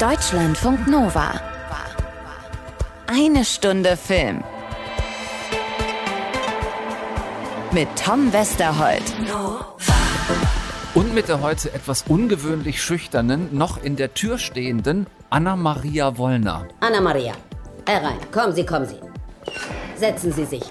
Deutschlandfunk 0.00 0.86
Nova. 0.86 1.38
Eine 3.06 3.44
Stunde 3.44 3.98
Film. 3.98 4.42
Mit 7.70 7.86
Tom 8.02 8.32
Westerholt. 8.32 9.02
Und 10.94 11.12
mit 11.12 11.28
der 11.28 11.42
heute 11.42 11.74
etwas 11.74 12.04
ungewöhnlich 12.08 12.82
schüchternen, 12.82 13.54
noch 13.54 13.82
in 13.82 13.96
der 13.96 14.14
Tür 14.14 14.38
stehenden 14.38 15.06
Anna-Maria 15.28 16.16
Wollner. 16.16 16.66
Anna-Maria, 16.80 17.34
herein. 17.86 18.16
Kommen 18.32 18.54
Sie, 18.54 18.64
kommen 18.64 18.86
Sie. 18.86 19.00
Setzen 19.96 20.32
Sie 20.32 20.46
sich. 20.46 20.62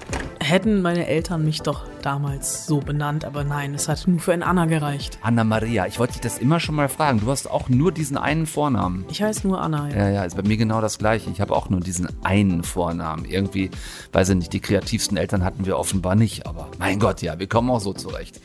Hätten 0.50 0.82
meine 0.82 1.06
Eltern 1.06 1.44
mich 1.44 1.60
doch 1.60 1.84
damals 2.02 2.66
so 2.66 2.80
benannt, 2.80 3.24
aber 3.24 3.44
nein, 3.44 3.72
es 3.72 3.88
hat 3.88 4.08
nur 4.08 4.18
für 4.18 4.32
ein 4.32 4.42
Anna 4.42 4.64
gereicht. 4.64 5.16
Anna-Maria, 5.22 5.86
ich 5.86 6.00
wollte 6.00 6.14
dich 6.14 6.22
das 6.22 6.38
immer 6.38 6.58
schon 6.58 6.74
mal 6.74 6.88
fragen. 6.88 7.20
Du 7.20 7.30
hast 7.30 7.48
auch 7.48 7.68
nur 7.68 7.92
diesen 7.92 8.16
einen 8.18 8.46
Vornamen. 8.46 9.04
Ich 9.08 9.22
heiße 9.22 9.46
nur 9.46 9.60
Anna. 9.60 9.88
Ja, 9.90 9.96
Ja, 9.96 10.08
ja, 10.08 10.24
ist 10.24 10.36
bei 10.36 10.42
mir 10.42 10.56
genau 10.56 10.80
das 10.80 10.98
gleiche. 10.98 11.30
Ich 11.30 11.40
habe 11.40 11.54
auch 11.54 11.70
nur 11.70 11.78
diesen 11.78 12.08
einen 12.24 12.64
Vornamen. 12.64 13.26
Irgendwie, 13.26 13.70
weiß 14.10 14.30
ich 14.30 14.36
nicht, 14.38 14.52
die 14.52 14.58
kreativsten 14.58 15.16
Eltern 15.16 15.44
hatten 15.44 15.66
wir 15.66 15.78
offenbar 15.78 16.16
nicht, 16.16 16.46
aber 16.46 16.68
mein 16.80 16.98
Gott, 16.98 17.22
ja, 17.22 17.38
wir 17.38 17.46
kommen 17.46 17.70
auch 17.70 17.80
so 17.80 17.92
zurecht. 17.92 18.40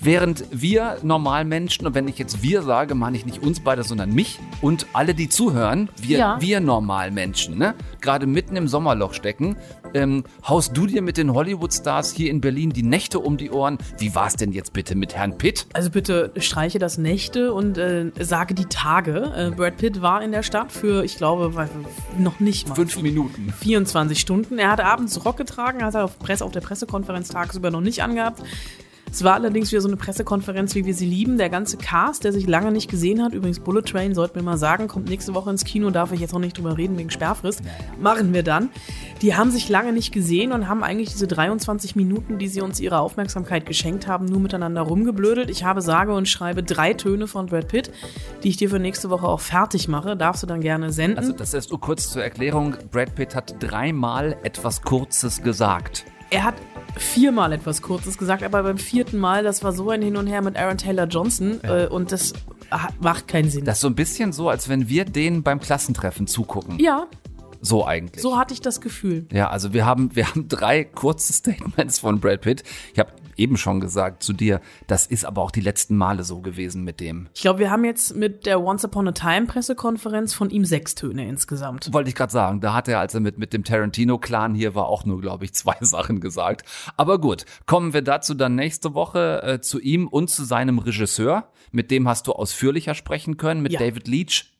Während 0.00 0.44
wir 0.52 0.98
Normalmenschen, 1.02 1.84
und 1.86 1.94
wenn 1.94 2.06
ich 2.06 2.18
jetzt 2.18 2.40
wir 2.40 2.62
sage, 2.62 2.94
meine 2.94 3.16
ich 3.16 3.26
nicht 3.26 3.42
uns 3.42 3.58
beide, 3.58 3.82
sondern 3.82 4.14
mich 4.14 4.38
und 4.60 4.86
alle, 4.92 5.12
die 5.12 5.28
zuhören, 5.28 5.88
wir, 6.00 6.18
Ja. 6.18 6.40
wir 6.40 6.60
Normalmenschen, 6.60 7.58
ne? 7.58 7.74
gerade 8.00 8.26
mitten 8.26 8.54
im 8.54 8.68
Sommerloch 8.68 9.12
stecken, 9.12 9.56
ähm, 9.94 10.22
haust 10.46 10.76
du 10.76 10.86
dir 10.86 11.02
mit 11.02 11.16
den 11.16 11.34
Hollywood-Stars 11.34 12.12
hier 12.12 12.30
in 12.30 12.40
Berlin 12.40 12.70
die 12.70 12.84
Nächte 12.84 13.18
um 13.18 13.36
die 13.38 13.50
Ohren? 13.50 13.78
Wie 13.98 14.14
war's 14.14 14.36
denn 14.36 14.52
jetzt 14.52 14.72
bitte 14.72 14.94
mit 14.94 15.16
Herrn 15.16 15.36
Pitt? 15.36 15.66
Also 15.72 15.90
bitte 15.90 16.30
streiche 16.36 16.78
das 16.78 16.96
Nächte 16.98 17.52
und 17.52 17.76
äh, 17.78 18.12
sage 18.20 18.54
die 18.54 18.66
Tage. 18.66 19.32
Äh, 19.36 19.50
Brad 19.50 19.78
Pitt 19.78 20.00
war 20.00 20.22
in 20.22 20.30
der 20.30 20.44
Stadt 20.44 20.70
für, 20.70 21.04
ich 21.04 21.16
glaube, 21.16 21.68
noch 22.18 22.38
nicht 22.38 22.68
mal. 22.68 22.76
Fünf 22.76 23.02
Minuten. 23.02 23.52
24 23.58 24.20
Stunden. 24.20 24.58
Er 24.58 24.70
hat 24.70 24.80
abends 24.80 25.24
Rock 25.24 25.38
getragen, 25.38 25.82
hat 25.82 25.94
er 25.94 26.04
auf, 26.04 26.18
Presse, 26.20 26.44
auf 26.44 26.52
der 26.52 26.60
Pressekonferenz 26.60 27.30
tagsüber 27.30 27.70
noch 27.72 27.80
nicht 27.80 28.02
angehabt. 28.02 28.42
Es 29.10 29.24
war 29.24 29.34
allerdings 29.34 29.72
wieder 29.72 29.80
so 29.80 29.88
eine 29.88 29.96
Pressekonferenz, 29.96 30.74
wie 30.74 30.84
wir 30.84 30.94
sie 30.94 31.06
lieben. 31.06 31.38
Der 31.38 31.48
ganze 31.48 31.76
Cast, 31.76 32.24
der 32.24 32.32
sich 32.32 32.46
lange 32.46 32.72
nicht 32.72 32.90
gesehen 32.90 33.22
hat, 33.22 33.32
übrigens 33.32 33.60
Bullet 33.60 33.82
Train, 33.82 34.14
sollten 34.14 34.36
wir 34.36 34.42
mal 34.42 34.58
sagen, 34.58 34.88
kommt 34.88 35.08
nächste 35.08 35.34
Woche 35.34 35.50
ins 35.50 35.64
Kino, 35.64 35.90
darf 35.90 36.12
ich 36.12 36.20
jetzt 36.20 36.32
noch 36.32 36.40
nicht 36.40 36.56
drüber 36.56 36.76
reden 36.76 36.98
wegen 36.98 37.10
Sperrfrist. 37.10 37.62
Machen 38.00 38.32
wir 38.32 38.42
dann. 38.42 38.70
Die 39.22 39.34
haben 39.34 39.50
sich 39.50 39.68
lange 39.68 39.92
nicht 39.92 40.12
gesehen 40.12 40.52
und 40.52 40.68
haben 40.68 40.82
eigentlich 40.82 41.10
diese 41.10 41.26
23 41.26 41.96
Minuten, 41.96 42.38
die 42.38 42.48
sie 42.48 42.60
uns 42.60 42.80
ihre 42.80 43.00
Aufmerksamkeit 43.00 43.66
geschenkt 43.66 44.06
haben, 44.06 44.26
nur 44.26 44.40
miteinander 44.40 44.82
rumgeblödelt. 44.82 45.50
Ich 45.50 45.64
habe 45.64 45.82
sage 45.82 46.14
und 46.14 46.28
schreibe 46.28 46.62
drei 46.62 46.94
Töne 46.94 47.26
von 47.26 47.46
Brad 47.46 47.68
Pitt, 47.68 47.90
die 48.42 48.48
ich 48.48 48.56
dir 48.56 48.70
für 48.70 48.78
nächste 48.78 49.10
Woche 49.10 49.26
auch 49.26 49.40
fertig 49.40 49.88
mache. 49.88 50.16
Darfst 50.16 50.42
du 50.42 50.46
dann 50.46 50.60
gerne 50.60 50.92
senden. 50.92 51.18
Also 51.18 51.32
das 51.32 51.54
ist 51.54 51.70
kurz 51.80 52.10
zur 52.10 52.22
Erklärung. 52.22 52.76
Brad 52.90 53.14
Pitt 53.14 53.34
hat 53.34 53.56
dreimal 53.60 54.36
etwas 54.42 54.82
Kurzes 54.82 55.42
gesagt. 55.42 56.04
Er 56.30 56.44
hat 56.44 56.54
viermal 56.96 57.52
etwas 57.52 57.80
Kurzes 57.80 58.18
gesagt, 58.18 58.42
aber 58.42 58.62
beim 58.62 58.78
vierten 58.78 59.18
Mal, 59.18 59.42
das 59.42 59.62
war 59.64 59.72
so 59.72 59.90
ein 59.90 60.02
Hin 60.02 60.16
und 60.16 60.26
Her 60.26 60.42
mit 60.42 60.56
Aaron 60.56 60.76
Taylor 60.78 61.06
Johnson 61.06 61.60
äh, 61.62 61.86
und 61.86 62.12
das 62.12 62.32
macht 63.00 63.28
keinen 63.28 63.48
Sinn. 63.50 63.64
Das 63.64 63.76
ist 63.76 63.80
so 63.82 63.88
ein 63.88 63.94
bisschen 63.94 64.32
so, 64.32 64.48
als 64.50 64.68
wenn 64.68 64.88
wir 64.88 65.04
denen 65.04 65.42
beim 65.42 65.58
Klassentreffen 65.60 66.26
zugucken. 66.26 66.78
ja, 66.78 67.06
So 67.62 67.86
eigentlich. 67.86 68.20
so 68.22 68.36
hatte 68.36 68.52
ich 68.52 68.60
das 68.60 68.80
Gefühl. 68.80 69.26
Ja, 69.32 69.48
also 69.48 69.72
wir 69.72 69.86
haben, 69.86 70.14
wir 70.14 70.28
haben 70.28 70.48
drei 70.48 70.84
kurze 70.84 71.32
Statements 71.34 71.98
von 71.98 72.20
Brad 72.20 72.42
Pitt. 72.42 72.62
Ich 72.92 72.98
habe 72.98 73.10
eben 73.38 73.56
schon 73.56 73.80
gesagt 73.80 74.22
zu 74.22 74.32
dir, 74.32 74.60
das 74.86 75.06
ist 75.06 75.24
aber 75.24 75.42
auch 75.42 75.50
die 75.50 75.60
letzten 75.60 75.96
Male 75.96 76.24
so 76.24 76.40
gewesen 76.40 76.84
mit 76.84 77.00
dem. 77.00 77.28
Ich 77.34 77.42
glaube, 77.42 77.60
wir 77.60 77.70
haben 77.70 77.84
jetzt 77.84 78.16
mit 78.16 78.46
der 78.46 78.60
Once 78.60 78.84
Upon 78.84 79.08
a 79.08 79.12
Time 79.12 79.46
Pressekonferenz 79.46 80.34
von 80.34 80.50
ihm 80.50 80.64
sechs 80.64 80.94
Töne 80.94 81.28
insgesamt. 81.28 81.92
Wollte 81.92 82.08
ich 82.10 82.14
gerade 82.14 82.32
sagen, 82.32 82.60
da 82.60 82.74
hat 82.74 82.88
er, 82.88 83.00
als 83.00 83.14
er 83.14 83.20
mit, 83.20 83.38
mit 83.38 83.52
dem 83.52 83.64
Tarantino-Clan 83.64 84.54
hier 84.54 84.74
war, 84.74 84.86
auch 84.86 85.04
nur, 85.04 85.20
glaube 85.20 85.44
ich, 85.44 85.54
zwei 85.54 85.76
Sachen 85.80 86.20
gesagt. 86.20 86.66
Aber 86.96 87.20
gut, 87.20 87.44
kommen 87.66 87.92
wir 87.92 88.02
dazu 88.02 88.34
dann 88.34 88.54
nächste 88.54 88.94
Woche 88.94 89.42
äh, 89.42 89.60
zu 89.60 89.80
ihm 89.80 90.08
und 90.08 90.30
zu 90.30 90.44
seinem 90.44 90.78
Regisseur. 90.78 91.50
Mit 91.70 91.90
dem 91.90 92.08
hast 92.08 92.26
du 92.26 92.32
ausführlicher 92.32 92.94
sprechen 92.94 93.36
können, 93.36 93.62
mit 93.62 93.72
Ja. 93.72 93.80
David 93.80 94.08
Leach. 94.08 94.52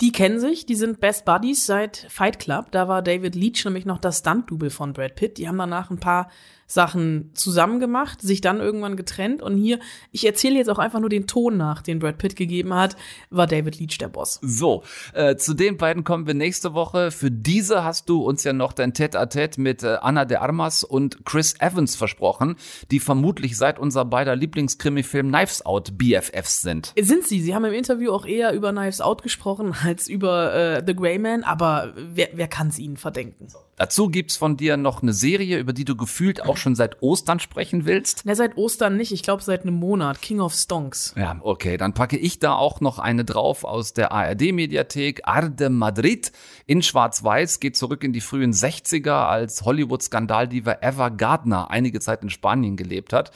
Die 0.00 0.12
kennen 0.12 0.40
sich, 0.40 0.64
die 0.64 0.76
sind 0.76 1.00
Best 1.00 1.26
Buddies 1.26 1.66
seit 1.66 2.06
Fight 2.08 2.38
Club. 2.38 2.70
Da 2.70 2.88
war 2.88 3.02
David 3.02 3.34
Leach 3.34 3.64
nämlich 3.66 3.84
noch 3.84 3.98
das 3.98 4.20
Stunt-Double 4.20 4.70
von 4.70 4.94
Brad 4.94 5.14
Pitt. 5.14 5.36
Die 5.36 5.46
haben 5.46 5.58
danach 5.58 5.90
ein 5.90 6.00
paar 6.00 6.30
Sachen 6.70 7.30
zusammen 7.34 7.80
gemacht, 7.80 8.22
sich 8.22 8.40
dann 8.40 8.60
irgendwann 8.60 8.96
getrennt. 8.96 9.42
Und 9.42 9.56
hier, 9.56 9.80
ich 10.12 10.24
erzähle 10.24 10.56
jetzt 10.56 10.70
auch 10.70 10.78
einfach 10.78 11.00
nur 11.00 11.08
den 11.08 11.26
Ton 11.26 11.56
nach, 11.56 11.82
den 11.82 11.98
Brad 11.98 12.18
Pitt 12.18 12.36
gegeben 12.36 12.74
hat, 12.74 12.96
war 13.28 13.48
David 13.48 13.80
Leach 13.80 13.98
der 13.98 14.08
Boss. 14.08 14.38
So, 14.42 14.84
äh, 15.12 15.34
zu 15.36 15.54
den 15.54 15.76
beiden 15.76 16.04
kommen 16.04 16.28
wir 16.28 16.34
nächste 16.34 16.72
Woche. 16.72 17.10
Für 17.10 17.30
diese 17.30 17.82
hast 17.82 18.08
du 18.08 18.22
uns 18.22 18.44
ja 18.44 18.52
noch 18.52 18.72
dein 18.72 18.92
Tête-à-Tête 18.92 19.60
mit 19.60 19.82
äh, 19.82 19.96
Anna 20.00 20.24
de 20.24 20.36
Armas 20.36 20.84
und 20.84 21.24
Chris 21.24 21.56
Evans 21.58 21.96
versprochen, 21.96 22.54
die 22.92 23.00
vermutlich 23.00 23.56
seit 23.56 23.80
unser 23.80 24.04
beider 24.04 24.36
Lieblingskrimi-Film 24.36 25.28
Knives 25.28 25.66
Out 25.66 25.98
BFFs 25.98 26.62
sind. 26.62 26.92
Sind 27.00 27.26
sie. 27.26 27.40
Sie 27.40 27.54
haben 27.54 27.64
im 27.64 27.74
Interview 27.74 28.12
auch 28.12 28.26
eher 28.26 28.52
über 28.52 28.70
Knives 28.70 29.00
Out 29.00 29.22
gesprochen 29.22 29.74
als 29.84 30.06
über 30.06 30.54
äh, 30.54 30.82
The 30.86 30.94
Grey 30.94 31.18
Man, 31.18 31.42
aber 31.42 31.92
wer, 31.96 32.28
wer 32.34 32.46
kann 32.46 32.68
es 32.68 32.78
ihnen 32.78 32.96
verdenken? 32.96 33.48
Dazu 33.80 34.10
gibt's 34.10 34.36
von 34.36 34.58
dir 34.58 34.76
noch 34.76 35.00
eine 35.00 35.14
Serie, 35.14 35.58
über 35.58 35.72
die 35.72 35.86
du 35.86 35.96
gefühlt 35.96 36.44
auch 36.44 36.58
schon 36.58 36.74
seit 36.74 37.02
Ostern 37.02 37.40
sprechen 37.40 37.86
willst. 37.86 38.24
Na, 38.26 38.34
seit 38.34 38.58
Ostern 38.58 38.98
nicht, 38.98 39.10
ich 39.10 39.22
glaube 39.22 39.42
seit 39.42 39.62
einem 39.62 39.76
Monat. 39.76 40.20
King 40.20 40.40
of 40.40 40.52
Stonks. 40.52 41.14
Ja, 41.16 41.40
okay, 41.40 41.78
dann 41.78 41.94
packe 41.94 42.18
ich 42.18 42.38
da 42.38 42.52
auch 42.52 42.82
noch 42.82 42.98
eine 42.98 43.24
drauf 43.24 43.64
aus 43.64 43.94
der 43.94 44.12
ARD-Mediathek. 44.12 45.22
Arde 45.24 45.70
Madrid 45.70 46.30
in 46.66 46.82
Schwarz-Weiß 46.82 47.58
geht 47.58 47.74
zurück 47.74 48.04
in 48.04 48.12
die 48.12 48.20
frühen 48.20 48.52
60er, 48.52 49.28
als 49.28 49.62
Hollywood-Skandaldiva 49.62 50.76
Eva 50.82 51.08
Gardner 51.08 51.70
einige 51.70 52.00
Zeit 52.00 52.22
in 52.22 52.28
Spanien 52.28 52.76
gelebt 52.76 53.14
hat. 53.14 53.30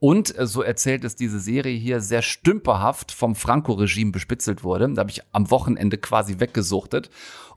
Und 0.00 0.38
äh, 0.38 0.46
so 0.46 0.62
erzählt 0.62 1.04
es 1.04 1.16
diese 1.16 1.40
Serie 1.40 1.76
hier 1.76 2.00
sehr 2.00 2.22
stümperhaft 2.22 3.10
vom 3.10 3.34
Franco-Regime 3.34 4.12
bespitzelt 4.12 4.62
wurde. 4.62 4.88
Da 4.92 5.00
habe 5.00 5.10
ich 5.10 5.22
am 5.32 5.50
Wochenende 5.50 5.98
quasi 5.98 6.38
weggesuchtet. 6.38 7.10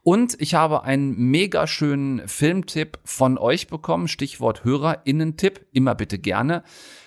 Und 0.04 0.36
ich 0.42 0.56
habe 0.56 0.84
einen 0.84 1.16
mega 1.16 1.68
schönen 1.68 2.28
Filmtipp 2.28 3.00
von 3.04 3.38
euch 3.38 3.68
bekommen. 3.68 4.08
Stichwort 4.08 4.64
HörerInnen-Tipp. 4.64 5.68
Immer 5.74 5.94
bitte 5.94 6.18
gerne. 6.18 6.64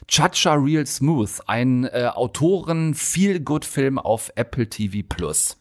Chacha 0.07 0.55
Real 0.55 0.87
Smooth. 0.87 1.41
Ein 1.47 1.85
äh, 1.85 2.11
Autoren-Feel-Good-Film 2.15 3.99
auf 3.99 4.31
Apple 4.37 4.69
TV 4.69 5.05
Plus. 5.09 5.59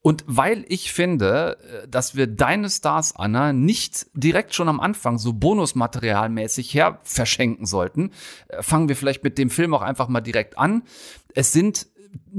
Und 0.00 0.24
weil 0.26 0.64
ich 0.68 0.92
finde, 0.92 1.58
äh, 1.60 1.88
dass 1.88 2.16
wir 2.16 2.26
deine 2.26 2.70
Stars, 2.70 3.14
Anna, 3.14 3.52
nicht 3.52 4.06
direkt 4.14 4.54
schon 4.54 4.68
am 4.68 4.80
Anfang 4.80 5.18
so 5.18 5.34
bonusmaterialmäßig 5.34 6.74
her 6.74 6.98
verschenken 7.02 7.66
sollten, 7.66 8.10
äh, 8.48 8.62
fangen 8.62 8.88
wir 8.88 8.96
vielleicht 8.96 9.22
mit 9.22 9.38
dem 9.38 9.50
Film 9.50 9.74
auch 9.74 9.82
einfach 9.82 10.08
mal 10.08 10.20
direkt 10.20 10.58
an. 10.58 10.82
Es 11.34 11.52
sind 11.52 11.86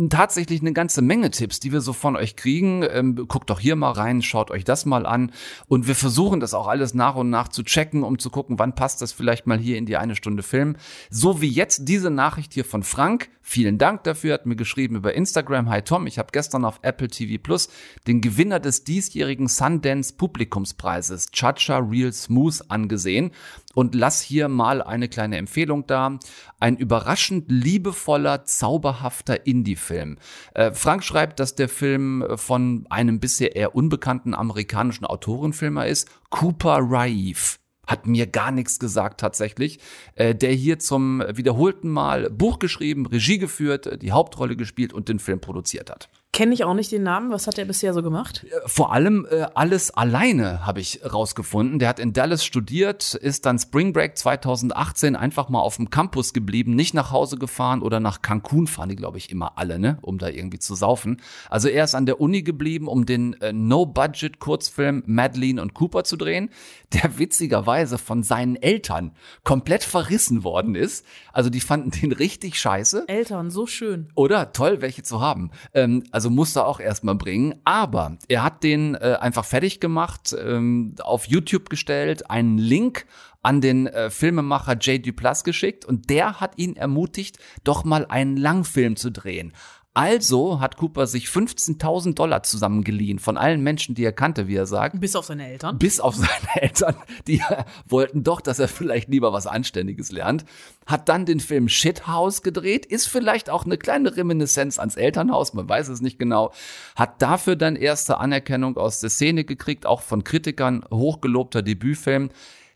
tatsächlich 0.09 0.61
eine 0.61 0.73
ganze 0.73 1.01
Menge 1.01 1.31
Tipps, 1.31 1.59
die 1.59 1.71
wir 1.71 1.81
so 1.81 1.93
von 1.93 2.15
euch 2.15 2.35
kriegen. 2.35 2.85
Ähm, 2.89 3.15
guckt 3.27 3.49
doch 3.49 3.59
hier 3.59 3.75
mal 3.75 3.91
rein, 3.91 4.21
schaut 4.21 4.51
euch 4.51 4.63
das 4.63 4.85
mal 4.85 5.05
an. 5.05 5.31
Und 5.67 5.87
wir 5.87 5.95
versuchen 5.95 6.39
das 6.39 6.53
auch 6.53 6.67
alles 6.67 6.93
nach 6.93 7.15
und 7.15 7.29
nach 7.29 7.47
zu 7.47 7.63
checken, 7.63 8.03
um 8.03 8.19
zu 8.19 8.29
gucken, 8.29 8.59
wann 8.59 8.75
passt 8.75 9.01
das 9.01 9.11
vielleicht 9.11 9.47
mal 9.47 9.57
hier 9.57 9.77
in 9.77 9.85
die 9.85 9.97
eine 9.97 10.15
Stunde 10.15 10.43
Film. 10.43 10.75
So 11.09 11.41
wie 11.41 11.49
jetzt 11.49 11.87
diese 11.87 12.09
Nachricht 12.09 12.53
hier 12.53 12.65
von 12.65 12.83
Frank. 12.83 13.29
Vielen 13.41 13.79
Dank 13.79 14.03
dafür, 14.03 14.35
hat 14.35 14.45
mir 14.45 14.55
geschrieben 14.55 14.95
über 14.95 15.15
Instagram. 15.15 15.69
Hi 15.69 15.81
Tom, 15.81 16.05
ich 16.05 16.19
habe 16.19 16.29
gestern 16.31 16.65
auf 16.65 16.79
Apple 16.83 17.07
TV 17.07 17.41
Plus 17.41 17.69
den 18.05 18.21
Gewinner 18.21 18.59
des 18.59 18.83
diesjährigen 18.83 19.47
Sundance 19.47 20.13
Publikumspreises, 20.13 21.31
Chacha 21.31 21.79
Real 21.79 22.13
Smooth, 22.13 22.61
angesehen 22.67 23.31
und 23.75 23.95
lass 23.95 24.21
hier 24.21 24.47
mal 24.47 24.81
eine 24.81 25.09
kleine 25.09 25.37
Empfehlung 25.37 25.85
da. 25.87 26.19
Ein 26.59 26.77
überraschend 26.77 27.51
liebevoller, 27.51 28.43
zauberhafter 28.45 29.45
Indie-Film. 29.45 30.17
Äh, 30.53 30.71
Frank 30.71 31.03
schreibt, 31.03 31.39
dass 31.39 31.55
der 31.55 31.69
Film 31.69 32.25
von 32.35 32.85
einem 32.89 33.19
bisher 33.19 33.55
eher 33.55 33.75
unbekannten 33.75 34.33
amerikanischen 34.33 35.05
Autorenfilmer 35.05 35.87
ist, 35.87 36.09
Cooper 36.29 36.79
Raif. 36.81 37.59
Hat 37.87 38.05
mir 38.05 38.27
gar 38.27 38.51
nichts 38.51 38.79
gesagt 38.79 39.19
tatsächlich. 39.19 39.79
Äh, 40.15 40.35
der 40.35 40.51
hier 40.51 40.79
zum 40.79 41.23
wiederholten 41.33 41.89
Mal 41.89 42.29
Buch 42.29 42.59
geschrieben, 42.59 43.05
Regie 43.05 43.39
geführt, 43.39 44.01
die 44.01 44.11
Hauptrolle 44.11 44.55
gespielt 44.55 44.93
und 44.93 45.09
den 45.09 45.19
Film 45.19 45.41
produziert 45.41 45.89
hat. 45.89 46.09
Kenne 46.31 46.53
ich 46.53 46.63
auch 46.63 46.75
nicht 46.75 46.91
den 46.91 47.01
Namen. 47.01 47.31
Was 47.31 47.47
hat 47.47 47.57
er 47.57 47.65
bisher 47.65 47.91
so 47.93 48.03
gemacht? 48.03 48.45
Vor 48.67 48.93
allem 48.93 49.25
äh, 49.31 49.47
alles 49.55 49.89
alleine 49.89 50.63
habe 50.63 50.79
ich 50.79 51.01
rausgefunden. 51.03 51.79
Der 51.79 51.89
hat 51.89 51.99
in 51.99 52.13
Dallas 52.13 52.45
studiert, 52.45 53.15
ist 53.15 53.47
dann 53.47 53.57
Spring 53.57 53.93
Break 53.93 54.15
2018 54.15 55.15
einfach 55.15 55.49
mal 55.49 55.59
auf 55.59 55.77
dem 55.77 55.89
Campus 55.89 56.31
geblieben, 56.31 56.75
nicht 56.75 56.93
nach 56.93 57.11
Hause 57.11 57.37
gefahren 57.37 57.81
oder 57.81 57.99
nach 57.99 58.21
Cancun 58.21 58.67
fahren 58.67 58.89
die, 58.89 58.95
glaube 58.95 59.17
ich, 59.17 59.31
immer 59.31 59.57
alle, 59.57 59.79
ne, 59.79 59.97
um 60.03 60.19
da 60.19 60.29
irgendwie 60.29 60.59
zu 60.59 60.75
saufen. 60.75 61.19
Also 61.49 61.67
er 61.67 61.83
ist 61.83 61.95
an 61.95 62.05
der 62.05 62.21
Uni 62.21 62.43
geblieben, 62.43 62.87
um 62.87 63.07
den 63.07 63.33
äh, 63.41 63.51
No-Budget-Kurzfilm 63.51 65.03
Madeline 65.07 65.59
und 65.59 65.73
Cooper 65.73 66.03
zu 66.03 66.15
drehen, 66.15 66.51
der 66.93 67.17
witzigerweise 67.17 67.97
von 67.97 68.21
seinen 68.21 68.55
Eltern 68.55 69.13
komplett 69.43 69.83
verrissen 69.83 70.43
worden 70.43 70.75
ist. 70.75 71.05
Also 71.33 71.49
die 71.49 71.59
fanden 71.59 71.89
den 71.89 72.11
richtig 72.11 72.59
scheiße. 72.59 73.05
Eltern, 73.07 73.49
so 73.49 73.65
schön. 73.65 74.09
Oder 74.13 74.53
toll, 74.53 74.81
welche 74.81 75.01
zu 75.01 75.21
haben. 75.21 75.49
Ähm, 75.73 76.03
Also 76.11 76.18
musste 76.27 76.61
er 76.61 76.67
auch 76.67 76.79
erstmal 76.79 77.15
bringen. 77.15 77.55
Aber 77.63 78.17
er 78.27 78.43
hat 78.43 78.63
den 78.63 78.95
äh, 78.95 79.17
einfach 79.19 79.45
fertig 79.45 79.79
gemacht, 79.79 80.35
ähm, 80.37 80.95
auf 81.01 81.25
YouTube 81.25 81.69
gestellt, 81.69 82.29
einen 82.29 82.57
Link 82.57 83.05
an 83.41 83.61
den 83.61 83.87
äh, 83.87 84.09
Filmemacher 84.09 84.75
Jay 84.79 84.99
Duplass 84.99 85.43
geschickt 85.43 85.85
und 85.85 86.09
der 86.09 86.41
hat 86.41 86.57
ihn 86.57 86.75
ermutigt, 86.75 87.39
doch 87.63 87.85
mal 87.85 88.05
einen 88.05 88.35
Langfilm 88.35 88.95
zu 88.95 89.11
drehen. 89.11 89.53
Also 89.99 90.61
hat 90.61 90.77
Cooper 90.77 91.07
sich 91.07 91.25
15.000 91.25 92.13
Dollar 92.13 92.41
zusammengeliehen 92.41 93.19
von 93.19 93.35
allen 93.35 93.59
Menschen, 93.59 93.95
die 93.95 94.05
er 94.05 94.13
kannte, 94.13 94.47
wie 94.47 94.55
er 94.55 94.65
sagt. 94.65 94.97
Bis 95.01 95.13
auf 95.13 95.25
seine 95.25 95.45
Eltern. 95.45 95.77
Bis 95.77 95.99
auf 95.99 96.15
seine 96.15 96.29
Eltern, 96.55 96.95
die 97.27 97.41
wollten 97.85 98.23
doch, 98.23 98.39
dass 98.39 98.59
er 98.59 98.69
vielleicht 98.69 99.09
lieber 99.09 99.33
was 99.33 99.45
Anständiges 99.45 100.13
lernt. 100.13 100.45
Hat 100.85 101.09
dann 101.09 101.25
den 101.25 101.41
Film 101.41 101.67
Shithouse 101.67 102.43
gedreht, 102.43 102.85
ist 102.85 103.09
vielleicht 103.09 103.49
auch 103.49 103.65
eine 103.65 103.77
kleine 103.77 104.15
Reminiszenz 104.15 104.79
ans 104.79 104.95
Elternhaus, 104.95 105.53
man 105.53 105.67
weiß 105.67 105.89
es 105.89 105.99
nicht 105.99 106.17
genau. 106.17 106.53
Hat 106.95 107.21
dafür 107.21 107.57
dann 107.57 107.75
erste 107.75 108.19
Anerkennung 108.19 108.77
aus 108.77 109.01
der 109.01 109.09
Szene 109.09 109.43
gekriegt, 109.43 109.85
auch 109.85 109.99
von 109.99 110.23
Kritikern, 110.23 110.85
hochgelobter 110.89 111.61
Debütfilm. 111.61 112.29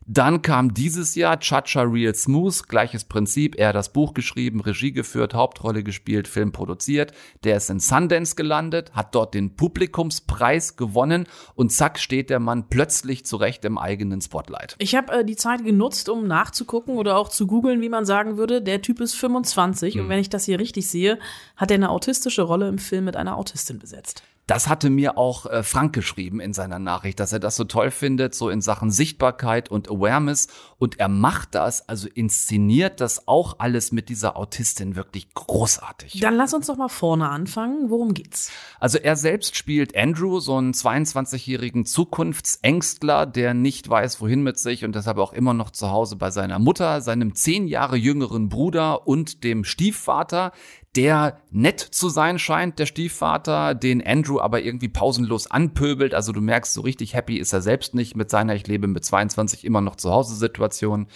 Dann 0.06 0.42
kam 0.42 0.74
dieses 0.74 1.14
Jahr 1.14 1.40
Chacha 1.40 1.82
Real 1.82 2.14
Smooth, 2.14 2.68
gleiches 2.68 3.04
Prinzip. 3.04 3.56
Er 3.58 3.68
hat 3.68 3.74
das 3.74 3.92
Buch 3.92 4.12
geschrieben, 4.12 4.60
Regie 4.60 4.92
geführt, 4.92 5.34
Hauptrolle 5.34 5.82
gespielt, 5.82 6.28
Film 6.28 6.52
produziert. 6.52 7.12
Der 7.44 7.56
ist 7.56 7.70
in 7.70 7.80
Sundance 7.80 8.34
gelandet, 8.34 8.92
hat 8.92 9.14
dort 9.14 9.34
den 9.34 9.56
Publikumspreis 9.56 10.76
gewonnen 10.76 11.26
und 11.54 11.72
zack 11.72 11.98
steht 11.98 12.28
der 12.30 12.40
Mann 12.40 12.68
plötzlich 12.68 13.24
zurecht 13.24 13.64
im 13.64 13.78
eigenen 13.78 14.20
Spotlight. 14.20 14.76
Ich 14.78 14.94
habe 14.94 15.12
äh, 15.12 15.24
die 15.24 15.36
Zeit 15.36 15.64
genutzt, 15.64 16.08
um 16.08 16.26
nachzugucken 16.26 16.96
oder 16.96 17.16
auch 17.16 17.28
zu 17.28 17.46
googeln, 17.46 17.80
wie 17.80 17.88
man 17.88 18.04
sagen 18.04 18.36
würde. 18.36 18.60
Der 18.60 18.82
Typ 18.82 19.00
ist 19.00 19.14
25 19.14 19.94
Hm. 19.94 20.02
und 20.02 20.08
wenn 20.08 20.18
ich 20.18 20.28
das 20.28 20.44
hier 20.44 20.58
richtig 20.58 20.88
sehe, 20.88 21.18
hat 21.56 21.70
er 21.70 21.76
eine 21.76 21.90
autistische 21.90 22.42
Rolle 22.42 22.68
im 22.68 22.78
Film 22.78 23.06
mit 23.06 23.16
einer 23.16 23.36
Autistin 23.36 23.78
besetzt. 23.78 24.22
Das 24.46 24.68
hatte 24.68 24.90
mir 24.90 25.16
auch 25.16 25.46
äh, 25.46 25.62
Frank 25.62 25.94
geschrieben 25.94 26.38
in 26.38 26.52
seiner 26.52 26.78
Nachricht, 26.78 27.18
dass 27.18 27.32
er 27.32 27.38
das 27.38 27.56
so 27.56 27.64
toll 27.64 27.90
findet, 27.90 28.34
so 28.34 28.50
in 28.50 28.60
Sachen 28.60 28.90
Sichtbarkeit 28.90 29.70
und 29.70 29.90
Awareness. 29.90 30.48
Und 30.76 31.00
er 31.00 31.08
macht 31.08 31.54
das, 31.54 31.88
also 31.88 32.08
inszeniert 32.08 33.00
das 33.00 33.26
auch 33.26 33.58
alles 33.58 33.90
mit 33.90 34.10
dieser 34.10 34.36
Autistin 34.36 34.96
wirklich 34.96 35.32
großartig. 35.32 36.20
Dann 36.20 36.36
lass 36.36 36.52
uns 36.52 36.66
doch 36.66 36.76
mal 36.76 36.88
vorne 36.88 37.30
anfangen. 37.30 37.88
Worum 37.88 38.12
geht's? 38.12 38.50
Also 38.78 38.98
er 38.98 39.16
selbst 39.16 39.56
spielt 39.56 39.96
Andrew, 39.96 40.40
so 40.40 40.56
einen 40.56 40.72
22-jährigen 40.72 41.86
Zukunftsängstler, 41.86 43.24
der 43.24 43.54
nicht 43.54 43.88
weiß, 43.88 44.20
wohin 44.20 44.42
mit 44.42 44.58
sich 44.58 44.84
und 44.84 44.94
deshalb 44.94 45.16
auch 45.16 45.32
immer 45.32 45.54
noch 45.54 45.70
zu 45.70 45.90
Hause 45.90 46.16
bei 46.16 46.30
seiner 46.30 46.58
Mutter, 46.58 47.00
seinem 47.00 47.34
zehn 47.34 47.66
Jahre 47.66 47.96
jüngeren 47.96 48.50
Bruder 48.50 49.06
und 49.06 49.42
dem 49.42 49.64
Stiefvater, 49.64 50.52
der 50.96 51.40
nett 51.50 51.80
zu 51.80 52.08
sein 52.08 52.38
scheint, 52.38 52.78
der 52.78 52.86
Stiefvater, 52.86 53.74
den 53.74 54.04
Andrew 54.04 54.40
aber 54.40 54.62
irgendwie 54.62 54.88
pausenlos 54.88 55.50
anpöbelt. 55.50 56.14
Also 56.14 56.32
du 56.32 56.40
merkst, 56.40 56.72
so 56.72 56.82
richtig 56.82 57.14
happy 57.14 57.36
ist 57.38 57.52
er 57.52 57.62
selbst 57.62 57.94
nicht 57.94 58.16
mit 58.16 58.30
seiner 58.30 58.54
Ich 58.54 58.66
lebe 58.66 58.86
mit 58.86 59.04
22 59.04 59.64
immer 59.64 59.80
noch 59.80 59.96
zu 59.96 60.10
Hause 60.10 60.34
Situation. 60.34 61.06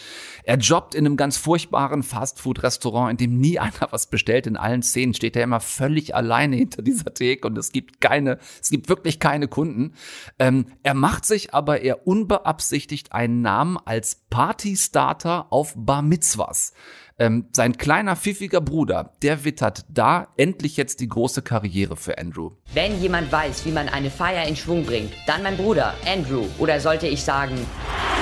Er 0.45 0.59
jobbt 0.59 0.95
in 0.95 1.07
einem 1.07 1.17
ganz 1.17 1.37
furchtbaren 1.37 2.03
Fastfood-Restaurant, 2.03 3.11
in 3.11 3.17
dem 3.17 3.39
nie 3.39 3.59
einer 3.59 3.89
was 3.91 4.09
bestellt. 4.09 4.47
In 4.47 4.57
allen 4.57 4.83
Szenen 4.83 5.15
steht 5.15 5.37
er 5.37 5.45
immer 5.45 5.61
völlig 5.61 6.15
alleine 6.15 6.57
hinter 6.57 6.83
dieser 6.83 7.15
Theke 7.15 7.47
und 7.47 7.57
es 7.57 7.73
gibt 7.73 8.01
keine, 8.01 8.39
es 8.61 8.71
gibt 8.71 8.89
wirklich 8.89 9.21
keine 9.21 9.49
Kunden. 9.49 9.95
Ähm, 10.39 10.67
er 10.83 10.95
macht 10.95 11.25
sich 11.25 11.55
aber 11.55 11.81
eher 11.83 12.07
unbeabsichtigt 12.07 13.13
einen 13.13 13.43
Namen 13.43 13.77
als 13.85 14.27
Partystarter 14.31 15.53
auf 15.53 15.75
Bar 15.77 16.03
Mitzvahs. 16.03 16.73
Ähm, 17.21 17.47
sein 17.51 17.77
kleiner, 17.77 18.15
pfiffiger 18.15 18.61
Bruder, 18.61 19.13
der 19.23 19.45
wittert 19.45 19.85
da 19.89 20.29
endlich 20.37 20.77
jetzt 20.77 21.01
die 21.01 21.09
große 21.09 21.43
Karriere 21.43 21.97
für 21.97 22.17
Andrew. 22.17 22.53
Wenn 22.75 23.01
jemand 23.01 23.33
weiß, 23.33 23.67
wie 23.67 23.73
man 23.73 23.89
eine 23.89 24.11
Feier 24.11 24.47
in 24.47 24.55
Schwung 24.55 24.85
bringt, 24.85 25.13
dann 25.27 25.43
mein 25.43 25.57
Bruder, 25.57 25.95
Andrew. 26.07 26.45
Oder 26.59 26.79
sollte 26.79 27.09
ich 27.09 27.23
sagen, 27.23 27.59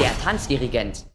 der 0.00 0.16
Tanzdirigent. 0.25 1.06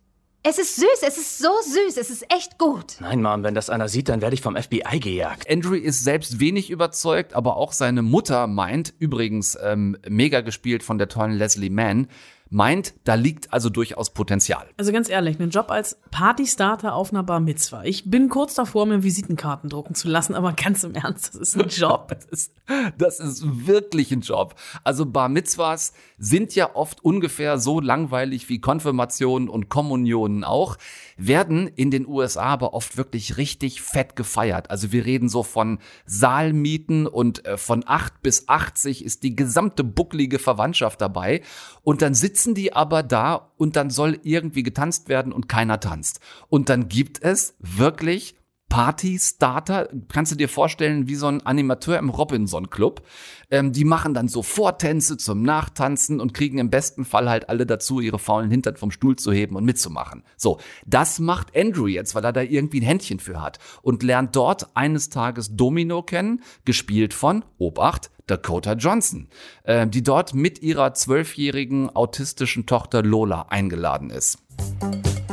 Es 0.43 0.57
ist 0.57 0.75
süß, 0.75 1.03
es 1.07 1.17
ist 1.17 1.37
so 1.37 1.49
süß, 1.63 1.97
es 1.97 2.09
ist 2.09 2.25
echt 2.33 2.57
gut. 2.57 2.97
Nein, 2.99 3.21
Mom, 3.21 3.43
wenn 3.43 3.53
das 3.53 3.69
einer 3.69 3.87
sieht, 3.87 4.09
dann 4.09 4.21
werde 4.21 4.33
ich 4.33 4.41
vom 4.41 4.55
FBI 4.55 4.99
gejagt. 4.99 5.47
Andrew 5.49 5.75
ist 5.75 6.03
selbst 6.03 6.39
wenig 6.39 6.71
überzeugt, 6.71 7.35
aber 7.35 7.57
auch 7.57 7.73
seine 7.73 8.01
Mutter 8.01 8.47
meint, 8.47 8.91
übrigens 8.97 9.55
ähm, 9.61 9.97
mega 10.07 10.41
gespielt 10.41 10.81
von 10.81 10.97
der 10.97 11.09
tollen 11.09 11.33
Leslie 11.33 11.69
Mann, 11.69 12.07
meint, 12.51 12.94
da 13.06 13.15
liegt 13.15 13.51
also 13.53 13.69
durchaus 13.69 14.13
Potenzial. 14.13 14.68
Also 14.77 14.92
ganz 14.92 15.09
ehrlich, 15.09 15.39
einen 15.39 15.51
Job 15.51 15.71
als 15.71 15.98
Partystarter 16.12 16.94
auf 16.94 17.12
einer 17.12 17.24
Bar 17.24 17.39
Mitzwa. 17.39 17.83
Ich 17.86 18.12
bin 18.12 18.27
kurz 18.27 18.53
davor, 18.53 18.86
mir 18.86 19.03
Visitenkarten 19.03 19.69
drucken 19.69 19.95
zu 19.95 20.09
lassen, 20.09 20.36
aber 20.36 20.51
ganz 20.51 20.83
im 20.83 20.94
Ernst, 20.94 21.30
das 21.30 21.36
ist 21.36 21.57
ein 21.57 21.69
Job. 21.69 22.09
Das 22.09 22.25
ist, 22.25 22.53
das 22.98 23.19
ist 23.21 23.65
wirklich 23.65 24.12
ein 24.12 24.19
Job. 24.19 24.56
Also 24.83 25.06
Bar 25.06 25.30
Mitzvahs 25.30 25.94
sind 26.18 26.53
ja 26.53 26.75
oft 26.75 27.03
ungefähr 27.03 27.57
so 27.57 27.80
langweilig 27.80 28.50
wie 28.50 28.59
Konfirmationen 28.59 29.48
und 29.48 29.69
Kommunionen 29.69 30.44
auch, 30.44 30.77
werden 31.15 31.68
in 31.68 31.89
den 31.89 32.06
USA 32.06 32.44
aber 32.44 32.74
oft 32.74 32.98
wirklich 32.98 33.38
richtig 33.38 33.81
fett 33.81 34.18
gefeiert. 34.18 34.69
Also 34.69 34.92
wir 34.92 35.06
reden 35.06 35.30
so 35.30 35.44
von 35.44 35.80
Saalmieten 36.06 37.07
und 37.07 37.45
äh, 37.45 37.57
von 37.57 37.83
8 37.86 38.21
bis 38.21 38.50
80 38.50 39.06
ist 39.06 39.24
die 39.24 39.36
gesamte 39.38 39.86
bucklige 39.86 40.38
Verwandtschaft 40.38 41.00
dabei. 41.00 41.42
Und 41.83 42.01
dann 42.01 42.13
sitzen 42.13 42.40
die 42.43 42.73
aber 42.73 43.03
da 43.03 43.51
und 43.57 43.75
dann 43.75 43.89
soll 43.89 44.19
irgendwie 44.23 44.63
getanzt 44.63 45.09
werden 45.09 45.31
und 45.31 45.47
keiner 45.47 45.79
tanzt. 45.79 46.19
Und 46.49 46.69
dann 46.69 46.89
gibt 46.89 47.21
es 47.23 47.55
wirklich 47.59 48.35
Party-Starter, 48.71 49.89
kannst 50.07 50.31
du 50.31 50.38
dir 50.38 50.47
vorstellen, 50.47 51.09
wie 51.09 51.15
so 51.15 51.27
ein 51.27 51.45
Animateur 51.45 51.99
im 51.99 52.09
Robinson-Club. 52.09 53.05
Ähm, 53.49 53.73
die 53.73 53.83
machen 53.83 54.13
dann 54.13 54.29
so 54.29 54.43
Vortänze 54.43 55.17
zum 55.17 55.41
Nachtanzen 55.43 56.21
und 56.21 56.33
kriegen 56.33 56.57
im 56.57 56.69
besten 56.69 57.03
Fall 57.03 57.29
halt 57.29 57.49
alle 57.49 57.65
dazu, 57.65 57.99
ihre 57.99 58.17
faulen 58.17 58.49
Hintern 58.49 58.77
vom 58.77 58.89
Stuhl 58.89 59.17
zu 59.17 59.33
heben 59.33 59.57
und 59.57 59.65
mitzumachen. 59.65 60.23
So, 60.38 60.57
das 60.85 61.19
macht 61.19 61.53
Andrew 61.53 61.88
jetzt, 61.88 62.15
weil 62.15 62.23
er 62.23 62.31
da 62.31 62.43
irgendwie 62.43 62.79
ein 62.79 62.85
Händchen 62.85 63.19
für 63.19 63.41
hat 63.41 63.59
und 63.81 64.03
lernt 64.03 64.38
dort 64.38 64.73
eines 64.73 65.09
Tages 65.09 65.53
Domino 65.57 66.01
kennen, 66.01 66.41
gespielt 66.63 67.13
von, 67.13 67.43
Obacht, 67.57 68.09
Dakota 68.31 68.73
Johnson, 68.73 69.27
äh, 69.63 69.85
die 69.85 70.03
dort 70.03 70.33
mit 70.33 70.61
ihrer 70.61 70.93
zwölfjährigen 70.93 71.89
autistischen 71.89 72.65
Tochter 72.65 73.03
Lola 73.03 73.47
eingeladen 73.49 74.09
ist. 74.09 74.39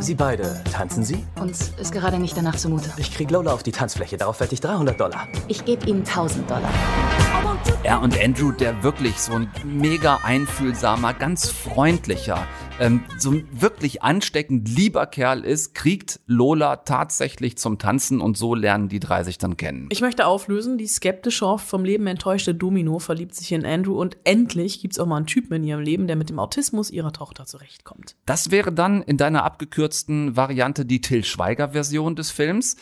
Sie 0.00 0.14
beide, 0.14 0.62
tanzen 0.72 1.02
Sie? 1.02 1.24
Uns 1.40 1.72
ist 1.78 1.92
gerade 1.92 2.18
nicht 2.18 2.36
danach 2.36 2.56
zumute. 2.56 2.90
Ich 2.96 3.12
krieg 3.12 3.30
Lola 3.30 3.52
auf 3.52 3.62
die 3.62 3.72
Tanzfläche, 3.72 4.16
darauf 4.16 4.40
wette 4.40 4.54
ich 4.54 4.60
300 4.60 4.98
Dollar. 4.98 5.26
Ich 5.48 5.64
gebe 5.64 5.86
Ihnen 5.86 6.00
1000 6.00 6.48
Dollar. 6.48 6.70
Er 7.82 8.00
und 8.00 8.18
Andrew, 8.20 8.52
der 8.52 8.82
wirklich 8.82 9.16
so 9.16 9.32
ein 9.32 9.50
mega 9.64 10.20
einfühlsamer, 10.22 11.14
ganz 11.14 11.50
freundlicher, 11.50 12.46
ähm, 12.80 13.02
so 13.18 13.32
ein 13.32 13.48
wirklich 13.52 14.02
ansteckend 14.02 14.68
lieber 14.68 15.06
Kerl 15.06 15.44
ist, 15.44 15.74
kriegt 15.74 16.20
Lola 16.26 16.76
tatsächlich 16.76 17.58
zum 17.58 17.78
Tanzen 17.78 18.20
und 18.20 18.36
so 18.36 18.54
lernen 18.54 18.88
die 18.88 19.00
drei 19.00 19.24
sich 19.24 19.38
dann 19.38 19.56
kennen. 19.56 19.88
Ich 19.90 20.00
möchte 20.00 20.26
auflösen, 20.26 20.78
die 20.78 20.86
skeptische, 20.86 21.46
oft 21.46 21.68
vom 21.68 21.84
Leben 21.84 22.06
enttäuschte 22.06 22.54
Domino 22.54 22.98
verliebt 22.98 23.34
sich 23.34 23.52
in 23.52 23.64
Andrew 23.64 23.98
und 23.98 24.16
endlich 24.24 24.80
gibt's 24.80 24.98
auch 24.98 25.06
mal 25.06 25.16
einen 25.16 25.26
Typen 25.26 25.54
in 25.54 25.64
ihrem 25.64 25.80
Leben, 25.80 26.06
der 26.06 26.16
mit 26.16 26.30
dem 26.30 26.38
Autismus 26.38 26.90
ihrer 26.90 27.12
Tochter 27.12 27.46
zurechtkommt. 27.46 28.16
Das 28.26 28.50
wäre 28.50 28.72
dann 28.72 29.02
in 29.08 29.16
deiner 29.16 29.44
abgekürzten 29.44 30.36
Variante 30.36 30.84
die 30.84 31.00
Till 31.00 31.24
Schweiger-Version 31.24 32.14
des 32.14 32.30
Films, 32.30 32.76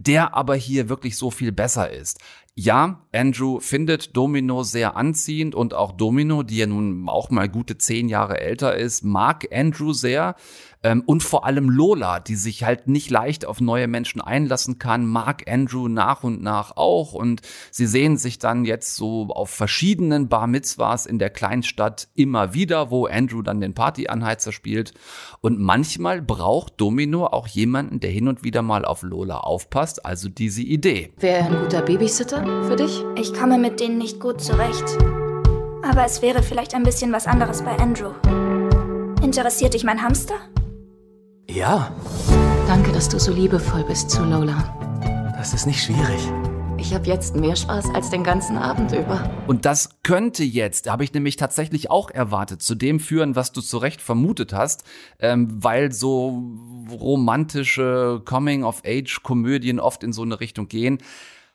der 0.00 0.34
aber 0.34 0.56
hier 0.56 0.88
wirklich 0.88 1.16
so 1.16 1.30
viel 1.30 1.52
besser 1.52 1.90
ist. 1.90 2.18
Ja, 2.54 3.06
Andrew 3.12 3.60
findet 3.60 4.16
Domino 4.16 4.64
sehr 4.64 4.96
anziehend 4.96 5.54
und 5.54 5.74
auch 5.74 5.92
Domino, 5.92 6.42
die 6.42 6.58
ja 6.58 6.66
nun 6.66 7.08
auch 7.08 7.30
mal 7.30 7.48
gute 7.48 7.78
zehn 7.78 8.08
Jahre 8.08 8.40
älter 8.40 8.76
ist, 8.76 9.04
mag 9.04 9.46
Andrew 9.52 9.92
sehr. 9.92 10.34
Ähm, 10.82 11.02
und 11.06 11.22
vor 11.22 11.44
allem 11.44 11.68
Lola, 11.68 12.20
die 12.20 12.36
sich 12.36 12.64
halt 12.64 12.86
nicht 12.86 13.10
leicht 13.10 13.44
auf 13.44 13.60
neue 13.60 13.88
Menschen 13.88 14.20
einlassen 14.20 14.78
kann, 14.78 15.06
mag 15.06 15.44
Andrew 15.50 15.88
nach 15.88 16.22
und 16.22 16.42
nach 16.42 16.76
auch. 16.76 17.12
Und 17.12 17.42
sie 17.70 17.86
sehen 17.86 18.16
sich 18.16 18.38
dann 18.38 18.64
jetzt 18.64 18.96
so 18.96 19.28
auf 19.28 19.50
verschiedenen 19.50 20.28
Bar 20.28 20.46
Mitzvahs 20.46 21.06
in 21.06 21.18
der 21.18 21.30
Kleinstadt 21.30 22.08
immer 22.14 22.54
wieder, 22.54 22.90
wo 22.90 23.06
Andrew 23.06 23.42
dann 23.42 23.60
den 23.60 23.74
Partyanheizer 23.74 24.52
spielt. 24.52 24.94
Und 25.40 25.58
manchmal 25.58 26.22
braucht 26.22 26.80
Domino 26.80 27.26
auch 27.26 27.48
jemanden, 27.48 28.00
der 28.00 28.10
hin 28.10 28.28
und 28.28 28.44
wieder 28.44 28.62
mal 28.62 28.84
auf 28.84 29.02
Lola 29.02 29.38
aufpasst, 29.38 30.04
also 30.04 30.28
diese 30.28 30.62
Idee. 30.62 31.12
Wäre 31.18 31.38
er 31.38 31.46
ein 31.46 31.62
guter 31.62 31.82
Babysitter 31.82 32.44
für 32.64 32.76
dich? 32.76 33.02
Ich 33.16 33.34
komme 33.34 33.58
mit 33.58 33.80
denen 33.80 33.98
nicht 33.98 34.20
gut 34.20 34.40
zurecht. 34.40 34.84
Aber 35.82 36.04
es 36.04 36.22
wäre 36.22 36.42
vielleicht 36.42 36.74
ein 36.74 36.82
bisschen 36.82 37.12
was 37.12 37.26
anderes 37.26 37.62
bei 37.62 37.76
Andrew. 37.78 38.12
Interessiert 39.22 39.74
dich 39.74 39.84
mein 39.84 40.02
Hamster? 40.02 40.34
Ja, 41.50 41.90
Danke, 42.66 42.92
dass 42.92 43.08
du 43.08 43.18
so 43.18 43.32
liebevoll 43.32 43.82
bist 43.84 44.10
zu 44.10 44.22
Lola. 44.22 45.32
das 45.38 45.54
ist 45.54 45.64
nicht 45.64 45.82
schwierig. 45.82 46.20
Ich 46.76 46.92
habe 46.92 47.06
jetzt 47.06 47.34
mehr 47.34 47.56
Spaß 47.56 47.86
als 47.94 48.10
den 48.10 48.22
ganzen 48.22 48.58
Abend 48.58 48.92
über. 48.92 49.30
Und 49.46 49.64
das 49.64 50.02
könnte 50.02 50.44
jetzt, 50.44 50.90
habe 50.90 51.04
ich 51.04 51.14
nämlich 51.14 51.36
tatsächlich 51.36 51.90
auch 51.90 52.10
erwartet, 52.10 52.60
zu 52.60 52.74
dem 52.74 53.00
führen, 53.00 53.34
was 53.34 53.52
du 53.52 53.62
zu 53.62 53.78
Recht 53.78 54.02
vermutet 54.02 54.52
hast, 54.52 54.84
ähm, 55.18 55.48
weil 55.64 55.90
so 55.90 56.42
romantische 56.90 58.20
Coming-of-Age-Komödien 58.26 59.80
oft 59.80 60.04
in 60.04 60.12
so 60.12 60.20
eine 60.22 60.40
Richtung 60.40 60.68
gehen. 60.68 60.98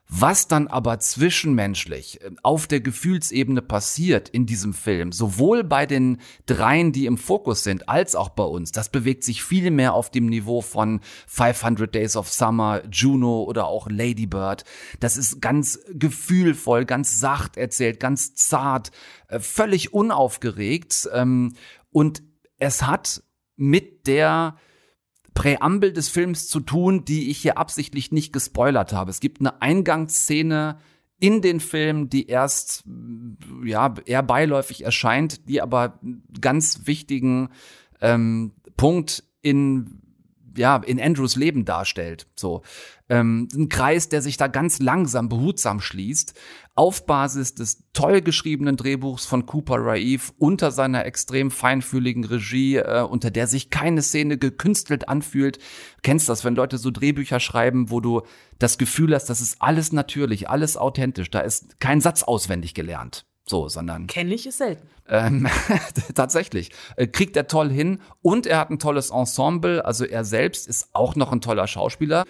Was 0.10 0.48
dann 0.48 0.68
aber 0.68 1.00
zwischenmenschlich 1.00 2.22
äh, 2.22 2.32
auf 2.44 2.68
der 2.68 2.82
Gefühlsebene 2.82 3.62
passiert 3.62 4.30
in 4.30 4.46
diesem 4.46 4.74
Film, 4.74 5.12
sowohl 5.12 5.64
bei 5.64 5.86
den 5.86 6.20
dreien, 6.46 6.92
die 6.92 7.06
im 7.06 7.18
Fokus 7.18 7.64
sind, 7.64 7.90
als 7.90 8.16
auch 8.16 8.30
bei 8.30 8.44
uns, 8.44 8.72
das 8.72 8.90
bewegt 8.90 9.24
sich 9.24 9.44
viel 9.44 9.72
mehr 9.72 9.94
auf 9.94 10.12
dem 10.12 10.28
Niveau 10.28 10.62
von 10.62 11.00
500 11.28 11.94
Days 11.94 12.16
of 12.16 12.30
Summer, 12.30 12.84
Juno 12.92 13.44
oder 13.44 13.68
auch 13.68 13.90
Lady 13.90 14.28
Bird. 14.28 14.66
Das 15.00 15.18
ist 15.18 15.42
ganz 15.42 15.80
gefühlvoll, 15.90 16.86
ganz 16.86 17.20
sacht 17.20 17.58
erzählt, 17.58 18.00
ganz 18.00 18.36
zart, 18.36 18.92
äh, 19.30 19.40
völlig 19.40 19.94
unaufgeregt 19.94 21.10
ähm, 21.14 21.56
und 21.92 22.24
es 22.60 22.84
hat 22.84 23.24
mit 23.56 24.08
der 24.08 24.58
Präambel 25.34 25.94
des 25.94 26.10
Films 26.10 26.48
zu 26.48 26.60
tun, 26.60 27.06
die 27.06 27.30
ich 27.30 27.40
hier 27.40 27.58
absichtlich 27.58 28.12
nicht 28.12 28.34
gespoilert 28.34 28.94
habe. 28.94 29.12
Es 29.12 29.20
gibt 29.20 29.40
eine 29.40 29.62
Eingangsszene 29.62 30.78
in 31.20 31.42
den 31.42 31.60
Film, 31.60 32.10
die 32.10 32.28
erst 32.28 32.84
ja 33.64 33.94
eher 34.06 34.24
beiläufig 34.24 34.84
erscheint, 34.84 35.48
die 35.48 35.62
aber 35.62 36.00
ganz 36.42 36.82
wichtigen 36.86 37.50
ähm, 38.02 38.52
Punkt 38.76 39.24
in 39.42 40.02
ja, 40.56 40.78
in 40.78 41.00
Andrews 41.02 41.36
Leben 41.36 41.66
darstellt. 41.66 42.28
So. 42.36 42.62
Ähm, 43.14 43.48
ein 43.54 43.70
Kreis, 43.70 44.10
der 44.10 44.24
sich 44.24 44.38
da 44.38 44.48
ganz 44.48 44.80
langsam, 44.80 45.30
behutsam 45.30 45.82
schließt, 45.82 46.34
auf 46.74 47.06
Basis 47.06 47.54
des 47.54 47.84
toll 47.94 48.22
geschriebenen 48.22 48.76
Drehbuchs 48.76 49.28
von 49.28 49.46
Cooper 49.46 49.76
Raif 49.78 50.34
unter 50.40 50.72
seiner 50.72 51.06
extrem 51.06 51.52
feinfühligen 51.52 52.24
Regie, 52.24 52.78
äh, 52.78 53.04
unter 53.04 53.30
der 53.30 53.46
sich 53.46 53.70
keine 53.70 54.02
Szene 54.02 54.40
gekünstelt 54.40 55.10
anfühlt. 55.10 55.60
Kennst 56.02 56.28
das, 56.28 56.44
wenn 56.44 56.56
Leute 56.56 56.80
so 56.80 56.90
Drehbücher 56.90 57.40
schreiben, 57.40 57.92
wo 57.92 58.00
du 58.00 58.24
das 58.58 58.80
Gefühl 58.80 59.14
hast, 59.14 59.30
das 59.30 59.42
ist 59.42 59.62
alles 59.62 59.92
natürlich, 59.92 60.50
alles 60.50 60.76
authentisch, 60.76 61.30
da 61.30 61.42
ist 61.42 61.80
kein 61.80 62.02
Satz 62.02 62.24
auswendig 62.24 62.74
gelernt. 62.74 63.26
So, 63.46 63.68
sondern. 63.68 64.08
Kenne 64.08 64.34
ich 64.34 64.48
es 64.48 64.58
selten. 64.58 64.88
Ähm, 65.08 65.48
tatsächlich. 66.16 66.72
Äh, 66.96 67.08
kriegt 67.08 67.36
er 67.36 67.48
toll 67.48 67.70
hin 67.70 68.00
und 68.22 68.48
er 68.48 68.58
hat 68.58 68.70
ein 68.70 68.80
tolles 68.80 69.10
Ensemble. 69.10 69.84
Also 69.84 70.06
er 70.06 70.24
selbst 70.24 70.68
ist 70.68 70.90
auch 70.94 71.16
noch 71.16 71.32
ein 71.34 71.42
toller 71.42 71.68
Schauspieler. 71.68 72.24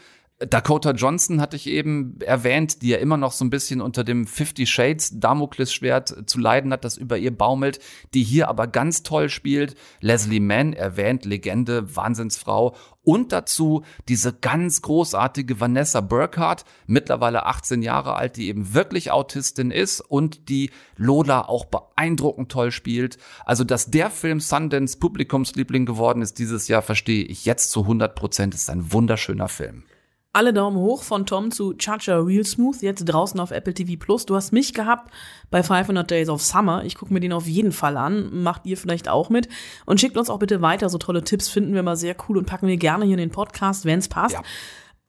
Dakota 0.49 0.91
Johnson 0.91 1.41
hatte 1.41 1.55
ich 1.55 1.67
eben 1.67 2.19
erwähnt, 2.21 2.81
die 2.81 2.89
ja 2.89 2.97
immer 2.97 3.17
noch 3.17 3.31
so 3.31 3.45
ein 3.45 3.49
bisschen 3.49 3.81
unter 3.81 4.03
dem 4.03 4.27
Fifty 4.27 4.65
Shades 4.65 5.19
Damoklesschwert 5.19 6.29
zu 6.29 6.39
leiden 6.39 6.71
hat, 6.71 6.85
das 6.85 6.97
über 6.97 7.17
ihr 7.17 7.35
baumelt, 7.35 7.79
die 8.13 8.23
hier 8.23 8.47
aber 8.47 8.67
ganz 8.67 9.03
toll 9.03 9.29
spielt. 9.29 9.75
Leslie 10.01 10.39
Mann 10.39 10.73
erwähnt, 10.73 11.25
Legende, 11.25 11.95
Wahnsinnsfrau. 11.95 12.75
Und 13.03 13.33
dazu 13.33 13.83
diese 14.07 14.33
ganz 14.33 14.81
großartige 14.81 15.59
Vanessa 15.59 15.99
Burkhardt, 15.99 16.63
mittlerweile 16.87 17.45
18 17.45 17.81
Jahre 17.81 18.15
alt, 18.15 18.37
die 18.37 18.47
eben 18.47 18.73
wirklich 18.73 19.11
Autistin 19.11 19.71
ist 19.71 19.99
und 19.99 20.47
die 20.47 20.71
Lola 20.95 21.41
auch 21.41 21.65
beeindruckend 21.65 22.49
toll 22.51 22.71
spielt. 22.71 23.17
Also, 23.45 23.65
dass 23.65 23.91
der 23.91 24.09
Film 24.09 24.39
Sundance 24.39 24.97
Publikumsliebling 24.97 25.85
geworden 25.85 26.21
ist 26.21 26.39
dieses 26.39 26.69
Jahr, 26.69 26.81
verstehe 26.81 27.25
ich 27.25 27.45
jetzt 27.45 27.71
zu 27.71 27.81
100 27.81 28.15
Prozent. 28.15 28.55
Ist 28.55 28.69
ein 28.69 28.93
wunderschöner 28.93 29.49
Film. 29.49 29.83
Alle 30.35 30.51
Daumen 30.51 30.77
hoch 30.77 31.03
von 31.03 31.27
Tom 31.27 31.51
zu 31.51 31.75
Chacha 31.75 32.17
Real 32.17 32.43
Smooth, 32.43 32.81
jetzt 32.81 33.05
draußen 33.05 33.39
auf 33.39 33.51
Apple 33.51 33.75
TV 33.75 34.03
Plus. 34.03 34.25
Du 34.25 34.35
hast 34.35 34.51
mich 34.51 34.73
gehabt 34.73 35.13
bei 35.51 35.61
500 35.61 36.09
Days 36.09 36.27
of 36.27 36.41
Summer. 36.41 36.83
Ich 36.85 36.95
gucke 36.95 37.13
mir 37.13 37.19
den 37.19 37.33
auf 37.33 37.45
jeden 37.45 37.71
Fall 37.71 37.97
an. 37.97 38.41
Macht 38.41 38.65
ihr 38.65 38.75
vielleicht 38.75 39.09
auch 39.09 39.29
mit. 39.29 39.47
Und 39.85 40.01
schickt 40.01 40.17
uns 40.17 40.31
auch 40.31 40.39
bitte 40.39 40.63
weiter. 40.63 40.89
So 40.89 40.97
tolle 40.97 41.23
Tipps 41.23 41.49
finden 41.49 41.75
wir 41.75 41.83
mal 41.83 41.95
sehr 41.95 42.15
cool 42.27 42.39
und 42.39 42.47
packen 42.47 42.65
wir 42.65 42.77
gerne 42.77 43.05
hier 43.05 43.13
in 43.13 43.19
den 43.19 43.29
Podcast, 43.29 43.85
wenn 43.85 43.99
es 43.99 44.07
passt. 44.07 44.33
Ja. 44.33 44.41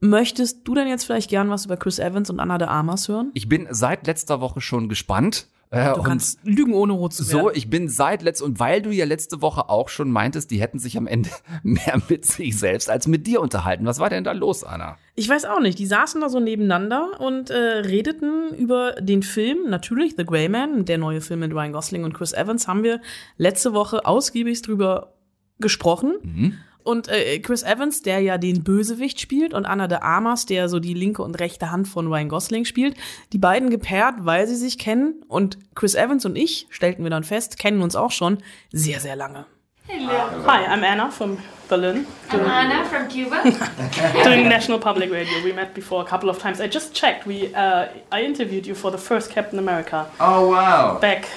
Möchtest 0.01 0.69
du 0.69 0.75
denn 0.75 0.89
jetzt 0.89 1.05
vielleicht 1.05 1.31
gern 1.31 1.49
was 1.49 1.65
über 1.65 1.79
Chris 1.79 1.99
Evans 1.99 2.29
und 2.29 2.39
Anna 2.39 2.59
de 2.59 2.69
Armas 2.69 3.09
hören? 3.09 3.31
Ich 3.33 3.49
bin 3.49 3.67
seit 3.71 4.07
letzter 4.07 4.43
Woche 4.43 4.61
schon 4.61 4.91
gespannt. 4.91 5.49
Du 5.95 6.03
kannst 6.03 6.39
lügen 6.45 6.75
ohne 6.75 6.93
rot 6.93 7.13
zu 7.13 7.27
werden. 7.29 7.43
So, 7.43 7.51
ich 7.51 7.69
bin 7.71 7.89
seit 7.89 8.23
letzt 8.23 8.43
und 8.43 8.61
weil 8.61 8.83
du 8.83 8.91
ja 8.91 9.05
letzte 9.05 9.43
Woche 9.43 9.69
auch 9.69 9.89
schon 9.89 10.11
meintest, 10.11 10.51
die 10.51 10.61
hätten 10.61 10.79
sich 10.79 10.97
am 10.97 11.07
Ende 11.07 11.31
mehr 11.63 12.01
mit 12.09 12.27
sich 12.27 12.59
selbst 12.59 12.91
als 12.91 13.07
mit 13.07 13.27
dir 13.27 13.41
unterhalten. 13.41 13.87
Was 13.87 13.99
war 13.99 14.11
denn 14.11 14.25
da 14.25 14.33
los, 14.33 14.65
Anna? 14.65 14.97
Ich 15.15 15.29
weiß 15.29 15.45
auch 15.45 15.61
nicht. 15.61 15.79
Die 15.79 15.87
saßen 15.87 16.21
da 16.21 16.29
so 16.29 16.41
nebeneinander 16.41 17.21
und 17.21 17.51
äh, 17.51 17.57
redeten 17.57 18.55
über 18.55 18.93
den 19.01 19.23
Film. 19.23 19.69
Natürlich, 19.69 20.15
The 20.17 20.25
Grey 20.25 20.49
Man, 20.49 20.85
der 20.85 20.99
neue 20.99 21.21
Film 21.21 21.41
mit 21.41 21.53
Ryan 21.53 21.73
Gosling 21.73 22.05
und 22.05 22.15
Chris 22.15 22.33
Evans, 22.33 22.67
haben 22.67 22.83
wir 22.83 23.01
letzte 23.37 23.73
Woche 23.73 24.07
ausgiebig 24.07 24.63
drüber 24.63 25.15
gesprochen. 25.61 26.15
Mhm. 26.23 26.55
Und 26.85 27.09
äh, 27.09 27.39
Chris 27.41 27.63
Evans, 27.63 28.03
der 28.03 28.21
ja 28.21 28.39
den 28.39 28.63
Bösewicht 28.63 29.19
spielt, 29.19 29.55
und 29.55 29.65
Anna 29.65 29.89
de 29.89 29.99
Armas, 29.99 30.47
der 30.47 30.69
so 30.69 30.79
die 30.79 30.95
linke 30.95 31.23
und 31.23 31.41
rechte 31.41 31.71
Hand 31.71 31.89
von 31.89 32.07
Ryan 32.07 32.29
Gosling 32.29 32.65
spielt, 32.67 32.97
die 33.33 33.39
beiden 33.39 33.71
gepaart, 33.71 34.17
weil 34.19 34.47
sie 34.47 34.55
sich 34.55 34.79
kennen. 34.79 35.25
Und 35.27 35.59
Chris 35.75 35.95
Evans 35.95 36.27
und 36.27 36.37
ich, 36.37 36.67
stellten 36.71 37.03
wir 37.03 37.11
dann 37.11 37.25
fest, 37.25 37.59
kennen 37.59 37.81
uns 37.81 37.97
auch 37.97 38.11
schon 38.11 38.39
sehr, 38.71 39.01
sehr 39.01 39.17
lange. 39.17 39.47
Hello. 39.87 40.13
Hi, 40.47 40.67
I'm 40.67 40.83
Anna 40.83 41.11
from 41.11 41.39
Berlin. 41.69 42.07
I'm 42.31 42.41
Anna 42.41 42.85
from 42.85 43.07
Cuba. 43.09 43.43
doing 44.25 44.49
National 44.49 44.79
Public 44.79 45.11
Radio. 45.11 45.43
We 45.43 45.53
met 45.53 45.75
before 45.75 46.03
a 46.03 46.07
couple 46.07 46.31
of 46.31 46.39
times. 46.39 46.59
I 46.59 46.69
just 46.69 46.95
checked. 46.95 47.27
We 47.27 47.55
uh, 47.55 47.89
I 48.11 48.23
interviewed 48.23 48.67
you 48.67 48.75
for 48.75 48.91
the 48.91 48.97
first 48.97 49.31
Captain 49.31 49.59
America. 49.59 50.07
Oh 50.21 50.49
wow! 50.49 50.99
Back 50.99 51.29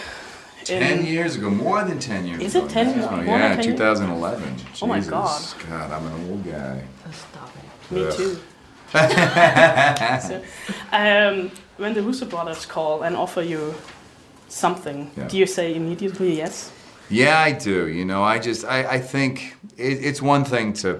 10 0.67 1.05
years 1.05 1.35
ago, 1.35 1.49
more 1.49 1.83
than 1.83 1.99
10 1.99 2.27
years 2.27 2.41
Is 2.43 2.55
ago. 2.55 2.65
it 2.65 2.69
10 2.71 2.99
Oh, 3.03 3.11
more 3.21 3.37
yeah, 3.37 3.47
than 3.49 3.57
10 3.57 3.65
years? 3.65 3.77
2011. 3.77 4.55
Oh 4.81 4.87
my 4.87 4.99
God. 4.99 5.41
God, 5.69 5.91
I'm 5.91 6.05
an 6.07 6.29
old 6.29 6.45
guy. 6.45 6.83
Stop 7.11 7.51
it. 7.57 7.93
Me 7.93 8.03
Ugh. 8.05 8.13
too. 8.17 8.39
So, 10.27 10.41
um, 10.91 11.51
when 11.77 11.93
the 11.93 12.01
Russo 12.01 12.25
brothers 12.25 12.65
call 12.65 13.03
and 13.03 13.15
offer 13.15 13.41
you 13.41 13.75
something, 14.49 15.11
Yeah. 15.17 15.27
do 15.27 15.37
you 15.37 15.45
say 15.45 15.75
immediately 15.75 16.37
yes? 16.37 16.71
Yeah, 17.09 17.39
I 17.39 17.51
do. 17.51 17.87
You 17.87 18.05
know, 18.05 18.23
I 18.23 18.39
just, 18.39 18.65
I, 18.65 18.95
I 18.95 18.99
think 18.99 19.55
it, 19.77 20.03
it's 20.05 20.21
one 20.21 20.43
thing 20.45 20.73
to 20.83 20.99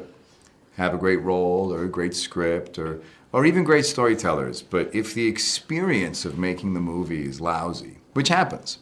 have 0.78 0.94
a 0.94 0.98
great 0.98 1.22
role 1.22 1.74
or 1.74 1.84
a 1.84 1.90
great 1.90 2.14
script 2.14 2.78
or, 2.78 3.00
or 3.34 3.46
even 3.46 3.64
great 3.64 3.86
storytellers, 3.86 4.62
but 4.62 4.94
if 4.94 5.14
the 5.14 5.28
experience 5.28 6.24
of 6.26 6.38
making 6.38 6.74
the 6.74 6.80
movie 6.82 7.26
is 7.26 7.42
lousy, 7.42 7.98
which 8.14 8.30
happens, 8.30 8.80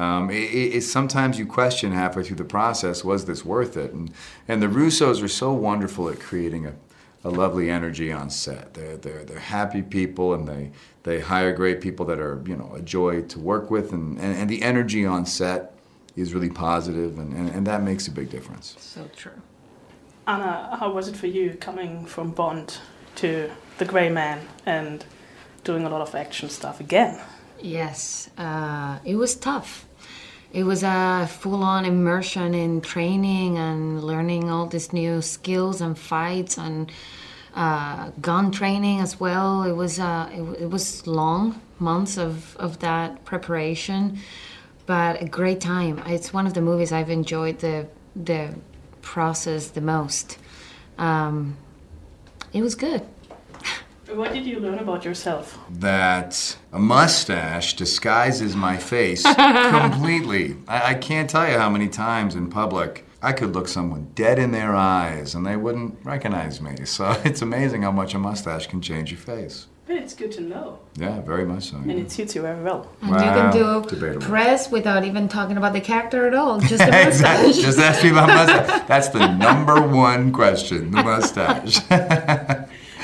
um, 0.00 0.30
it, 0.30 0.34
it, 0.76 0.80
sometimes 0.80 1.38
you 1.38 1.44
question 1.44 1.92
halfway 1.92 2.22
through 2.22 2.38
the 2.38 2.44
process, 2.44 3.04
was 3.04 3.26
this 3.26 3.44
worth 3.44 3.76
it? 3.76 3.92
And, 3.92 4.10
and 4.48 4.62
the 4.62 4.66
Russos 4.66 5.22
are 5.22 5.28
so 5.28 5.52
wonderful 5.52 6.08
at 6.08 6.18
creating 6.18 6.64
a, 6.64 6.74
a 7.22 7.28
lovely 7.28 7.68
energy 7.68 8.10
on 8.10 8.30
set. 8.30 8.72
They're, 8.72 8.96
they're, 8.96 9.24
they're 9.24 9.38
happy 9.38 9.82
people 9.82 10.32
and 10.32 10.48
they, 10.48 10.70
they 11.02 11.20
hire 11.20 11.52
great 11.52 11.82
people 11.82 12.06
that 12.06 12.18
are, 12.18 12.42
you 12.46 12.56
know, 12.56 12.72
a 12.74 12.80
joy 12.80 13.20
to 13.22 13.38
work 13.38 13.70
with 13.70 13.92
and, 13.92 14.18
and, 14.18 14.34
and 14.38 14.48
the 14.48 14.62
energy 14.62 15.04
on 15.04 15.26
set 15.26 15.74
is 16.16 16.32
really 16.32 16.48
positive 16.48 17.18
and, 17.18 17.34
and, 17.34 17.50
and 17.50 17.66
that 17.66 17.82
makes 17.82 18.08
a 18.08 18.10
big 18.10 18.30
difference. 18.30 18.76
So 18.78 19.06
true. 19.14 19.42
Anna, 20.26 20.78
how 20.80 20.92
was 20.92 21.08
it 21.08 21.16
for 21.16 21.26
you 21.26 21.54
coming 21.60 22.06
from 22.06 22.30
Bond 22.30 22.78
to 23.16 23.50
The 23.76 23.84
Grey 23.84 24.08
Man 24.08 24.48
and 24.64 25.04
doing 25.62 25.84
a 25.84 25.90
lot 25.90 26.00
of 26.00 26.14
action 26.14 26.48
stuff 26.48 26.80
again? 26.80 27.20
Yes, 27.62 28.30
uh, 28.38 28.98
it 29.04 29.16
was 29.16 29.34
tough. 29.34 29.84
It 30.52 30.64
was 30.64 30.82
a 30.82 31.28
full 31.30 31.62
on 31.62 31.84
immersion 31.84 32.54
in 32.54 32.80
training 32.80 33.56
and 33.56 34.02
learning 34.02 34.50
all 34.50 34.66
these 34.66 34.92
new 34.92 35.22
skills 35.22 35.80
and 35.80 35.96
fights 35.96 36.58
and 36.58 36.90
uh, 37.54 38.10
gun 38.20 38.50
training 38.50 39.00
as 39.00 39.20
well. 39.20 39.62
It 39.62 39.72
was, 39.72 40.00
uh, 40.00 40.28
it, 40.32 40.62
it 40.62 40.70
was 40.70 41.06
long 41.06 41.60
months 41.78 42.18
of, 42.18 42.56
of 42.56 42.80
that 42.80 43.24
preparation, 43.24 44.18
but 44.86 45.22
a 45.22 45.24
great 45.24 45.60
time. 45.60 46.02
It's 46.06 46.32
one 46.32 46.48
of 46.48 46.54
the 46.54 46.62
movies 46.62 46.90
I've 46.90 47.10
enjoyed 47.10 47.60
the, 47.60 47.86
the 48.16 48.54
process 49.02 49.68
the 49.68 49.80
most. 49.80 50.36
Um, 50.98 51.56
it 52.52 52.62
was 52.62 52.74
good. 52.74 53.06
What 54.14 54.32
did 54.32 54.44
you 54.46 54.58
learn 54.60 54.78
about 54.78 55.04
yourself? 55.04 55.58
That 55.70 56.56
a 56.72 56.78
mustache 56.78 57.74
disguises 57.76 58.56
my 58.56 58.76
face 58.76 59.22
completely. 59.70 60.56
I, 60.68 60.90
I 60.90 60.94
can't 60.94 61.28
tell 61.30 61.48
you 61.50 61.58
how 61.58 61.70
many 61.70 61.88
times 61.88 62.34
in 62.34 62.50
public 62.50 63.06
I 63.22 63.32
could 63.32 63.54
look 63.54 63.68
someone 63.68 64.10
dead 64.14 64.38
in 64.38 64.50
their 64.50 64.74
eyes 64.74 65.34
and 65.34 65.46
they 65.46 65.56
wouldn't 65.56 65.98
recognize 66.04 66.60
me. 66.60 66.84
So 66.84 67.10
it's 67.24 67.42
amazing 67.42 67.82
how 67.82 67.92
much 67.92 68.14
a 68.14 68.18
mustache 68.18 68.66
can 68.66 68.80
change 68.80 69.10
your 69.10 69.20
face. 69.20 69.66
But 69.86 69.96
it's 69.96 70.14
good 70.14 70.30
to 70.32 70.40
know, 70.42 70.78
Yeah, 70.94 71.20
very 71.20 71.44
much 71.44 71.70
so. 71.70 71.76
and 71.78 71.90
it 71.90 72.12
suits 72.12 72.36
you 72.36 72.42
very 72.42 72.62
well. 72.62 72.88
And 73.02 73.10
Wow, 73.10 73.16
you 73.16 73.24
can 73.24 73.52
do 73.52 73.88
debatable. 73.90 74.24
press 74.24 74.70
without 74.70 75.04
even 75.04 75.28
talking 75.28 75.56
about 75.56 75.72
the 75.72 75.80
character 75.80 76.28
at 76.28 76.34
all, 76.34 76.60
just 76.60 76.78
the 76.78 76.90
mustache. 77.04 77.56
Just 77.58 77.78
ask 77.80 78.04
me 78.04 78.10
about 78.10 78.28
mustache. 78.28 78.86
That's 78.86 79.08
the 79.08 79.26
number 79.34 79.84
one 79.84 80.30
question, 80.32 80.92
the 80.92 81.02
mustache. 81.02 81.78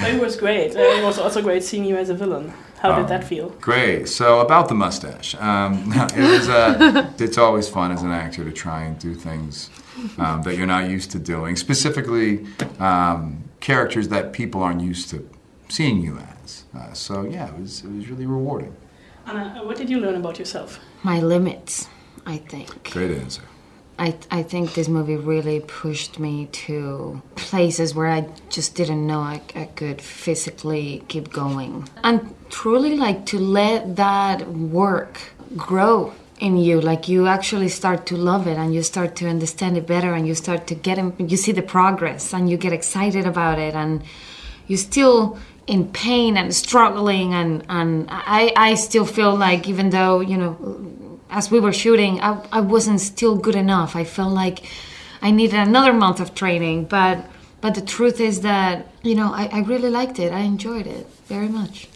But 0.00 0.10
it 0.14 0.20
was 0.20 0.36
great. 0.36 0.76
Uh, 0.76 0.80
it 0.80 1.02
was 1.04 1.18
also 1.18 1.40
great 1.42 1.62
seeing 1.64 1.84
you 1.84 1.96
as 1.96 2.10
a 2.10 2.14
villain. 2.14 2.52
How 2.80 2.92
Oh. 2.92 2.96
did 2.98 3.08
that 3.08 3.24
feel? 3.24 3.48
Great. 3.60 4.08
So 4.08 4.40
about 4.40 4.68
the 4.68 4.74
mustache, 4.74 5.34
um, 5.36 5.92
it 6.14 6.30
was. 6.32 6.48
Uh, 6.48 7.10
it's 7.18 7.38
always 7.38 7.68
fun 7.68 7.90
as 7.92 8.02
an 8.02 8.10
actor 8.12 8.44
to 8.44 8.52
try 8.52 8.82
and 8.84 8.98
do 8.98 9.14
things 9.14 9.70
um, 10.18 10.42
that 10.42 10.56
you're 10.56 10.66
not 10.66 10.88
used 10.90 11.10
to 11.12 11.18
doing. 11.18 11.56
Specifically, 11.56 12.46
um, 12.78 13.42
characters 13.60 14.08
that 14.08 14.32
people 14.32 14.62
aren't 14.62 14.82
used 14.82 15.08
to 15.10 15.26
seeing 15.68 16.00
you 16.02 16.18
as. 16.44 16.64
Uh, 16.76 16.92
so 16.92 17.22
yeah, 17.24 17.48
it 17.48 17.58
was 17.58 17.82
it 17.84 17.90
was 17.96 18.08
really 18.10 18.26
rewarding. 18.26 18.74
Anna, 19.26 19.62
what 19.64 19.76
did 19.76 19.88
you 19.90 19.98
learn 19.98 20.14
about 20.16 20.38
yourself? 20.38 20.78
My 21.02 21.18
limits, 21.20 21.88
I 22.26 22.36
think. 22.36 22.68
Great 22.92 23.10
answer. 23.10 23.42
I, 23.98 24.14
I 24.30 24.42
think 24.42 24.74
this 24.74 24.88
movie 24.88 25.16
really 25.16 25.60
pushed 25.60 26.18
me 26.18 26.46
to 26.52 27.22
places 27.34 27.94
where 27.94 28.08
I 28.08 28.28
just 28.50 28.74
didn't 28.74 29.06
know 29.06 29.20
I, 29.20 29.40
I 29.54 29.64
could 29.64 30.02
physically 30.02 31.02
keep 31.08 31.32
going. 31.32 31.88
And 32.04 32.34
truly, 32.50 32.96
like, 32.96 33.24
to 33.26 33.38
let 33.38 33.96
that 33.96 34.48
work 34.50 35.18
grow 35.56 36.12
in 36.38 36.58
you. 36.58 36.80
Like, 36.80 37.08
you 37.08 37.26
actually 37.26 37.68
start 37.68 38.04
to 38.06 38.16
love 38.16 38.46
it 38.46 38.58
and 38.58 38.74
you 38.74 38.82
start 38.82 39.16
to 39.16 39.28
understand 39.28 39.78
it 39.78 39.86
better 39.86 40.12
and 40.12 40.26
you 40.26 40.34
start 40.34 40.66
to 40.66 40.74
get, 40.74 40.98
in, 40.98 41.14
you 41.18 41.38
see 41.38 41.52
the 41.52 41.62
progress 41.62 42.34
and 42.34 42.50
you 42.50 42.58
get 42.58 42.74
excited 42.74 43.24
about 43.26 43.58
it 43.58 43.74
and 43.74 44.02
you're 44.66 44.76
still 44.76 45.38
in 45.66 45.90
pain 45.92 46.36
and 46.36 46.54
struggling 46.54 47.32
and, 47.32 47.64
and 47.68 48.06
I, 48.10 48.52
I 48.56 48.74
still 48.74 49.06
feel 49.06 49.34
like 49.34 49.68
even 49.68 49.90
though, 49.90 50.20
you 50.20 50.36
know, 50.36 50.56
as 51.30 51.50
we 51.50 51.60
were 51.60 51.72
shooting, 51.72 52.20
I, 52.20 52.44
I 52.52 52.60
wasn't 52.60 53.00
still 53.00 53.36
good 53.36 53.54
enough. 53.54 53.96
I 53.96 54.04
felt 54.04 54.32
like 54.32 54.64
I 55.22 55.30
needed 55.30 55.58
another 55.58 55.92
month 55.92 56.20
of 56.20 56.34
training. 56.34 56.84
But 56.84 57.24
but 57.60 57.74
the 57.74 57.80
truth 57.80 58.20
is 58.20 58.42
that 58.42 58.86
you 59.02 59.14
know 59.14 59.32
I, 59.32 59.48
I 59.52 59.60
really 59.60 59.90
liked 59.90 60.18
it. 60.18 60.32
I 60.32 60.40
enjoyed 60.40 60.86
it 60.86 61.06
very 61.26 61.48
much. 61.48 61.88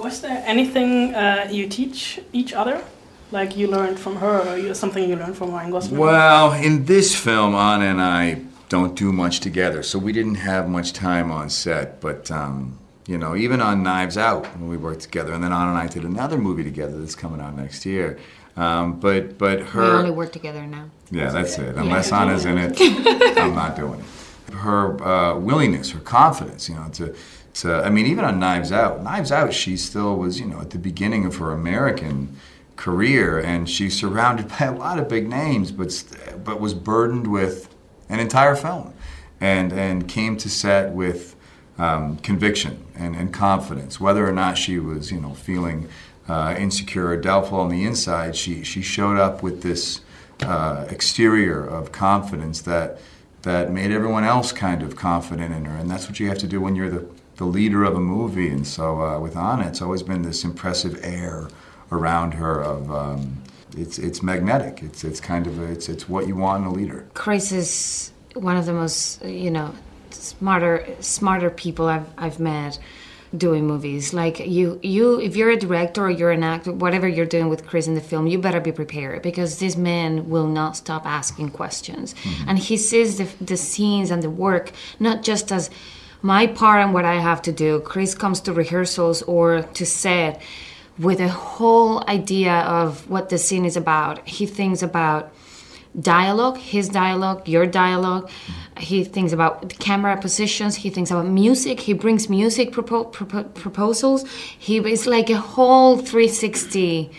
Was 0.00 0.20
there 0.20 0.42
anything 0.46 1.14
uh, 1.14 1.48
you 1.50 1.68
teach 1.68 2.20
each 2.32 2.52
other? 2.52 2.84
Like 3.30 3.56
you 3.56 3.66
learned 3.66 3.98
from 3.98 4.16
her, 4.16 4.48
or 4.48 4.56
you, 4.56 4.72
something 4.74 5.06
you 5.06 5.16
learned 5.16 5.36
from 5.36 5.50
Ryan 5.50 5.70
Gosling? 5.70 6.00
Well, 6.00 6.52
in 6.52 6.86
this 6.86 7.14
film, 7.14 7.54
Anna 7.54 7.84
and 7.84 8.00
I 8.00 8.42
don't 8.70 8.94
do 8.94 9.12
much 9.12 9.40
together, 9.40 9.82
so 9.82 9.98
we 9.98 10.12
didn't 10.12 10.36
have 10.36 10.66
much 10.68 10.94
time 10.94 11.30
on 11.30 11.50
set. 11.50 12.00
But 12.00 12.30
um, 12.30 12.78
you 13.06 13.18
know, 13.18 13.36
even 13.36 13.60
on 13.60 13.82
Knives 13.82 14.16
Out, 14.16 14.46
when 14.54 14.68
we 14.68 14.76
worked 14.76 15.00
together, 15.00 15.32
and 15.32 15.42
then 15.42 15.52
Anna 15.52 15.70
and 15.70 15.78
I 15.78 15.88
did 15.88 16.04
another 16.04 16.38
movie 16.38 16.64
together 16.64 16.98
that's 16.98 17.14
coming 17.14 17.40
out 17.40 17.56
next 17.56 17.84
year. 17.84 18.18
Um, 18.58 18.98
but 18.98 19.38
but 19.38 19.60
her. 19.60 19.82
We 19.82 19.88
only 19.88 20.10
work 20.10 20.32
together 20.32 20.66
now. 20.66 20.90
Yeah, 21.12 21.30
that's 21.30 21.56
it. 21.58 21.76
Unless 21.76 22.10
Anna's 22.12 22.44
in 22.44 22.58
it, 22.58 22.76
I'm 23.38 23.54
not 23.54 23.76
doing 23.76 24.00
it. 24.00 24.54
Her 24.54 25.00
uh, 25.02 25.38
willingness, 25.38 25.92
her 25.92 26.00
confidence, 26.00 26.68
you 26.68 26.74
know, 26.74 26.88
to, 26.94 27.14
to, 27.54 27.74
I 27.84 27.90
mean, 27.90 28.06
even 28.06 28.24
on 28.24 28.40
Knives 28.40 28.72
Out, 28.72 29.02
Knives 29.02 29.30
Out, 29.30 29.52
she 29.52 29.76
still 29.76 30.16
was, 30.16 30.40
you 30.40 30.46
know, 30.46 30.60
at 30.60 30.70
the 30.70 30.78
beginning 30.78 31.24
of 31.24 31.36
her 31.36 31.52
American 31.52 32.36
career, 32.74 33.38
and 33.38 33.70
she's 33.70 33.96
surrounded 33.96 34.48
by 34.58 34.64
a 34.64 34.72
lot 34.72 34.98
of 34.98 35.08
big 35.08 35.28
names, 35.28 35.70
but 35.70 36.02
but 36.44 36.60
was 36.60 36.74
burdened 36.74 37.28
with 37.28 37.72
an 38.08 38.18
entire 38.18 38.56
film, 38.56 38.92
and 39.40 39.72
and 39.72 40.08
came 40.08 40.36
to 40.36 40.50
set 40.50 40.90
with 40.92 41.36
um, 41.78 42.18
conviction 42.18 42.84
and, 42.94 43.14
and 43.14 43.32
confidence, 43.32 44.00
whether 44.00 44.26
or 44.26 44.32
not 44.32 44.58
she 44.58 44.78
was, 44.78 45.12
you 45.12 45.20
know, 45.20 45.34
feeling 45.34 45.88
uh, 46.28 46.54
insecure 46.58 47.08
or 47.08 47.16
doubtful 47.16 47.58
on 47.60 47.70
the 47.70 47.84
inside, 47.84 48.36
she, 48.36 48.62
she 48.62 48.82
showed 48.82 49.16
up 49.16 49.42
with 49.42 49.62
this 49.62 50.00
uh, 50.42 50.86
exterior 50.90 51.64
of 51.64 51.92
confidence 51.92 52.62
that, 52.62 52.98
that 53.42 53.72
made 53.72 53.90
everyone 53.90 54.24
else 54.24 54.52
kind 54.52 54.82
of 54.82 54.96
confident 54.96 55.54
in 55.54 55.64
her. 55.64 55.76
And 55.76 55.90
that's 55.90 56.08
what 56.08 56.20
you 56.20 56.28
have 56.28 56.38
to 56.38 56.46
do 56.46 56.60
when 56.60 56.76
you're 56.76 56.90
the, 56.90 57.08
the 57.36 57.44
leader 57.44 57.84
of 57.84 57.94
a 57.94 58.00
movie. 58.00 58.48
And 58.48 58.66
so 58.66 59.00
uh, 59.00 59.20
with 59.20 59.36
Anna, 59.36 59.66
it's 59.66 59.80
always 59.80 60.02
been 60.02 60.22
this 60.22 60.44
impressive 60.44 61.00
air 61.02 61.48
around 61.90 62.32
her 62.34 62.60
of. 62.62 62.90
Um, 62.92 63.42
it's, 63.76 63.98
it's 63.98 64.22
magnetic. 64.22 64.82
It's, 64.82 65.04
it's 65.04 65.20
kind 65.20 65.46
of 65.46 65.60
a, 65.60 65.64
it's, 65.64 65.88
it's 65.88 66.08
what 66.08 66.26
you 66.26 66.34
want 66.34 66.64
in 66.64 66.68
a 66.68 66.72
leader. 66.72 67.06
Chris 67.14 67.52
is 67.52 68.12
one 68.34 68.56
of 68.56 68.66
the 68.66 68.72
most 68.72 69.22
you 69.24 69.50
know 69.50 69.74
smarter 70.10 70.86
smarter 71.00 71.50
people 71.50 71.86
I've, 71.86 72.06
I've 72.16 72.40
met 72.40 72.78
doing 73.36 73.66
movies. 73.66 74.14
Like 74.14 74.38
you, 74.40 74.80
you, 74.82 75.20
if 75.20 75.36
you're 75.36 75.50
a 75.50 75.56
director 75.56 76.06
or 76.06 76.10
you're 76.10 76.30
an 76.30 76.42
actor, 76.42 76.72
whatever 76.72 77.06
you're 77.06 77.26
doing 77.26 77.48
with 77.48 77.66
Chris 77.66 77.86
in 77.86 77.94
the 77.94 78.00
film, 78.00 78.26
you 78.26 78.38
better 78.38 78.60
be 78.60 78.72
prepared 78.72 79.22
because 79.22 79.58
this 79.58 79.76
man 79.76 80.30
will 80.30 80.46
not 80.46 80.76
stop 80.76 81.04
asking 81.04 81.50
questions, 81.50 82.14
mm-hmm. 82.14 82.48
and 82.48 82.58
he 82.58 82.76
sees 82.76 83.18
the, 83.18 83.28
the 83.44 83.56
scenes 83.56 84.10
and 84.10 84.22
the 84.22 84.30
work 84.30 84.72
not 84.98 85.22
just 85.22 85.52
as 85.52 85.70
my 86.22 86.46
part 86.46 86.80
and 86.80 86.92
what 86.92 87.04
I 87.04 87.20
have 87.20 87.42
to 87.42 87.52
do. 87.52 87.80
Chris 87.80 88.14
comes 88.14 88.40
to 88.40 88.52
rehearsals 88.52 89.22
or 89.22 89.62
to 89.62 89.86
set 89.86 90.40
with 90.98 91.20
a 91.20 91.28
whole 91.28 92.02
idea 92.08 92.54
of 92.54 93.08
what 93.08 93.28
the 93.28 93.38
scene 93.38 93.64
is 93.64 93.76
about. 93.76 94.26
He 94.26 94.46
thinks 94.46 94.82
about 94.82 95.32
dialogue, 96.00 96.58
his 96.58 96.88
dialogue, 96.88 97.48
your 97.48 97.66
dialogue. 97.66 98.30
He 98.78 99.04
thinks 99.04 99.32
about 99.32 99.78
camera 99.78 100.16
positions. 100.20 100.76
He 100.76 100.90
thinks 100.90 101.10
about 101.10 101.26
music. 101.26 101.80
He 101.80 101.92
brings 101.92 102.28
music 102.28 102.72
propo- 102.72 103.12
propo- 103.12 103.52
proposals. 103.54 104.28
He 104.58 104.78
is 104.78 105.06
like 105.06 105.30
a 105.30 105.38
whole 105.38 105.96
360 105.96 107.10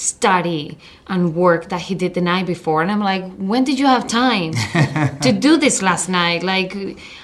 study 0.00 0.78
and 1.08 1.34
work 1.34 1.68
that 1.68 1.82
he 1.82 1.94
did 1.94 2.14
the 2.14 2.22
night 2.22 2.46
before. 2.46 2.80
And 2.80 2.90
i'm 2.90 3.00
like 3.00 3.22
when 3.36 3.64
did 3.64 3.78
you 3.78 3.86
have 3.86 4.06
time 4.06 4.52
to 5.20 5.32
do 5.32 5.58
this 5.58 5.82
last 5.82 6.08
night? 6.08 6.42
Like 6.42 6.74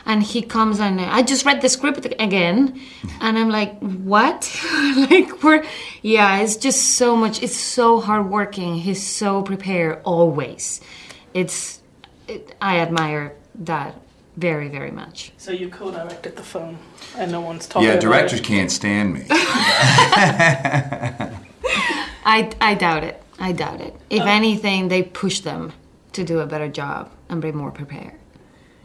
and 0.04 0.22
he 0.22 0.42
comes 0.42 0.78
and 0.78 1.00
i 1.00 1.22
just 1.22 1.46
read 1.46 1.62
the 1.62 1.68
script 1.68 2.06
again 2.18 2.80
and 3.20 3.38
i'm 3.38 3.48
like 3.48 3.78
what? 3.80 4.52
Like 5.10 5.42
we're 5.42 5.64
yeah 6.02 6.40
it's 6.40 6.56
just 6.56 6.96
so 6.96 7.16
much 7.16 7.42
it's 7.42 7.56
so 7.56 8.00
hardworking. 8.00 8.76
He's 8.76 9.06
so 9.06 9.42
prepared 9.42 10.02
always. 10.04 10.80
It's 11.32 11.80
it, 12.28 12.54
i 12.60 12.80
admire 12.80 13.34
that 13.54 13.94
very 14.36 14.68
very 14.68 14.90
much. 14.90 15.32
So 15.38 15.52
you 15.52 15.70
co-directed 15.70 16.36
the 16.36 16.42
film 16.42 16.78
and 17.16 17.32
no 17.32 17.40
one's 17.40 17.66
talking 17.66 17.88
yeah 17.88 17.96
directors 17.96 18.40
can't 18.40 18.70
stand 18.70 19.14
me 19.14 19.24
I, 22.26 22.50
I 22.60 22.74
doubt 22.74 23.04
it. 23.04 23.22
I 23.38 23.52
doubt 23.52 23.80
it. 23.80 23.94
If 24.10 24.22
oh. 24.22 24.26
anything, 24.26 24.88
they 24.88 25.04
push 25.04 25.40
them 25.40 25.72
to 26.12 26.24
do 26.24 26.40
a 26.40 26.46
better 26.46 26.68
job 26.68 27.10
and 27.28 27.40
be 27.40 27.52
more 27.52 27.70
prepared. 27.70 28.14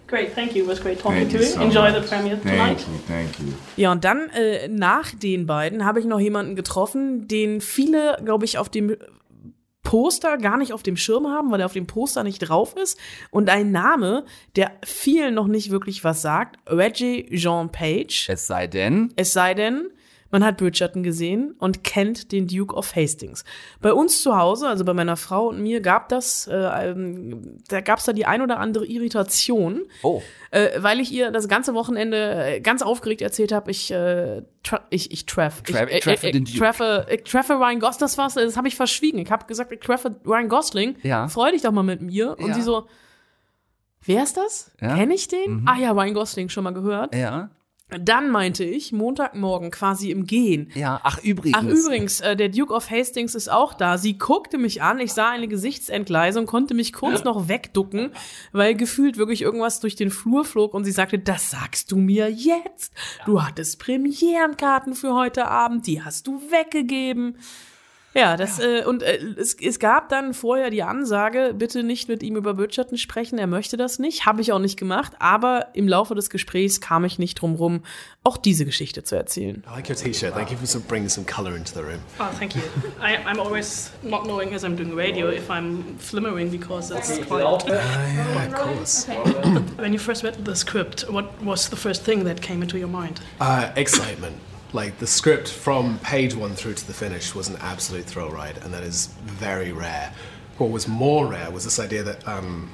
Great, 0.08 0.34
thank 0.34 0.56
you. 0.56 0.64
It 0.64 0.68
was 0.68 0.80
great 0.80 1.00
talking 1.00 1.30
thank 1.30 1.32
to 1.32 1.38
you. 1.40 1.46
So 1.46 1.62
Enjoy 1.62 1.92
much. 1.92 2.02
the 2.02 2.08
premiere 2.08 2.38
tonight. 2.38 2.78
Thank 2.78 2.88
you, 2.88 2.98
thank 3.08 3.40
you. 3.40 3.54
Ja, 3.78 3.92
und 3.94 4.04
dann 4.04 4.30
äh, 4.30 4.68
nach 4.68 5.12
den 5.16 5.48
beiden 5.48 5.86
habe 5.86 6.00
ich 6.00 6.06
noch 6.06 6.20
jemanden 6.20 6.56
getroffen, 6.56 7.28
den 7.28 7.62
viele, 7.62 8.18
glaube 8.24 8.46
ich, 8.46 8.58
auf 8.58 8.70
dem 8.70 8.96
Poster 9.84 10.38
gar 10.38 10.58
nicht 10.58 10.74
auf 10.74 10.84
dem 10.84 10.98
Schirm 10.98 11.28
haben, 11.28 11.50
weil 11.50 11.62
er 11.62 11.66
auf 11.66 11.74
dem 11.74 11.88
Poster 11.88 12.24
nicht 12.24 12.40
drauf 12.40 12.76
ist. 12.76 13.00
Und 13.32 13.50
ein 13.50 13.72
Name, 13.72 14.26
der 14.56 14.72
vielen 14.86 15.34
noch 15.34 15.48
nicht 15.48 15.72
wirklich 15.72 16.04
was 16.04 16.22
sagt, 16.22 16.58
Reggie 16.70 17.26
Jean 17.36 17.72
Page. 17.72 18.30
Es 18.30 18.48
sei 18.48 18.68
denn. 18.68 19.12
Es 19.16 19.34
sei 19.34 19.54
denn, 19.54 19.90
man 20.32 20.44
hat 20.44 20.58
Bridgerton 20.58 21.04
gesehen 21.04 21.56
und 21.60 21.84
kennt 21.84 22.32
den 22.32 22.48
Duke 22.48 22.76
of 22.76 22.96
Hastings. 22.96 23.44
Bei 23.82 23.94
uns 23.94 24.22
zu 24.22 24.38
Hause, 24.38 24.68
also 24.68 24.86
bei 24.86 24.94
meiner 24.94 25.18
Frau 25.18 25.50
und 25.50 25.62
mir, 25.62 25.82
gab 25.82 26.10
das, 26.10 26.48
äh, 26.48 26.56
ähm, 26.56 27.58
da 27.68 27.82
gab 27.82 28.00
es 28.00 28.06
da 28.06 28.14
die 28.14 28.26
ein 28.26 28.42
oder 28.42 28.60
andere 28.60 28.86
Irritation, 28.86 29.84
oh. 30.04 30.22
äh, 30.52 30.70
weil 30.78 31.00
ich 31.00 31.12
ihr 31.12 31.32
das 31.32 31.48
ganze 31.48 31.74
Wochenende 31.74 32.56
äh, 32.56 32.60
ganz 32.62 32.82
aufgeregt 32.82 33.22
erzählt 33.22 33.52
habe, 33.52 33.70
ich, 33.72 33.92
äh, 33.92 34.42
ich, 34.90 35.12
ich 35.12 35.26
treff, 35.26 35.62
Tra 35.64 35.88
ich, 35.88 36.00
treffe 36.00 36.28
äh, 36.28 36.32
den 36.32 36.46
Duke. 36.46 36.58
Treffe, 36.58 37.06
ich 37.12 37.24
treffe 37.24 37.54
Ryan 37.54 37.80
Gosling, 37.80 38.00
das 38.00 38.18
war's, 38.18 38.34
das 38.36 38.58
habe 38.58 38.68
ich 38.68 38.76
verschwiegen. 38.76 39.20
Ich 39.20 39.32
habe 39.32 39.46
gesagt, 39.46 39.72
ich 39.72 39.80
treffe 39.80 40.16
Ryan 40.26 40.50
Gosling, 40.50 40.96
ja. 41.04 41.28
freu 41.28 41.52
dich 41.52 41.62
doch 41.62 41.72
mal 41.72 41.84
mit 41.84 42.02
mir. 42.02 42.38
Und 42.40 42.50
ja. 42.50 42.54
sie 42.54 42.62
so, 42.62 42.88
wer 44.06 44.24
ist 44.24 44.38
das? 44.38 44.72
Ja. 44.80 44.96
Kenne 44.96 45.14
ich 45.14 45.28
den? 45.28 45.62
Mhm. 45.62 45.68
Ah 45.68 45.78
ja, 45.78 45.92
Ryan 45.92 46.14
Gosling, 46.14 46.50
schon 46.50 46.64
mal 46.64 46.74
gehört. 46.74 47.14
Ja. 47.16 47.50
Dann 48.00 48.30
meinte 48.30 48.64
ich, 48.64 48.94
Montagmorgen 48.94 49.70
quasi 49.70 50.12
im 50.12 50.26
Gehen. 50.26 50.72
Ja, 50.76 51.02
ach 51.04 51.22
übrigens. 51.24 51.58
Ach 51.58 51.64
übrigens, 51.64 52.22
äh, 52.22 52.36
der 52.38 52.50
Duke 52.50 52.74
of 52.74 52.90
Hastings 52.90 53.36
ist 53.36 53.52
auch 53.52 53.74
da. 53.74 53.98
Sie 53.98 54.18
guckte 54.18 54.58
mich 54.58 54.82
an, 54.82 55.00
ich 55.00 55.12
sah 55.12 55.30
eine 55.30 55.48
Gesichtsentgleisung, 55.50 56.46
konnte 56.46 56.74
mich 56.74 56.94
kurz 56.94 57.24
noch 57.26 57.50
wegducken, 57.50 58.12
weil 58.54 58.76
gefühlt 58.76 59.18
wirklich 59.18 59.42
irgendwas 59.42 59.82
durch 59.82 59.96
den 59.96 60.10
Flur 60.10 60.46
flog 60.46 60.74
und 60.74 60.86
sie 60.86 60.92
sagte, 60.92 61.20
das 61.20 61.52
sagst 61.52 61.92
du 61.92 61.98
mir 61.98 62.30
jetzt. 62.30 62.94
Du 63.26 63.44
hattest 63.44 63.80
Premierenkarten 63.80 64.96
für 64.96 65.14
heute 65.14 65.48
Abend, 65.48 65.86
die 65.86 66.02
hast 66.02 66.28
du 66.28 66.42
weggegeben. 66.50 67.38
Ja, 68.14 68.36
das 68.36 68.58
ja. 68.58 68.66
Äh, 68.66 68.86
und 68.86 69.04
äh, 69.04 69.20
es, 69.38 69.54
es 69.54 69.80
gab 69.80 70.10
dann 70.10 70.34
vorher 70.34 70.70
die 70.70 70.84
Ansage, 70.84 71.54
bitte 71.58 71.84
nicht 71.84 72.10
mit 72.10 72.24
ihm 72.24 72.36
über 72.36 72.54
Bridgerton 72.54 72.98
sprechen, 72.98 73.38
er 73.40 73.48
möchte 73.48 73.78
das 73.78 74.00
nicht, 74.00 74.26
habe 74.26 74.42
ich 74.42 74.52
auch 74.52 74.60
nicht 74.60 74.78
gemacht, 74.78 75.14
aber 75.20 75.68
im 75.74 75.88
Laufe 75.88 76.14
des 76.14 76.30
Gesprächs 76.30 76.82
kam 76.82 77.06
ich 77.06 77.20
nicht 77.20 77.36
drum 77.36 77.56
rum, 77.56 77.84
auch 78.24 78.38
diese 78.38 78.66
Geschichte 78.66 79.04
zu 79.04 79.16
erzählen. 79.16 79.64
I 79.66 79.76
like 79.76 79.90
your 79.90 79.96
T-shirt. 79.96 80.34
Thank 80.34 80.52
you 80.52 80.58
for 80.58 80.68
some, 80.68 80.84
bringing 80.88 81.10
some 81.10 81.26
color 81.26 81.56
into 81.56 81.74
the 81.74 81.82
room. 81.82 82.00
Oh, 82.20 82.30
thank 82.38 82.56
you. 82.56 82.62
I, 83.02 83.18
I'm 83.26 83.40
always 83.40 83.92
not 84.04 84.26
knowing 84.26 84.54
as 84.54 84.64
I'm 84.64 84.76
doing 84.76 84.94
radio 84.96 85.30
if 85.30 85.50
I'm 85.50 85.98
flimmering 85.98 86.50
because 86.52 86.92
it's 86.92 87.18
quite. 87.26 87.44
Uh, 87.44 87.74
yeah, 87.74 88.46
of 88.46 88.54
course. 88.78 89.08
when 89.78 89.94
you 89.94 90.00
first 90.00 90.24
read 90.24 90.44
the 90.44 90.56
script, 90.56 91.10
what 91.10 91.42
was 91.44 91.70
the 91.70 91.78
first 91.78 92.04
thing 92.04 92.26
that 92.26 92.42
came 92.42 92.62
into 92.62 92.78
your 92.78 92.90
mind? 92.90 93.22
Uh, 93.40 93.72
excitement. 93.76 94.36
Like 94.74 95.00
the 95.00 95.08
script 95.08 95.50
from 95.50 96.00
page 96.00 96.34
one 96.34 96.56
through 96.56 96.76
to 96.76 96.88
the 96.88 96.94
finish 96.94 97.36
was 97.36 97.50
an 97.50 97.58
absolute 97.58 98.06
thrill 98.06 98.30
ride, 98.30 98.58
and 98.60 98.74
that 98.74 98.84
is 98.84 99.08
very 99.24 99.74
rare. 99.74 100.14
What 100.58 100.70
was 100.70 100.88
more 100.88 101.28
rare 101.28 101.52
was 101.52 101.66
this 101.66 101.78
idea 101.78 102.04
that 102.04 102.26
um, 102.26 102.72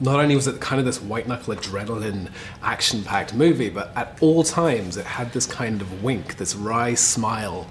not 0.00 0.20
only 0.20 0.34
was 0.34 0.46
it 0.46 0.60
kind 0.60 0.80
of 0.80 0.84
this 0.84 1.00
white 1.00 1.26
knuckle 1.26 1.54
adrenaline 1.54 2.30
action 2.62 3.02
packed 3.04 3.32
movie, 3.32 3.70
but 3.70 3.96
at 3.96 4.18
all 4.20 4.42
times 4.42 4.96
it 4.98 5.06
had 5.06 5.32
this 5.32 5.46
kind 5.46 5.80
of 5.80 6.02
wink, 6.02 6.36
this 6.36 6.54
wry 6.54 6.92
smile, 6.92 7.68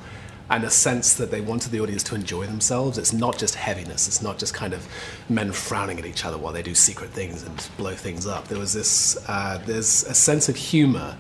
and 0.50 0.64
a 0.64 0.70
sense 0.70 1.14
that 1.14 1.30
they 1.30 1.42
wanted 1.42 1.72
the 1.72 1.80
audience 1.80 2.02
to 2.04 2.16
enjoy 2.16 2.48
themselves. 2.48 2.98
It's 2.98 3.14
not 3.14 3.38
just 3.38 3.56
heaviness, 3.56 4.08
it's 4.08 4.22
not 4.22 4.40
just 4.40 4.56
kind 4.56 4.74
of 4.74 4.88
men 5.30 5.52
frowning 5.52 6.00
at 6.00 6.06
each 6.06 6.26
other 6.26 6.40
while 6.40 6.54
they 6.54 6.64
do 6.64 6.74
secret 6.74 7.12
things 7.12 7.44
and 7.44 7.70
blow 7.78 7.94
things 7.94 8.26
up. 8.26 8.48
There 8.48 8.60
was 8.60 8.74
this, 8.74 9.18
uh, 9.28 9.62
there's 9.66 10.06
a 10.06 10.14
sense 10.16 10.50
of 10.50 10.56
humor 10.56 11.18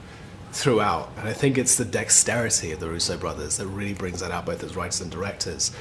throughout, 0.53 1.11
and 1.17 1.27
I 1.27 1.33
think 1.33 1.57
it's 1.57 1.75
the 1.75 1.85
dexterity 1.85 2.71
of 2.71 2.79
the 2.79 2.89
Russo 2.89 3.17
brothers 3.17 3.57
that 3.57 3.67
really 3.67 3.93
brings 3.93 4.19
that 4.21 4.31
out 4.31 4.45
both 4.45 4.63
as 4.63 4.75
writers 4.75 5.01
and 5.01 5.11
directors 5.11 5.71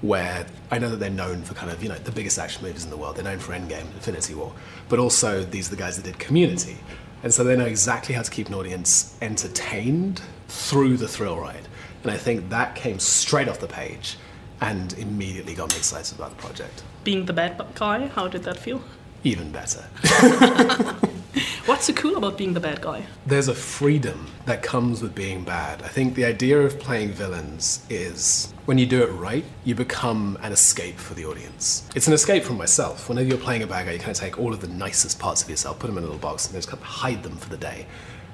where 0.00 0.46
I 0.70 0.78
know 0.78 0.90
that 0.90 0.96
they're 0.96 1.10
known 1.10 1.42
for 1.42 1.54
kind 1.54 1.70
of, 1.70 1.82
you 1.82 1.88
know, 1.88 1.94
the 1.94 2.10
biggest 2.10 2.38
action 2.38 2.64
movies 2.64 2.82
in 2.82 2.90
the 2.90 2.96
world. 2.96 3.16
They're 3.16 3.24
known 3.24 3.38
for 3.38 3.52
Endgame, 3.52 3.92
Infinity 3.94 4.34
War, 4.34 4.52
but 4.88 4.98
also 4.98 5.44
these 5.44 5.68
are 5.68 5.76
the 5.76 5.80
guys 5.80 5.96
that 5.96 6.04
did 6.04 6.18
Community. 6.18 6.76
And 7.22 7.32
so 7.32 7.44
they 7.44 7.56
know 7.56 7.66
exactly 7.66 8.14
how 8.14 8.22
to 8.22 8.30
keep 8.30 8.48
an 8.48 8.54
audience 8.54 9.16
entertained 9.22 10.22
through 10.48 10.96
the 10.96 11.06
thrill 11.06 11.38
ride. 11.38 11.68
And 12.02 12.10
I 12.10 12.16
think 12.16 12.48
that 12.50 12.74
came 12.74 12.98
straight 12.98 13.48
off 13.48 13.60
the 13.60 13.68
page 13.68 14.16
and 14.60 14.92
immediately 14.98 15.54
got 15.54 15.70
me 15.70 15.76
excited 15.76 16.18
about 16.18 16.30
the 16.30 16.36
project. 16.36 16.82
Being 17.04 17.26
the 17.26 17.32
bad 17.32 17.62
guy, 17.74 18.08
how 18.08 18.26
did 18.26 18.42
that 18.42 18.58
feel? 18.58 18.82
Even 19.22 19.52
better. 19.52 19.84
What's 21.64 21.86
so 21.86 21.94
cool 21.94 22.16
about 22.16 22.36
being 22.36 22.52
the 22.52 22.60
bad 22.60 22.82
guy? 22.82 23.06
There's 23.24 23.48
a 23.48 23.54
freedom 23.54 24.26
that 24.44 24.62
comes 24.62 25.00
with 25.00 25.14
being 25.14 25.44
bad. 25.44 25.82
I 25.82 25.88
think 25.88 26.14
the 26.14 26.26
idea 26.26 26.60
of 26.60 26.78
playing 26.78 27.12
villains 27.12 27.86
is 27.88 28.52
when 28.66 28.76
you 28.76 28.84
do 28.84 29.02
it 29.02 29.06
right, 29.06 29.44
you 29.64 29.74
become 29.74 30.38
an 30.42 30.52
escape 30.52 30.96
for 30.96 31.14
the 31.14 31.24
audience. 31.24 31.88
It's 31.94 32.06
an 32.06 32.12
escape 32.12 32.44
from 32.44 32.58
myself. 32.58 33.08
Whenever 33.08 33.28
you're 33.28 33.38
playing 33.38 33.62
a 33.62 33.66
bad 33.66 33.86
guy, 33.86 33.92
you 33.92 33.98
kind 33.98 34.10
of 34.10 34.18
take 34.18 34.38
all 34.38 34.52
of 34.52 34.60
the 34.60 34.68
nicest 34.68 35.18
parts 35.18 35.42
of 35.42 35.48
yourself, 35.48 35.78
put 35.78 35.86
them 35.86 35.96
in 35.96 36.04
a 36.04 36.06
little 36.06 36.20
box, 36.20 36.46
and 36.46 36.54
just 36.54 36.68
kind 36.68 36.80
of 36.82 36.86
hide 36.86 37.22
them 37.22 37.36
for 37.36 37.48
the 37.48 37.56
day. 37.56 37.86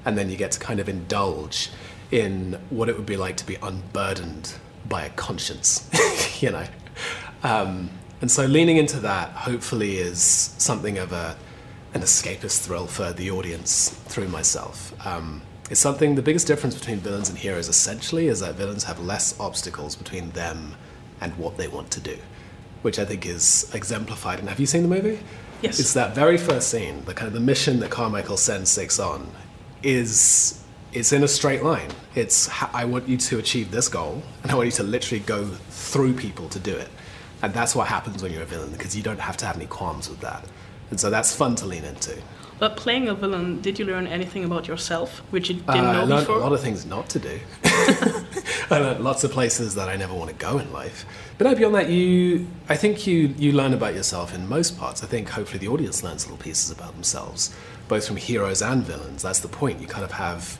And 0.03 0.17
then 0.17 0.29
you 0.29 0.35
get 0.35 0.51
to 0.51 0.59
kind 0.59 0.81
of 0.81 0.89
indulge 0.89 1.69
in 2.11 2.59
what 2.69 2.89
it 2.89 2.97
would 2.97 3.05
be 3.05 3.17
like 3.17 3.37
to 3.37 3.45
be 3.45 3.55
unburdened 3.61 4.55
by 4.89 5.03
a 5.03 5.09
conscience, 5.11 5.89
you 6.41 6.51
know? 6.51 6.65
Um, 7.43 7.91
and 8.19 8.29
so 8.29 8.45
leaning 8.45 8.75
into 8.75 8.99
that 9.01 9.29
hopefully 9.29 9.97
is 9.97 10.21
something 10.57 10.97
of 10.97 11.13
a 11.13 11.37
an 11.93 12.01
escapist 12.01 12.65
thrill 12.65 12.87
for 12.87 13.13
the 13.13 13.31
audience 13.31 13.89
through 13.89 14.27
myself. 14.27 14.93
Um, 15.05 15.41
it's 15.69 15.79
something, 15.79 16.15
the 16.15 16.21
biggest 16.21 16.47
difference 16.47 16.75
between 16.75 16.97
villains 16.97 17.29
and 17.29 17.37
heroes 17.37 17.69
essentially 17.69 18.27
is 18.27 18.39
that 18.39 18.55
villains 18.55 18.83
have 18.85 18.99
less 18.99 19.39
obstacles 19.39 19.95
between 19.95 20.31
them 20.31 20.75
and 21.21 21.35
what 21.37 21.57
they 21.57 21.67
want 21.67 21.91
to 21.91 21.99
do, 21.99 22.17
which 22.81 22.97
I 22.97 23.05
think 23.05 23.25
is 23.25 23.69
exemplified. 23.73 24.39
And 24.39 24.49
have 24.49 24.59
you 24.59 24.65
seen 24.65 24.83
the 24.83 24.87
movie? 24.87 25.19
Yes. 25.61 25.79
It's 25.79 25.93
that 25.93 26.15
very 26.15 26.37
first 26.37 26.69
scene, 26.69 27.03
the 27.05 27.13
kind 27.13 27.27
of 27.27 27.33
the 27.33 27.39
mission 27.39 27.79
that 27.81 27.91
Carmichael 27.91 28.37
sends 28.37 28.69
Six 28.69 28.99
on 28.99 29.29
is 29.83 30.63
it's 30.93 31.11
in 31.11 31.23
a 31.23 31.27
straight 31.27 31.63
line. 31.63 31.89
It's 32.15 32.49
I 32.73 32.85
want 32.85 33.07
you 33.07 33.17
to 33.17 33.39
achieve 33.39 33.69
this 33.69 33.87
goal, 33.87 34.23
and 34.41 34.51
I 34.51 34.55
want 34.55 34.67
you 34.67 34.71
to 34.73 34.83
literally 34.83 35.23
go 35.23 35.45
through 35.69 36.13
people 36.13 36.49
to 36.49 36.59
do 36.59 36.75
it. 36.75 36.89
And 37.41 37.53
that's 37.53 37.75
what 37.75 37.87
happens 37.87 38.23
when 38.23 38.33
you're 38.33 38.43
a 38.43 38.45
villain 38.45 38.71
because 38.71 38.95
you 38.95 39.03
don't 39.03 39.19
have 39.19 39.37
to 39.37 39.45
have 39.45 39.55
any 39.55 39.65
qualms 39.65 40.09
with 40.09 40.19
that. 40.21 40.45
And 40.89 40.99
so 40.99 41.09
that's 41.09 41.35
fun 41.35 41.55
to 41.57 41.65
lean 41.65 41.83
into. 41.83 42.17
But 42.57 42.75
playing 42.75 43.07
a 43.07 43.13
villain, 43.15 43.61
did 43.61 43.79
you 43.79 43.85
learn 43.85 44.05
anything 44.05 44.43
about 44.43 44.67
yourself 44.67 45.19
which 45.29 45.47
you 45.49 45.55
didn't 45.55 45.69
Uh, 45.69 45.75
know 45.93 46.01
I 46.01 46.03
learned 46.03 46.27
before? 46.27 46.35
a 46.35 46.39
lot 46.39 46.51
of 46.51 46.59
things 46.59 46.85
not 46.85 47.07
to 47.09 47.19
do. 47.19 47.39
I 47.63 48.79
learned 48.79 49.03
lots 49.03 49.23
of 49.23 49.31
places 49.31 49.75
that 49.75 49.87
I 49.87 49.95
never 49.95 50.13
want 50.13 50.29
to 50.29 50.35
go 50.35 50.57
in 50.57 50.71
life. 50.73 51.05
But 51.37 51.45
no, 51.47 51.55
beyond 51.55 51.75
that, 51.75 51.89
you, 51.89 52.47
I 52.67 52.75
think 52.75 53.07
you, 53.07 53.33
you 53.37 53.53
learn 53.53 53.73
about 53.73 53.93
yourself 53.93 54.35
in 54.35 54.47
most 54.47 54.77
parts. 54.77 55.03
I 55.03 55.07
think 55.07 55.29
hopefully 55.29 55.59
the 55.59 55.69
audience 55.69 56.03
learns 56.03 56.25
little 56.25 56.37
pieces 56.37 56.69
about 56.69 56.93
themselves, 56.95 57.55
both 57.87 58.05
from 58.05 58.17
heroes 58.17 58.61
and 58.61 58.83
villains. 58.83 59.21
That's 59.23 59.39
the 59.39 59.47
point. 59.47 59.79
You 59.79 59.87
kind 59.87 60.03
of 60.03 60.11
have, 60.11 60.59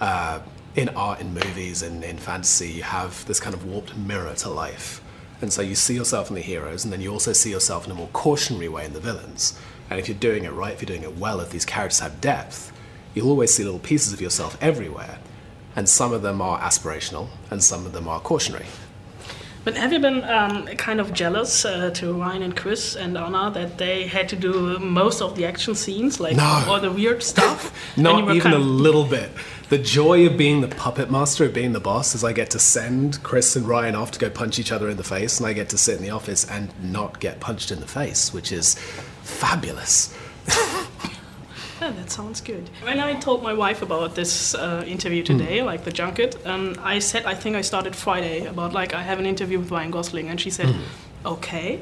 uh, 0.00 0.40
in 0.76 0.90
art, 0.90 1.20
in 1.20 1.32
movies, 1.32 1.82
and 1.82 2.04
in 2.04 2.18
fantasy, 2.18 2.68
you 2.70 2.82
have 2.82 3.24
this 3.26 3.40
kind 3.40 3.54
of 3.54 3.64
warped 3.64 3.96
mirror 3.96 4.34
to 4.34 4.50
life. 4.50 4.99
And 5.42 5.52
so 5.52 5.62
you 5.62 5.74
see 5.74 5.94
yourself 5.94 6.28
in 6.28 6.34
the 6.34 6.42
heroes, 6.42 6.84
and 6.84 6.92
then 6.92 7.00
you 7.00 7.10
also 7.12 7.32
see 7.32 7.50
yourself 7.50 7.86
in 7.86 7.92
a 7.92 7.94
more 7.94 8.08
cautionary 8.12 8.68
way 8.68 8.84
in 8.84 8.92
the 8.92 9.00
villains. 9.00 9.58
And 9.88 9.98
if 9.98 10.08
you're 10.08 10.18
doing 10.18 10.44
it 10.44 10.52
right, 10.52 10.72
if 10.72 10.82
you're 10.82 10.86
doing 10.98 11.02
it 11.02 11.16
well, 11.18 11.40
if 11.40 11.50
these 11.50 11.64
characters 11.64 12.00
have 12.00 12.20
depth, 12.20 12.72
you'll 13.14 13.28
always 13.30 13.52
see 13.54 13.64
little 13.64 13.78
pieces 13.80 14.12
of 14.12 14.20
yourself 14.20 14.56
everywhere. 14.62 15.18
And 15.74 15.88
some 15.88 16.12
of 16.12 16.22
them 16.22 16.40
are 16.42 16.58
aspirational, 16.60 17.28
and 17.50 17.62
some 17.64 17.86
of 17.86 17.92
them 17.92 18.06
are 18.06 18.20
cautionary. 18.20 18.66
But 19.62 19.76
have 19.76 19.92
you 19.92 19.98
been 19.98 20.24
um, 20.24 20.66
kind 20.78 21.00
of 21.00 21.12
jealous 21.12 21.64
uh, 21.66 21.90
to 21.90 22.14
Ryan 22.14 22.42
and 22.42 22.56
Chris 22.56 22.96
and 22.96 23.16
Anna 23.18 23.50
that 23.52 23.76
they 23.76 24.06
had 24.06 24.28
to 24.30 24.36
do 24.36 24.78
most 24.78 25.20
of 25.20 25.36
the 25.36 25.44
action 25.44 25.74
scenes, 25.74 26.18
like 26.18 26.36
No. 26.36 26.64
all 26.66 26.80
the 26.80 26.90
weird 26.90 27.22
stuff? 27.22 27.72
Not 27.96 28.34
even 28.34 28.52
a 28.52 28.58
little 28.58 29.04
bit. 29.04 29.30
The 29.70 29.78
joy 29.78 30.26
of 30.26 30.36
being 30.36 30.60
the 30.62 30.68
puppet 30.68 31.10
master, 31.12 31.44
of 31.44 31.54
being 31.54 31.72
the 31.72 31.80
boss, 31.80 32.14
is 32.16 32.24
I 32.24 32.32
get 32.32 32.50
to 32.50 32.58
send 32.58 33.22
Chris 33.22 33.54
and 33.54 33.66
Ryan 33.68 33.94
off 33.94 34.10
to 34.10 34.18
go 34.18 34.28
punch 34.28 34.58
each 34.58 34.72
other 34.72 34.88
in 34.90 34.96
the 34.96 35.04
face, 35.04 35.38
and 35.38 35.46
I 35.46 35.52
get 35.52 35.68
to 35.68 35.78
sit 35.78 35.96
in 35.96 36.02
the 36.02 36.10
office 36.10 36.44
and 36.50 36.70
not 36.82 37.20
get 37.20 37.38
punched 37.38 37.70
in 37.70 37.78
the 37.78 37.86
face, 37.86 38.34
which 38.34 38.50
is 38.52 38.74
fabulous. 39.22 40.14
Yeah, 41.80 41.92
that 41.92 42.10
sounds 42.10 42.42
good. 42.42 42.68
When 42.82 43.00
I 43.00 43.14
told 43.20 43.42
my 43.42 43.54
wife 43.54 43.80
about 43.80 44.14
this 44.14 44.54
uh, 44.54 44.84
interview 44.86 45.22
Hmm. 45.24 45.38
today, 45.38 45.62
like 45.62 45.84
the 45.84 45.90
junket, 45.90 46.36
um, 46.44 46.76
I 46.82 46.98
said 46.98 47.24
I 47.24 47.34
think 47.34 47.56
I 47.56 47.62
started 47.62 47.96
Friday 47.96 48.44
about 48.44 48.74
like 48.74 48.92
I 48.92 49.00
have 49.00 49.18
an 49.18 49.24
interview 49.24 49.58
with 49.58 49.70
Ryan 49.70 49.90
Gosling, 49.90 50.28
and 50.28 50.38
she 50.38 50.50
said, 50.50 50.66
Hmm. 50.66 50.82
"Okay." 51.24 51.80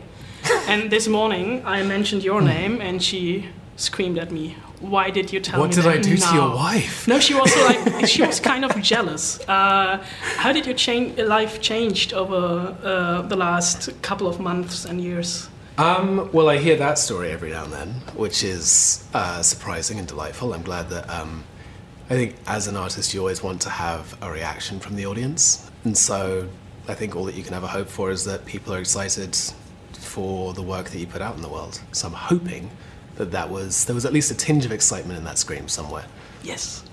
and 0.69 0.89
this 0.89 1.09
morning 1.09 1.63
I 1.67 1.83
mentioned 1.83 2.23
your 2.23 2.41
name, 2.41 2.81
and 2.81 3.03
she 3.03 3.49
screamed 3.79 4.19
at 4.19 4.31
me. 4.31 4.57
Why 4.81 5.11
did 5.11 5.33
you 5.33 5.41
tell. 5.41 5.61
What 5.61 5.71
me 5.71 5.77
did 5.77 5.85
that 5.85 5.99
I 5.99 6.01
do 6.01 6.17
to 6.17 6.35
your 6.35 6.55
wife? 6.55 7.09
No, 7.09 7.19
she 7.19 7.35
was 7.35 7.57
like 7.57 8.07
she 8.15 8.23
was 8.23 8.41
kind 8.41 8.65
of 8.65 8.81
jealous. 8.83 9.41
Uh, 9.49 10.05
how 10.37 10.53
did 10.53 10.67
your 10.67 10.75
change, 10.75 11.19
life 11.19 11.61
changed 11.61 12.13
over 12.13 12.77
uh, 12.83 13.23
the 13.23 13.37
last 13.37 13.91
couple 14.03 14.27
of 14.27 14.39
months 14.41 14.85
and 14.85 15.01
years? 15.01 15.49
Um, 15.79 16.29
well, 16.33 16.49
I 16.49 16.59
hear 16.59 16.77
that 16.77 16.99
story 16.99 17.31
every 17.31 17.51
now 17.51 17.65
and 17.65 17.73
then, 17.73 17.89
which 18.17 18.43
is 18.43 19.07
uh, 19.15 19.43
surprising 19.43 20.01
and 20.01 20.09
delightful. 20.09 20.53
I'm 20.53 20.63
glad 20.63 20.91
that 20.91 21.09
um, 21.09 21.45
I 22.11 22.15
think 22.15 22.35
as 22.49 22.67
an 22.67 22.77
artist, 22.77 23.15
you 23.15 23.21
always 23.21 23.45
want 23.45 23.63
to 23.63 23.71
have 23.71 24.17
a 24.21 24.31
reaction 24.31 24.81
from 24.81 24.97
the 24.97 25.07
audience. 25.07 25.71
And 25.85 25.97
so 25.97 26.49
I 26.89 26.95
think 26.95 27.15
all 27.15 27.25
that 27.27 27.37
you 27.37 27.45
can 27.45 27.55
ever 27.55 27.69
hope 27.69 27.89
for 27.89 28.11
is 28.11 28.25
that 28.25 28.45
people 28.45 28.75
are 28.75 28.81
excited 28.81 29.39
for 29.93 30.53
the 30.53 30.63
work 30.63 30.91
that 30.91 30.99
you 30.99 31.07
put 31.07 31.23
out 31.23 31.37
in 31.37 31.43
the 31.43 31.49
world. 31.49 31.81
So 31.93 32.09
I'm 32.09 32.15
hoping 32.15 32.71
that, 33.19 33.31
that 33.33 33.51
was, 33.51 33.85
there 33.85 33.95
was 33.95 34.05
at 34.05 34.13
least 34.13 34.31
a 34.31 34.35
tinge 34.35 34.65
of 34.65 34.73
excitement 34.73 35.19
in 35.19 35.25
that 35.25 35.39
scream 35.39 35.69
somewhere. 35.69 36.07
Yes. 36.43 36.85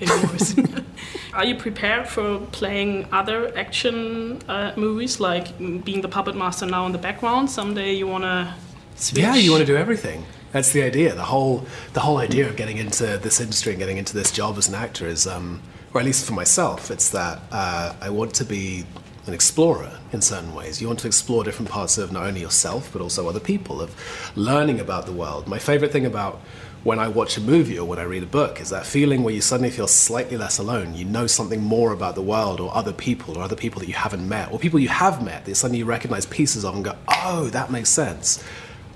It 0.00 0.08
was. 0.32 0.56
Are 1.34 1.44
you 1.44 1.54
prepared 1.54 2.08
for 2.08 2.38
playing 2.52 3.06
other 3.12 3.56
action 3.56 4.42
uh, 4.48 4.72
movies, 4.76 5.20
like 5.20 5.56
being 5.58 6.00
the 6.00 6.08
puppet 6.08 6.34
master 6.34 6.66
now 6.66 6.86
in 6.86 6.92
the 6.92 6.98
background? 6.98 7.50
Someday 7.50 7.92
you 7.92 8.06
want 8.06 8.24
to 8.24 8.54
switch? 8.96 9.22
Yeah, 9.22 9.34
you 9.34 9.52
want 9.52 9.60
to 9.60 9.66
do 9.66 9.76
everything. 9.76 10.24
That's 10.52 10.72
the 10.72 10.82
idea. 10.82 11.14
The 11.14 11.22
whole 11.22 11.66
the 11.94 12.00
whole 12.00 12.18
idea 12.18 12.48
of 12.48 12.56
getting 12.56 12.78
into 12.78 13.18
this 13.18 13.40
industry 13.40 13.72
and 13.72 13.78
getting 13.78 13.96
into 13.96 14.14
this 14.14 14.30
job 14.30 14.58
as 14.58 14.68
an 14.68 14.74
actor 14.74 15.06
is, 15.06 15.26
um, 15.26 15.62
or 15.94 16.00
at 16.00 16.06
least 16.06 16.26
for 16.26 16.34
myself, 16.34 16.90
it's 16.90 17.10
that 17.10 17.40
uh, 17.50 17.94
I 18.00 18.10
want 18.10 18.34
to 18.34 18.44
be 18.44 18.84
an 19.26 19.34
explorer 19.34 19.98
in 20.12 20.20
certain 20.20 20.54
ways. 20.54 20.80
You 20.80 20.88
want 20.88 20.98
to 21.00 21.06
explore 21.06 21.44
different 21.44 21.70
parts 21.70 21.98
of 21.98 22.12
not 22.12 22.24
only 22.24 22.40
yourself 22.40 22.90
but 22.92 23.00
also 23.00 23.28
other 23.28 23.40
people, 23.40 23.80
of 23.80 23.94
learning 24.36 24.80
about 24.80 25.06
the 25.06 25.12
world. 25.12 25.46
My 25.46 25.58
favorite 25.58 25.92
thing 25.92 26.06
about 26.06 26.40
when 26.84 26.98
I 26.98 27.06
watch 27.06 27.36
a 27.36 27.40
movie 27.40 27.78
or 27.78 27.86
when 27.86 28.00
I 28.00 28.02
read 28.02 28.24
a 28.24 28.26
book 28.26 28.60
is 28.60 28.70
that 28.70 28.84
feeling 28.84 29.22
where 29.22 29.32
you 29.32 29.40
suddenly 29.40 29.70
feel 29.70 29.86
slightly 29.86 30.36
less 30.36 30.58
alone. 30.58 30.94
You 30.96 31.04
know 31.04 31.28
something 31.28 31.62
more 31.62 31.92
about 31.92 32.16
the 32.16 32.22
world 32.22 32.58
or 32.58 32.74
other 32.74 32.92
people 32.92 33.38
or 33.38 33.42
other 33.42 33.54
people 33.54 33.78
that 33.80 33.86
you 33.86 33.94
haven't 33.94 34.28
met 34.28 34.50
or 34.50 34.58
people 34.58 34.80
you 34.80 34.88
have 34.88 35.22
met 35.22 35.44
that 35.44 35.54
suddenly 35.54 35.78
you 35.78 35.84
recognize 35.84 36.26
pieces 36.26 36.64
of 36.64 36.74
and 36.74 36.84
go, 36.84 36.96
oh, 37.06 37.48
that 37.50 37.70
makes 37.70 37.88
sense. 37.88 38.42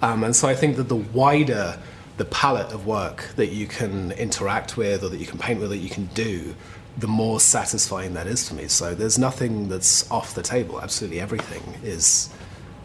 Um, 0.02 0.24
and 0.24 0.34
so 0.34 0.48
I 0.48 0.54
think 0.54 0.76
that 0.76 0.88
the 0.88 0.96
wider 0.96 1.78
the 2.16 2.24
palette 2.24 2.72
of 2.72 2.86
work 2.86 3.28
that 3.36 3.48
you 3.48 3.66
can 3.66 4.12
interact 4.12 4.76
with 4.76 5.04
or 5.04 5.08
that 5.10 5.18
you 5.18 5.26
can 5.26 5.38
paint 5.38 5.60
with, 5.60 5.70
that 5.70 5.78
you 5.78 5.90
can 5.90 6.06
do, 6.06 6.54
the 6.98 7.06
more 7.06 7.40
satisfying 7.40 8.14
that 8.14 8.26
is 8.26 8.48
for 8.48 8.54
me. 8.54 8.68
So 8.68 8.94
there's 8.94 9.18
nothing 9.18 9.68
that's 9.68 10.10
off 10.10 10.34
the 10.34 10.42
table. 10.42 10.80
Absolutely 10.80 11.20
everything 11.20 11.62
is 11.82 12.30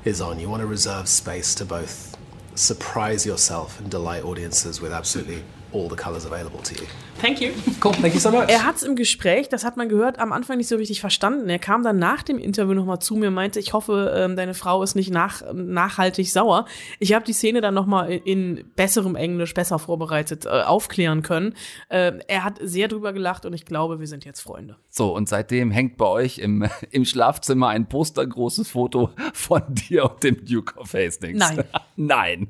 is 0.03 0.19
on. 0.19 0.39
You 0.39 0.49
want 0.49 0.61
to 0.61 0.67
reserve 0.67 1.07
space 1.07 1.53
to 1.55 1.65
both 1.65 2.17
surprise 2.55 3.25
yourself 3.25 3.79
and 3.79 3.89
delight 3.89 4.23
audiences 4.23 4.81
with 4.81 4.91
absolutely 4.91 5.43
all 5.73 5.89
the 5.89 5.95
colors 5.95 6.25
available 6.25 6.59
to 6.63 6.75
you. 6.75 6.87
Thank 7.19 7.39
you. 7.39 7.51
Cool, 7.83 7.93
thank 7.93 8.13
you 8.13 8.19
so 8.19 8.31
much. 8.31 8.49
Er 8.49 8.65
hat 8.65 8.77
es 8.77 8.83
im 8.83 8.95
Gespräch, 8.95 9.47
das 9.49 9.63
hat 9.63 9.77
man 9.77 9.89
gehört, 9.89 10.19
am 10.19 10.31
Anfang 10.31 10.57
nicht 10.57 10.67
so 10.67 10.75
richtig 10.75 10.99
verstanden. 11.01 11.49
Er 11.49 11.59
kam 11.59 11.83
dann 11.83 11.99
nach 11.99 12.23
dem 12.23 12.39
Interview 12.39 12.73
nochmal 12.73 12.99
zu 12.99 13.15
mir 13.15 13.27
und 13.27 13.35
meinte, 13.35 13.59
ich 13.59 13.73
hoffe, 13.73 14.13
ähm, 14.15 14.35
deine 14.35 14.53
Frau 14.53 14.81
ist 14.81 14.95
nicht 14.95 15.11
nach, 15.11 15.41
nachhaltig 15.53 16.31
sauer. 16.31 16.65
Ich 16.99 17.13
habe 17.13 17.23
die 17.23 17.33
Szene 17.33 17.61
dann 17.61 17.73
nochmal 17.73 18.11
in, 18.11 18.21
in 18.57 18.65
besserem 18.75 19.15
Englisch, 19.15 19.53
besser 19.53 19.79
vorbereitet, 19.79 20.45
äh, 20.45 20.49
aufklären 20.49 21.21
können. 21.21 21.53
Äh, 21.89 22.13
er 22.27 22.43
hat 22.43 22.59
sehr 22.61 22.87
drüber 22.87 23.13
gelacht 23.13 23.45
und 23.45 23.53
ich 23.53 23.65
glaube, 23.65 23.99
wir 23.99 24.07
sind 24.07 24.25
jetzt 24.25 24.41
Freunde. 24.41 24.77
So, 24.89 25.15
und 25.15 25.29
seitdem 25.29 25.71
hängt 25.71 25.97
bei 25.97 26.05
euch 26.05 26.39
im, 26.39 26.67
im 26.91 27.05
Schlafzimmer 27.05 27.69
ein 27.69 27.87
postergroßes 27.87 28.69
Foto 28.69 29.11
von 29.33 29.61
dir 29.69 30.11
und 30.11 30.23
dem 30.23 30.45
Duke 30.45 30.79
of 30.79 30.93
Hastings. 30.93 31.39
Nein. 31.39 31.63
Nein. 31.95 32.47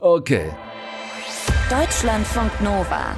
Okay. 0.00 0.50
Deutschlandfunk 1.70 2.60
Nova. 2.62 3.14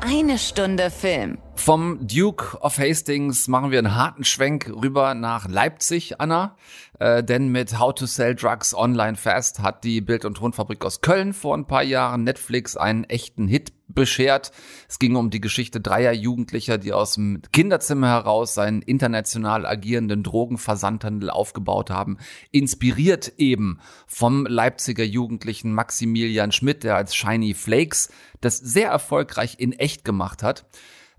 Eine 0.00 0.38
Stunde 0.38 0.90
Film. 0.90 1.36
Vom 1.54 2.06
Duke 2.06 2.58
of 2.60 2.78
Hastings 2.78 3.46
machen 3.46 3.70
wir 3.70 3.78
einen 3.78 3.94
harten 3.94 4.24
Schwenk 4.24 4.68
rüber 4.68 5.14
nach 5.14 5.48
Leipzig, 5.48 6.20
Anna. 6.20 6.56
Äh, 6.98 7.22
denn 7.22 7.48
mit 7.48 7.78
How 7.78 7.94
to 7.94 8.06
Sell 8.06 8.34
Drugs 8.34 8.74
Online 8.74 9.16
Fast 9.16 9.60
hat 9.60 9.84
die 9.84 10.00
Bild- 10.00 10.24
und 10.24 10.38
Tonfabrik 10.38 10.84
aus 10.84 11.02
Köln 11.02 11.32
vor 11.32 11.56
ein 11.56 11.66
paar 11.66 11.82
Jahren 11.82 12.24
Netflix 12.24 12.76
einen 12.76 13.04
echten 13.04 13.46
Hit 13.46 13.72
beschert. 13.86 14.50
Es 14.88 14.98
ging 14.98 15.14
um 15.14 15.30
die 15.30 15.40
Geschichte 15.40 15.80
dreier 15.80 16.12
Jugendlicher, 16.12 16.78
die 16.78 16.92
aus 16.92 17.14
dem 17.14 17.42
Kinderzimmer 17.52 18.08
heraus 18.08 18.58
einen 18.58 18.82
international 18.82 19.66
agierenden 19.66 20.22
Drogenversandhandel 20.22 21.30
aufgebaut 21.30 21.90
haben. 21.90 22.18
Inspiriert 22.50 23.34
eben 23.36 23.78
vom 24.06 24.46
Leipziger 24.46 25.04
Jugendlichen 25.04 25.74
Maximilian 25.74 26.50
Schmidt, 26.50 26.82
der 26.82 26.96
als 26.96 27.14
Shiny 27.14 27.54
Flakes 27.54 28.10
das 28.40 28.58
sehr 28.58 28.88
erfolgreich 28.88 29.56
in 29.58 29.72
echt 29.72 30.04
gemacht 30.04 30.42
hat. 30.42 30.64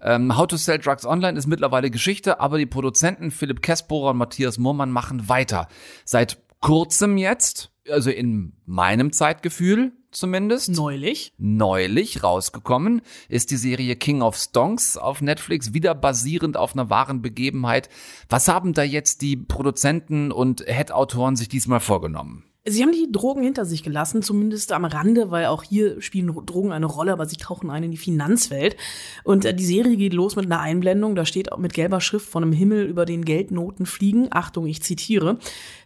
Ähm, 0.04 0.38
How 0.38 0.48
to 0.48 0.58
Sell 0.58 0.80
Drugs 0.80 1.06
Online 1.06 1.38
ist 1.38 1.48
mittlerweile 1.48 1.90
Geschichte, 1.90 2.40
aber 2.40 2.58
die 2.58 2.66
Produzenten 2.66 3.32
Philipp 3.32 3.62
Kessbohrer 3.62 4.12
und 4.12 4.18
Matthias 4.18 4.58
Murmann 4.58 4.92
machen 4.92 5.30
weiter. 5.30 5.68
Seit 6.06 6.38
kurzem 6.60 7.18
jetzt, 7.18 7.72
also 7.90 8.10
in 8.10 8.54
meinem 8.66 9.12
Zeitgefühl 9.14 9.94
zumindest. 10.12 10.70
Neulich. 10.70 11.34
Neulich 11.38 12.24
rausgekommen 12.24 13.02
ist 13.30 13.52
die 13.52 13.58
Serie 13.58 13.96
King 13.96 14.22
of 14.22 14.38
Stonks 14.38 14.98
auf 14.98 15.22
Netflix, 15.22 15.74
wieder 15.74 15.96
basierend 15.96 16.58
auf 16.58 16.74
einer 16.74 16.90
wahren 16.90 17.22
Begebenheit. 17.22 17.90
Was 18.30 18.48
haben 18.48 18.74
da 18.74 18.84
jetzt 18.84 19.22
die 19.22 19.38
Produzenten 19.38 20.32
und 20.32 20.66
Head-Autoren 20.68 21.36
sich 21.36 21.50
diesmal 21.50 21.80
vorgenommen? 21.80 22.44
Sie 22.66 22.82
haben 22.82 22.94
die 22.94 23.12
Drogen 23.12 23.44
hinter 23.44 23.66
sich 23.66 23.84
gelassen, 23.84 24.22
zumindest 24.22 24.72
am 24.72 24.86
Rande, 24.86 25.32
weil 25.32 25.48
auch 25.48 25.64
hier 25.64 26.02
spielen 26.02 26.34
Drogen 26.46 26.72
eine 26.72 26.86
Rolle, 26.86 27.12
aber 27.12 27.26
sie 27.26 27.36
tauchen 27.36 27.70
ein 27.70 27.84
in 27.84 27.92
die 27.92 27.98
Finanzwelt. 27.98 28.78
Und 29.26 29.44
äh, 29.44 29.54
die 29.54 29.66
Serie 29.66 29.98
geht 29.98 30.14
los 30.14 30.38
mit 30.38 30.46
einer 30.46 30.62
Einblendung, 30.62 31.16
da 31.16 31.26
steht 31.26 31.52
auch 31.52 31.58
mit 31.58 31.74
gelber 31.74 32.00
Schrift 32.00 32.30
von 32.30 32.42
einem 32.42 32.54
Himmel 32.54 32.86
über 32.86 33.04
den 33.04 33.26
Geldnoten 33.26 33.86
fliegen. 33.86 34.30
Achtung, 34.32 34.66
ich 34.66 34.82
zitiere. 34.82 35.40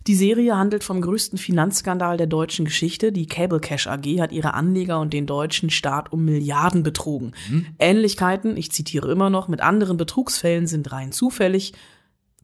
Die 0.06 0.14
Serie 0.14 0.56
handelt 0.56 0.84
vom 0.84 1.02
größten 1.02 1.40
Finanzskandal 1.40 2.16
der 2.16 2.28
deutschen 2.28 2.66
Geschichte. 2.66 3.12
Die 3.12 3.26
Cable 3.26 3.60
Cash 3.60 3.88
AG 3.88 4.06
hat 4.20 4.32
ihre 4.32 4.54
Anleger 4.54 5.00
und 5.00 5.14
den 5.14 5.26
deutschen 5.26 5.72
Staat 5.72 6.14
um 6.14 6.26
Milliarden 6.26 6.84
betrogen. 6.84 7.32
Mhm. 7.50 7.66
Ähnlichkeiten, 7.80 8.56
ich 8.56 8.72
zitiere 8.72 9.12
immer 9.12 9.32
noch, 9.32 9.48
mit 9.48 9.62
anderen 9.62 9.98
Betrugsfällen 9.98 10.68
sind 10.68 10.92
rein 10.92 11.12
zufällig. 11.12 11.74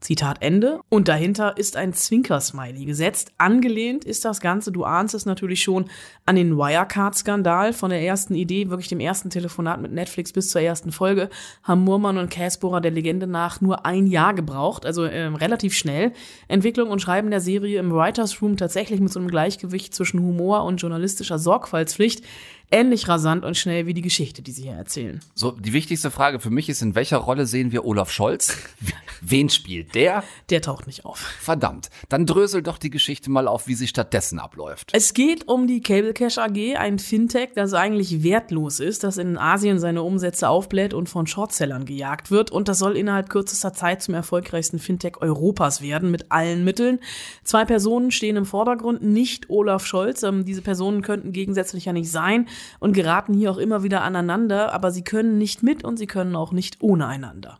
Zitat 0.04 0.42
Ende. 0.42 0.80
Und 0.90 1.08
dahinter 1.08 1.56
ist 1.56 1.78
ein 1.78 1.94
Zwinker-Smiley 1.94 2.84
gesetzt. 2.84 3.32
Angelehnt 3.38 4.04
ist 4.04 4.26
das 4.26 4.40
Ganze, 4.40 4.70
du 4.70 4.84
ahnst 4.84 5.14
es 5.14 5.24
natürlich 5.24 5.62
schon, 5.62 5.86
an 6.26 6.36
den 6.36 6.58
Wirecard-Skandal. 6.58 7.72
Von 7.72 7.88
der 7.88 8.02
ersten 8.02 8.34
Idee, 8.34 8.68
wirklich 8.68 8.88
dem 8.88 9.00
ersten 9.00 9.30
Telefonat 9.30 9.80
mit 9.80 9.92
Netflix 9.92 10.34
bis 10.34 10.50
zur 10.50 10.60
ersten 10.60 10.92
Folge, 10.92 11.30
haben 11.62 11.84
Murmann 11.84 12.18
und 12.18 12.30
Casbohrer 12.30 12.82
der 12.82 12.90
Legende 12.90 13.26
nach 13.26 13.62
nur 13.62 13.86
ein 13.86 14.06
Jahr 14.06 14.34
gebraucht, 14.34 14.84
also 14.84 15.04
äh, 15.04 15.24
relativ 15.24 15.74
schnell. 15.74 16.12
Entwicklung 16.48 16.90
und 16.90 17.00
Schreiben 17.00 17.30
der 17.30 17.40
Serie 17.40 17.80
im 17.80 17.90
Writers 17.90 18.42
Room 18.42 18.58
tatsächlich 18.58 19.00
mit 19.00 19.10
so 19.10 19.18
einem 19.18 19.30
Gleichgewicht 19.30 19.94
zwischen 19.94 20.20
Humor 20.20 20.64
und 20.64 20.82
journalistischer 20.82 21.38
Sorgfaltspflicht 21.38 22.22
ähnlich 22.70 23.08
rasant 23.08 23.44
und 23.44 23.56
schnell 23.56 23.86
wie 23.86 23.94
die 23.94 24.02
Geschichte, 24.02 24.42
die 24.42 24.52
sie 24.52 24.62
hier 24.62 24.72
erzählen. 24.72 25.20
So, 25.34 25.52
die 25.52 25.72
wichtigste 25.72 26.10
Frage 26.10 26.40
für 26.40 26.50
mich 26.50 26.68
ist, 26.68 26.82
in 26.82 26.94
welcher 26.94 27.18
Rolle 27.18 27.46
sehen 27.46 27.72
wir 27.72 27.84
Olaf 27.84 28.10
Scholz? 28.10 28.56
Wen 29.20 29.48
spielt 29.48 29.94
der? 29.94 30.24
Der 30.50 30.60
taucht 30.60 30.86
nicht 30.86 31.04
auf. 31.04 31.18
Verdammt. 31.40 31.88
Dann 32.08 32.26
drösel 32.26 32.62
doch 32.62 32.78
die 32.78 32.90
Geschichte 32.90 33.30
mal 33.30 33.48
auf, 33.48 33.66
wie 33.68 33.74
sie 33.74 33.86
stattdessen 33.86 34.38
abläuft. 34.38 34.90
Es 34.92 35.14
geht 35.14 35.48
um 35.48 35.66
die 35.66 35.80
Cable 35.80 36.12
Cash 36.12 36.38
AG, 36.38 36.76
ein 36.76 36.98
Fintech, 36.98 37.50
das 37.54 37.74
eigentlich 37.74 38.22
wertlos 38.22 38.80
ist, 38.80 39.04
das 39.04 39.18
in 39.18 39.38
Asien 39.38 39.78
seine 39.78 40.02
Umsätze 40.02 40.48
aufbläht 40.48 40.94
und 40.94 41.08
von 41.08 41.26
Shortsellern 41.26 41.84
gejagt 41.84 42.30
wird. 42.30 42.50
Und 42.50 42.68
das 42.68 42.78
soll 42.78 42.96
innerhalb 42.96 43.30
kürzester 43.30 43.72
Zeit 43.72 44.02
zum 44.02 44.14
erfolgreichsten 44.14 44.78
Fintech 44.78 45.20
Europas 45.20 45.80
werden, 45.80 46.10
mit 46.10 46.30
allen 46.30 46.64
Mitteln. 46.64 46.98
Zwei 47.44 47.64
Personen 47.64 48.10
stehen 48.10 48.36
im 48.36 48.46
Vordergrund, 48.46 49.02
nicht 49.02 49.48
Olaf 49.48 49.86
Scholz. 49.86 50.22
Ähm, 50.22 50.44
diese 50.44 50.62
Personen 50.62 51.02
könnten 51.02 51.32
gegensätzlich 51.32 51.84
ja 51.86 51.92
nicht 51.92 52.10
sein 52.10 52.48
und 52.80 52.92
geraten 52.92 53.34
hier 53.34 53.50
auch 53.50 53.58
immer 53.58 53.82
wieder 53.82 54.02
aneinander, 54.02 54.72
aber 54.72 54.90
sie 54.90 55.02
können 55.02 55.38
nicht 55.38 55.62
mit 55.62 55.84
und 55.84 55.96
sie 55.96 56.06
können 56.06 56.36
auch 56.36 56.52
nicht 56.52 56.78
ohne 56.80 57.06
einander. 57.06 57.58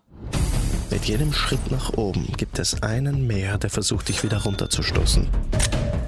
Mit 0.90 1.06
jedem 1.06 1.32
Schritt 1.32 1.70
nach 1.70 1.94
oben 1.96 2.32
gibt 2.36 2.58
es 2.58 2.82
einen 2.82 3.26
mehr, 3.26 3.58
der 3.58 3.70
versucht, 3.70 4.08
dich 4.08 4.22
wieder 4.22 4.42
runterzustoßen. 4.42 5.28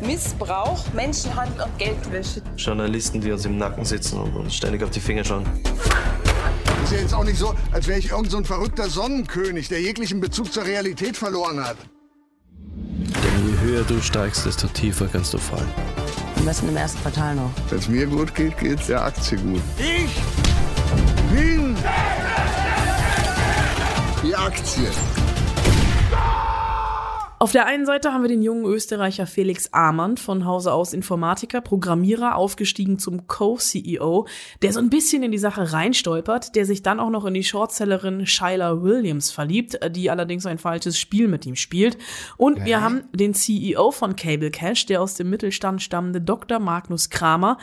Missbrauch, 0.00 0.84
Menschenhandel 0.92 1.64
und 1.64 1.78
Geldwäsche. 1.78 2.42
Journalisten, 2.56 3.20
die 3.20 3.32
uns 3.32 3.44
im 3.44 3.58
Nacken 3.58 3.84
sitzen 3.84 4.20
und 4.20 4.36
uns 4.36 4.54
ständig 4.54 4.82
auf 4.82 4.90
die 4.90 5.00
Finger 5.00 5.24
schauen. 5.24 5.44
Ist 6.84 6.92
ja 6.92 6.98
jetzt 6.98 7.14
auch 7.14 7.24
nicht 7.24 7.38
so, 7.38 7.54
als 7.72 7.88
wäre 7.88 7.98
ich 7.98 8.10
irgend 8.10 8.30
so 8.30 8.36
ein 8.36 8.44
verrückter 8.44 8.88
Sonnenkönig, 8.88 9.68
der 9.68 9.80
jeglichen 9.80 10.20
Bezug 10.20 10.52
zur 10.52 10.64
Realität 10.64 11.16
verloren 11.16 11.64
hat. 11.64 11.76
Denn 12.68 13.48
je 13.48 13.58
höher 13.60 13.82
du 13.82 14.00
steigst, 14.00 14.46
desto 14.46 14.68
tiefer 14.68 15.08
kannst 15.08 15.34
du 15.34 15.38
fallen. 15.38 15.66
Besten 16.46 16.68
im 16.68 16.76
ersten 16.76 17.00
Quartal 17.02 17.34
noch. 17.34 17.50
Wenn 17.68 17.78
es 17.78 17.88
mir 17.88 18.06
gut 18.06 18.32
geht, 18.32 18.56
geht 18.58 18.78
es 18.80 18.86
der 18.86 19.02
Aktie 19.02 19.36
gut. 19.36 19.60
Ich 19.78 20.22
bin 21.34 21.74
die 24.22 24.36
Aktie. 24.36 24.88
Auf 27.38 27.52
der 27.52 27.66
einen 27.66 27.84
Seite 27.84 28.14
haben 28.14 28.22
wir 28.22 28.30
den 28.30 28.40
jungen 28.40 28.64
Österreicher 28.64 29.26
Felix 29.26 29.68
Amann 29.70 30.16
von 30.16 30.46
Hause 30.46 30.72
aus 30.72 30.94
Informatiker, 30.94 31.60
Programmierer, 31.60 32.34
aufgestiegen 32.34 32.98
zum 32.98 33.26
Co-CEO, 33.26 34.26
der 34.62 34.72
so 34.72 34.80
ein 34.80 34.88
bisschen 34.88 35.22
in 35.22 35.32
die 35.32 35.38
Sache 35.38 35.70
reinstolpert, 35.70 36.54
der 36.54 36.64
sich 36.64 36.82
dann 36.82 36.98
auch 36.98 37.10
noch 37.10 37.26
in 37.26 37.34
die 37.34 37.44
Shortsellerin 37.44 38.26
Shyla 38.26 38.82
Williams 38.82 39.30
verliebt, 39.30 39.78
die 39.90 40.10
allerdings 40.10 40.46
ein 40.46 40.56
falsches 40.56 40.98
Spiel 40.98 41.28
mit 41.28 41.44
ihm 41.44 41.56
spielt. 41.56 41.98
Und 42.38 42.64
wir 42.64 42.80
haben 42.80 43.02
den 43.12 43.34
CEO 43.34 43.90
von 43.90 44.16
Cable 44.16 44.50
Cash, 44.50 44.86
der 44.86 45.02
aus 45.02 45.12
dem 45.12 45.28
Mittelstand 45.28 45.82
stammende 45.82 46.22
Dr. 46.22 46.58
Magnus 46.58 47.10
Kramer, 47.10 47.58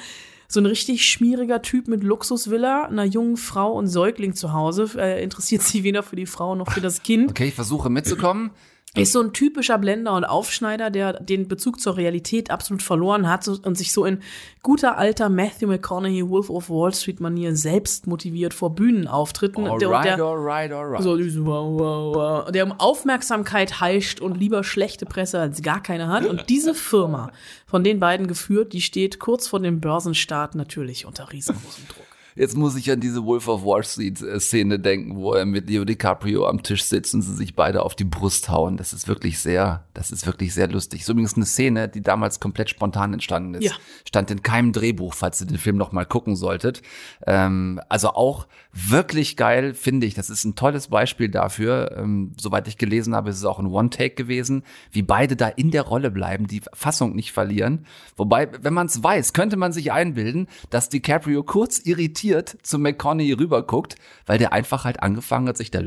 so 0.48 0.60
ein 0.60 0.68
richtig 0.68 1.04
schmieriger 1.04 1.64
Typ 1.64 1.88
mit 1.88 2.04
Luxusvilla, 2.04 2.84
einer 2.84 3.06
jungen 3.06 3.38
Frau 3.38 3.74
und 3.74 3.88
Säugling 3.88 4.36
zu 4.36 4.54
Hause. 4.54 4.88
Äh, 4.98 5.24
interessiert 5.24 5.64
sie 5.64 5.84
weder 5.84 6.04
für 6.04 6.16
die 6.16 6.28
Frau 6.28 6.54
noch 6.54 6.70
für 6.70 6.82
das 6.82 7.02
Kind. 7.02 7.32
Okay, 7.32 7.48
ich 7.48 7.56
versuche 7.56 7.90
mitzukommen. 7.90 8.52
Ist 8.96 9.12
so 9.12 9.22
ein 9.22 9.34
typischer 9.34 9.80
Blender 9.80 10.14
und 10.14 10.24
Aufschneider, 10.24 10.92
der 10.92 11.14
den 11.14 11.48
Bezug 11.48 11.82
zur 11.82 11.98
Realität 11.98 12.52
absolut 12.52 12.84
verloren 12.84 13.28
hat 13.28 13.48
und 13.48 13.76
sich 13.76 13.92
so 13.92 14.06
in 14.06 14.22
guter 14.62 15.00
alter 15.00 15.30
Matthew 15.30 15.66
McConaughey 15.66 16.30
Wolf 16.30 16.52
of 16.52 16.70
Wall 16.70 16.94
Street 16.94 17.20
Manier 17.20 17.56
selbst 17.56 18.06
motiviert 18.06 18.54
vor 18.54 18.76
Bühnenauftritten. 18.76 19.66
Alright, 19.66 20.06
der, 20.06 20.18
der, 20.18 20.26
alright, 20.26 20.72
alright. 20.72 21.02
So, 21.02 21.18
wow, 21.18 21.80
wow, 21.80 22.16
wow, 22.16 22.52
der 22.52 22.66
um 22.66 22.72
Aufmerksamkeit 22.74 23.82
heischt 23.82 24.20
und 24.20 24.38
lieber 24.38 24.64
schlechte 24.64 25.08
Presse 25.08 25.40
als 25.40 25.64
gar 25.64 25.82
keine 25.82 26.10
hat. 26.10 26.28
Und 26.28 26.50
diese 26.50 26.76
Firma, 26.76 27.32
von 27.66 27.84
den 27.84 28.00
beiden 28.00 28.28
geführt, 28.28 28.74
die 28.74 28.82
steht 28.82 29.20
kurz 29.20 29.48
vor 29.48 29.60
dem 29.60 29.82
Börsenstart 29.82 30.54
natürlich 30.54 31.08
unter 31.08 31.32
riesengroßem 31.32 31.88
Druck. 31.88 32.13
Jetzt 32.36 32.58
muss 32.58 32.76
ich 32.76 32.92
an 32.92 33.00
diese 33.00 33.26
Wolf 33.26 33.48
of 33.48 33.64
Wall 33.64 33.84
Street 33.84 34.22
äh, 34.22 34.40
Szene 34.40 34.80
denken, 34.80 35.16
wo 35.16 35.34
er 35.34 35.46
mit 35.46 35.70
Leo 35.70 35.86
DiCaprio 35.86 36.48
am 36.48 36.64
Tisch 36.64 36.84
sitzt 36.84 37.14
und 37.14 37.22
sie 37.22 37.36
sich 37.36 37.56
beide 37.56 37.84
auf 37.84 37.96
die 37.96 38.04
Brust 38.04 38.50
hauen. 38.50 38.78
Das 38.78 38.94
ist 38.94 39.08
wirklich 39.08 39.40
sehr, 39.40 39.86
das 39.94 40.12
ist 40.12 40.26
wirklich 40.26 40.54
sehr 40.54 40.68
lustig. 40.68 41.02
Ist 41.02 41.10
übrigens 41.10 41.36
eine 41.36 41.46
Szene, 41.46 41.90
die 41.90 42.02
damals 42.02 42.40
komplett 42.40 42.70
spontan 42.70 43.14
entstanden 43.14 43.56
ist. 43.56 43.66
Ja. 43.66 43.72
Stand 44.08 44.32
in 44.32 44.42
keinem 44.42 44.72
Drehbuch, 44.72 45.14
falls 45.14 45.42
ihr 45.42 45.48
den 45.48 45.58
Film 45.58 45.78
noch 45.78 45.92
mal 45.92 46.06
gucken 46.06 46.36
solltet. 46.36 46.82
Ähm, 47.28 47.80
also 47.90 48.10
auch 48.10 48.48
wirklich 48.72 49.38
geil, 49.38 49.74
finde 49.76 50.08
ich. 50.08 50.16
Das 50.16 50.30
ist 50.30 50.44
ein 50.44 50.56
tolles 50.56 50.88
Beispiel 50.88 51.30
dafür. 51.30 51.96
Ähm, 51.98 52.34
soweit 52.40 52.68
ich 52.68 52.78
gelesen 52.78 53.16
habe, 53.16 53.30
ist 53.30 53.38
es 53.38 53.46
auch 53.46 53.60
ein 53.60 53.68
One-Take 53.68 54.16
gewesen, 54.16 54.64
wie 54.92 55.04
beide 55.04 55.36
da 55.36 55.48
in 55.48 55.70
der 55.70 55.84
Rolle 55.84 56.10
bleiben, 56.10 56.48
die 56.48 56.62
Fassung 56.74 57.16
nicht 57.16 57.32
verlieren. 57.32 57.86
Wobei, 58.16 58.50
wenn 58.62 58.74
man 58.74 58.88
es 58.88 59.04
weiß, 59.04 59.34
könnte 59.34 59.58
man 59.58 59.72
sich 59.72 59.92
einbilden, 59.92 60.48
dass 60.72 60.90
DiCaprio 60.90 61.44
kurz 61.44 61.80
irritiert 61.80 62.23
irritiert 62.24 62.58
zu 62.64 62.80
McConaughey 62.80 63.34
rüberguckt, 63.34 63.96
weil 64.26 64.38
der 64.38 64.54
einfach 64.54 64.86
halt 64.86 65.02
angefangen 65.02 65.48
hat, 65.48 65.58
sich 65.58 65.72
da 65.72 65.82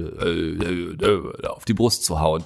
auf 1.48 1.64
die 1.64 1.74
Brust 1.74 2.04
zu 2.04 2.20
hauen 2.20 2.44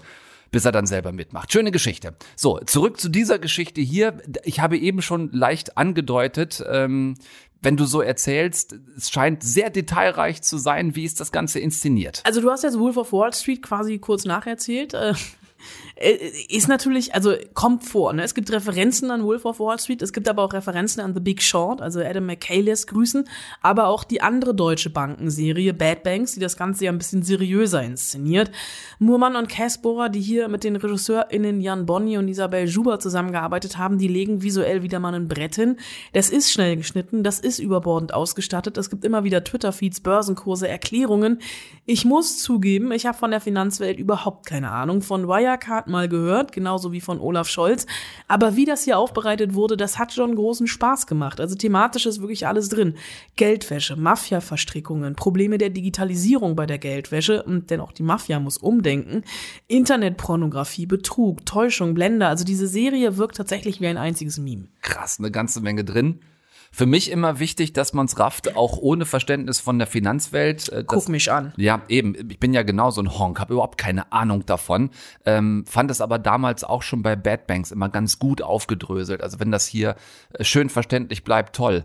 bis 0.52 0.64
er 0.64 0.72
dann 0.72 0.84
selber 0.84 1.12
mitmacht. 1.12 1.52
Schöne 1.52 1.70
Geschichte. 1.70 2.16
So, 2.34 2.58
zurück 2.66 2.98
zu 2.98 3.08
dieser 3.08 3.38
Geschichte 3.38 3.80
hier. 3.80 4.20
Ich 4.42 4.58
habe 4.58 4.76
eben 4.76 5.00
schon 5.00 5.30
leicht 5.30 5.78
angedeutet, 5.78 6.64
ähm, 6.68 7.14
wenn 7.62 7.76
du 7.76 7.84
so 7.84 8.00
erzählst, 8.00 8.74
es 8.96 9.12
scheint 9.12 9.44
sehr 9.44 9.70
detailreich 9.70 10.42
zu 10.42 10.58
sein. 10.58 10.96
Wie 10.96 11.04
ist 11.04 11.20
das 11.20 11.30
Ganze 11.30 11.60
inszeniert? 11.60 12.22
Also 12.24 12.40
du 12.40 12.50
hast 12.50 12.64
jetzt 12.64 12.80
Wolf 12.80 12.96
of 12.96 13.12
Wall 13.12 13.32
Street 13.32 13.62
quasi 13.62 14.00
kurz 14.00 14.24
nacherzählt. 14.24 14.92
Äh, 16.00 16.18
ist 16.48 16.66
natürlich, 16.66 17.14
also 17.14 17.34
kommt 17.54 17.84
vor. 17.84 18.12
Ne? 18.12 18.22
Es 18.24 18.34
gibt 18.34 18.50
Referenzen 18.50 19.10
an 19.10 19.22
Wolf 19.22 19.44
of 19.44 19.60
Wall 19.60 19.78
Street, 19.78 20.02
es 20.02 20.12
gibt 20.12 20.28
aber 20.28 20.42
auch 20.42 20.52
Referenzen 20.52 21.00
an 21.02 21.14
The 21.14 21.20
Big 21.20 21.42
Short, 21.42 21.82
also 21.82 22.00
Adam 22.00 22.26
McKay 22.26 22.60
grüßen, 22.60 23.28
aber 23.62 23.86
auch 23.86 24.04
die 24.04 24.22
andere 24.22 24.54
deutsche 24.54 24.90
Bankenserie 24.90 25.74
Bad 25.74 26.02
Banks, 26.02 26.32
die 26.32 26.40
das 26.40 26.56
Ganze 26.56 26.86
ja 26.86 26.92
ein 26.92 26.98
bisschen 26.98 27.22
seriöser 27.22 27.82
inszeniert. 27.82 28.50
Murmann 28.98 29.36
und 29.36 29.48
Casborer, 29.48 30.08
die 30.08 30.20
hier 30.20 30.48
mit 30.48 30.64
den 30.64 30.76
RegisseurInnen 30.76 31.60
Jan 31.60 31.86
Bonny 31.86 32.16
und 32.16 32.28
Isabel 32.28 32.66
Schuber 32.68 32.98
zusammengearbeitet 32.98 33.76
haben, 33.76 33.98
die 33.98 34.08
legen 34.08 34.42
visuell 34.42 34.82
wieder 34.82 35.00
mal 35.00 35.14
ein 35.14 35.28
Brett 35.28 35.56
hin. 35.56 35.76
Das 36.12 36.30
ist 36.30 36.50
schnell 36.50 36.76
geschnitten, 36.76 37.22
das 37.22 37.40
ist 37.40 37.58
überbordend 37.58 38.14
ausgestattet. 38.14 38.78
Es 38.78 38.88
gibt 38.88 39.04
immer 39.04 39.24
wieder 39.24 39.44
Twitter-Feeds, 39.44 40.00
Börsenkurse, 40.00 40.68
Erklärungen. 40.68 41.40
Ich 41.84 42.04
muss 42.04 42.38
zugeben, 42.42 42.92
ich 42.92 43.06
habe 43.06 43.18
von 43.18 43.30
der 43.30 43.40
Finanzwelt 43.40 43.98
überhaupt 43.98 44.46
keine 44.46 44.70
Ahnung. 44.70 45.02
Von 45.02 45.28
Wirecard 45.28 45.89
mal 45.90 46.08
gehört, 46.08 46.52
genauso 46.52 46.92
wie 46.92 47.00
von 47.00 47.20
Olaf 47.20 47.48
Scholz. 47.48 47.86
Aber 48.28 48.56
wie 48.56 48.64
das 48.64 48.84
hier 48.84 48.98
aufbereitet 48.98 49.54
wurde, 49.54 49.76
das 49.76 49.98
hat 49.98 50.12
schon 50.12 50.34
großen 50.34 50.66
Spaß 50.66 51.06
gemacht. 51.06 51.40
Also 51.40 51.54
thematisch 51.54 52.06
ist 52.06 52.20
wirklich 52.20 52.46
alles 52.46 52.68
drin. 52.68 52.94
Geldwäsche, 53.36 53.96
Mafia-Verstrickungen, 53.96 55.16
Probleme 55.16 55.58
der 55.58 55.70
Digitalisierung 55.70 56.56
bei 56.56 56.66
der 56.66 56.78
Geldwäsche, 56.78 57.44
denn 57.46 57.80
auch 57.80 57.92
die 57.92 58.02
Mafia 58.02 58.40
muss 58.40 58.56
umdenken, 58.56 59.22
Internetpornografie, 59.66 60.86
Betrug, 60.86 61.44
Täuschung, 61.44 61.94
Blender. 61.94 62.28
Also 62.28 62.44
diese 62.44 62.66
Serie 62.66 63.16
wirkt 63.16 63.36
tatsächlich 63.36 63.80
wie 63.80 63.86
ein 63.86 63.98
einziges 63.98 64.38
Meme. 64.38 64.68
Krass, 64.82 65.18
eine 65.18 65.30
ganze 65.30 65.60
Menge 65.60 65.84
drin. 65.84 66.20
Für 66.72 66.86
mich 66.86 67.10
immer 67.10 67.40
wichtig, 67.40 67.72
dass 67.72 67.92
man 67.92 68.06
es 68.06 68.18
rafft, 68.20 68.56
auch 68.56 68.78
ohne 68.78 69.04
Verständnis 69.04 69.58
von 69.58 69.78
der 69.78 69.88
Finanzwelt. 69.88 70.68
Äh, 70.68 70.84
Guck 70.86 71.08
mich 71.08 71.30
an. 71.32 71.52
Ja, 71.56 71.82
eben. 71.88 72.14
Ich 72.30 72.38
bin 72.38 72.54
ja 72.54 72.62
genau 72.62 72.90
so 72.90 73.02
ein 73.02 73.18
Honk, 73.18 73.40
habe 73.40 73.54
überhaupt 73.54 73.76
keine 73.76 74.12
Ahnung 74.12 74.46
davon. 74.46 74.90
Ähm, 75.26 75.64
fand 75.66 75.90
es 75.90 76.00
aber 76.00 76.20
damals 76.20 76.62
auch 76.62 76.82
schon 76.82 77.02
bei 77.02 77.16
Bad 77.16 77.48
Banks 77.48 77.72
immer 77.72 77.88
ganz 77.88 78.20
gut 78.20 78.40
aufgedröselt. 78.40 79.20
Also 79.20 79.40
wenn 79.40 79.50
das 79.50 79.66
hier 79.66 79.96
äh, 80.32 80.44
schön 80.44 80.70
verständlich 80.70 81.24
bleibt, 81.24 81.56
toll. 81.56 81.84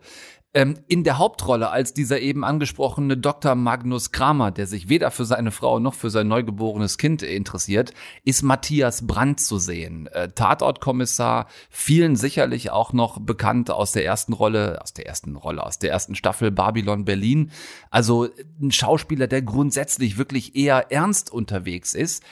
Ähm, 0.55 0.79
in 0.87 1.03
der 1.03 1.17
Hauptrolle 1.17 1.69
als 1.69 1.93
dieser 1.93 2.21
eben 2.21 2.45
angesprochene 2.45 3.17
Dr. 3.17 3.55
Magnus 3.55 4.13
Kramer, 4.13 4.51
der 4.51 4.67
sich 4.67 4.87
weder 4.87 5.11
für 5.11 5.25
seine 5.25 5.51
Frau 5.51 5.79
noch 5.79 5.93
für 5.93 6.09
sein 6.09 6.29
neugeborenes 6.29 6.97
Kind 6.97 7.23
interessiert, 7.23 7.93
ist 8.23 8.41
Matthias 8.41 9.05
Brandt 9.05 9.41
zu 9.41 9.57
sehen. 9.57 10.07
Äh, 10.07 10.29
Tatortkommissar, 10.29 11.47
vielen 11.69 12.15
sicherlich 12.15 12.71
auch 12.71 12.93
noch 12.93 13.19
bekannt 13.19 13.69
aus 13.69 13.91
der 13.91 14.05
ersten 14.05 14.31
Rolle, 14.31 14.81
aus 14.81 14.93
der 14.93 15.05
ersten 15.07 15.35
Rolle, 15.35 15.61
aus 15.61 15.77
der 15.77 15.91
ersten 15.91 16.15
Staffel 16.15 16.51
Babylon 16.51 17.03
Berlin. 17.03 17.51
Also 17.89 18.29
ein 18.61 18.71
Schauspieler, 18.71 19.27
der 19.27 19.41
grundsätzlich 19.41 20.17
wirklich 20.17 20.55
eher 20.55 20.89
ernst 20.89 21.33
unterwegs 21.33 21.93
ist. 21.93 22.23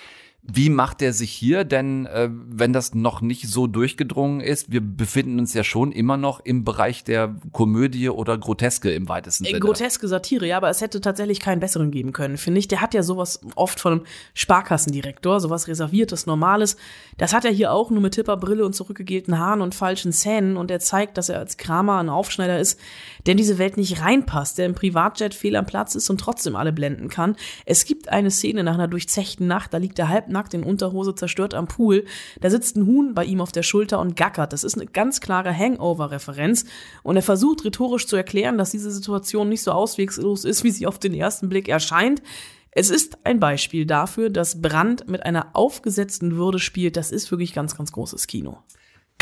Wie 0.45 0.69
macht 0.69 1.01
er 1.01 1.13
sich 1.13 1.31
hier? 1.31 1.63
Denn 1.63 2.05
äh, 2.05 2.29
wenn 2.29 2.73
das 2.73 2.93
noch 2.93 3.21
nicht 3.21 3.47
so 3.47 3.65
durchgedrungen 3.65 4.41
ist, 4.41 4.73
wir 4.73 4.81
befinden 4.81 5.39
uns 5.39 5.53
ja 5.53 5.63
schon 5.63 5.93
immer 5.93 6.17
noch 6.17 6.41
im 6.41 6.65
Bereich 6.65 7.05
der 7.05 7.35
Komödie 7.53 8.09
oder 8.09 8.37
Groteske 8.37 8.91
im 8.91 9.07
weitesten 9.07 9.45
Sinne. 9.45 9.59
Groteske 9.61 10.07
Satire, 10.09 10.45
ja, 10.45 10.57
aber 10.57 10.69
es 10.69 10.81
hätte 10.81 10.99
tatsächlich 10.99 11.39
keinen 11.39 11.61
besseren 11.61 11.91
geben 11.91 12.11
können, 12.11 12.35
finde 12.35 12.59
ich. 12.59 12.67
Der 12.67 12.81
hat 12.81 12.93
ja 12.93 13.03
sowas 13.03 13.39
oft 13.55 13.79
von 13.79 13.93
einem 13.93 14.01
Sparkassendirektor, 14.33 15.39
sowas 15.39 15.69
Reserviertes, 15.69 16.25
Normales. 16.25 16.75
Das 17.17 17.33
hat 17.33 17.45
er 17.45 17.51
hier 17.51 17.71
auch, 17.71 17.89
nur 17.89 18.01
mit 18.01 18.15
Tipperbrille 18.15 18.65
und 18.65 18.73
zurückgegelten 18.73 19.39
Haaren 19.39 19.61
und 19.61 19.75
falschen 19.75 20.11
Zähnen. 20.11 20.57
Und 20.57 20.71
er 20.71 20.81
zeigt, 20.81 21.17
dass 21.17 21.29
er 21.29 21.39
als 21.39 21.55
Kramer 21.55 21.99
ein 21.99 22.09
Aufschneider 22.09 22.59
ist, 22.59 22.77
der 23.25 23.33
in 23.33 23.37
diese 23.37 23.57
Welt 23.57 23.77
nicht 23.77 24.01
reinpasst, 24.01 24.57
der 24.57 24.65
im 24.65 24.75
Privatjet 24.75 25.33
fehl 25.33 25.55
am 25.55 25.65
Platz 25.65 25.95
ist 25.95 26.09
und 26.09 26.19
trotzdem 26.19 26.55
alle 26.55 26.73
blenden 26.73 27.09
kann. 27.09 27.35
Es 27.65 27.85
gibt 27.85 28.09
eine 28.09 28.31
Szene 28.31 28.63
nach 28.63 28.73
einer 28.73 28.87
durchzechten 28.87 29.47
Nacht, 29.47 29.73
da 29.73 29.77
liegt 29.77 29.99
er 29.99 30.09
halb 30.09 30.29
nackt 30.29 30.53
in 30.53 30.63
Unterhose 30.63 31.15
zerstört 31.15 31.53
am 31.53 31.67
Pool. 31.67 32.05
Da 32.41 32.49
sitzt 32.49 32.75
ein 32.75 32.85
Huhn 32.85 33.13
bei 33.13 33.25
ihm 33.25 33.41
auf 33.41 33.51
der 33.51 33.63
Schulter 33.63 33.99
und 33.99 34.15
gackert. 34.15 34.53
Das 34.53 34.63
ist 34.63 34.75
eine 34.75 34.87
ganz 34.87 35.21
klare 35.21 35.57
Hangover-Referenz. 35.57 36.65
Und 37.03 37.15
er 37.15 37.21
versucht 37.21 37.63
rhetorisch 37.65 38.07
zu 38.07 38.15
erklären, 38.15 38.57
dass 38.57 38.71
diese 38.71 38.91
Situation 38.91 39.49
nicht 39.49 39.63
so 39.63 39.71
auswegslos 39.71 40.45
ist, 40.45 40.63
wie 40.63 40.71
sie 40.71 40.87
auf 40.87 40.99
den 40.99 41.13
ersten 41.13 41.49
Blick 41.49 41.67
erscheint. 41.67 42.21
Es 42.71 42.89
ist 42.89 43.19
ein 43.23 43.39
Beispiel 43.39 43.85
dafür, 43.85 44.29
dass 44.29 44.61
Brand 44.61 45.07
mit 45.07 45.23
einer 45.23 45.47
aufgesetzten 45.53 46.37
Würde 46.37 46.57
spielt. 46.57 46.97
Das 46.97 47.11
ist 47.11 47.29
wirklich 47.29 47.53
ganz, 47.53 47.77
ganz 47.77 47.91
großes 47.91 48.25
Kino. 48.25 48.57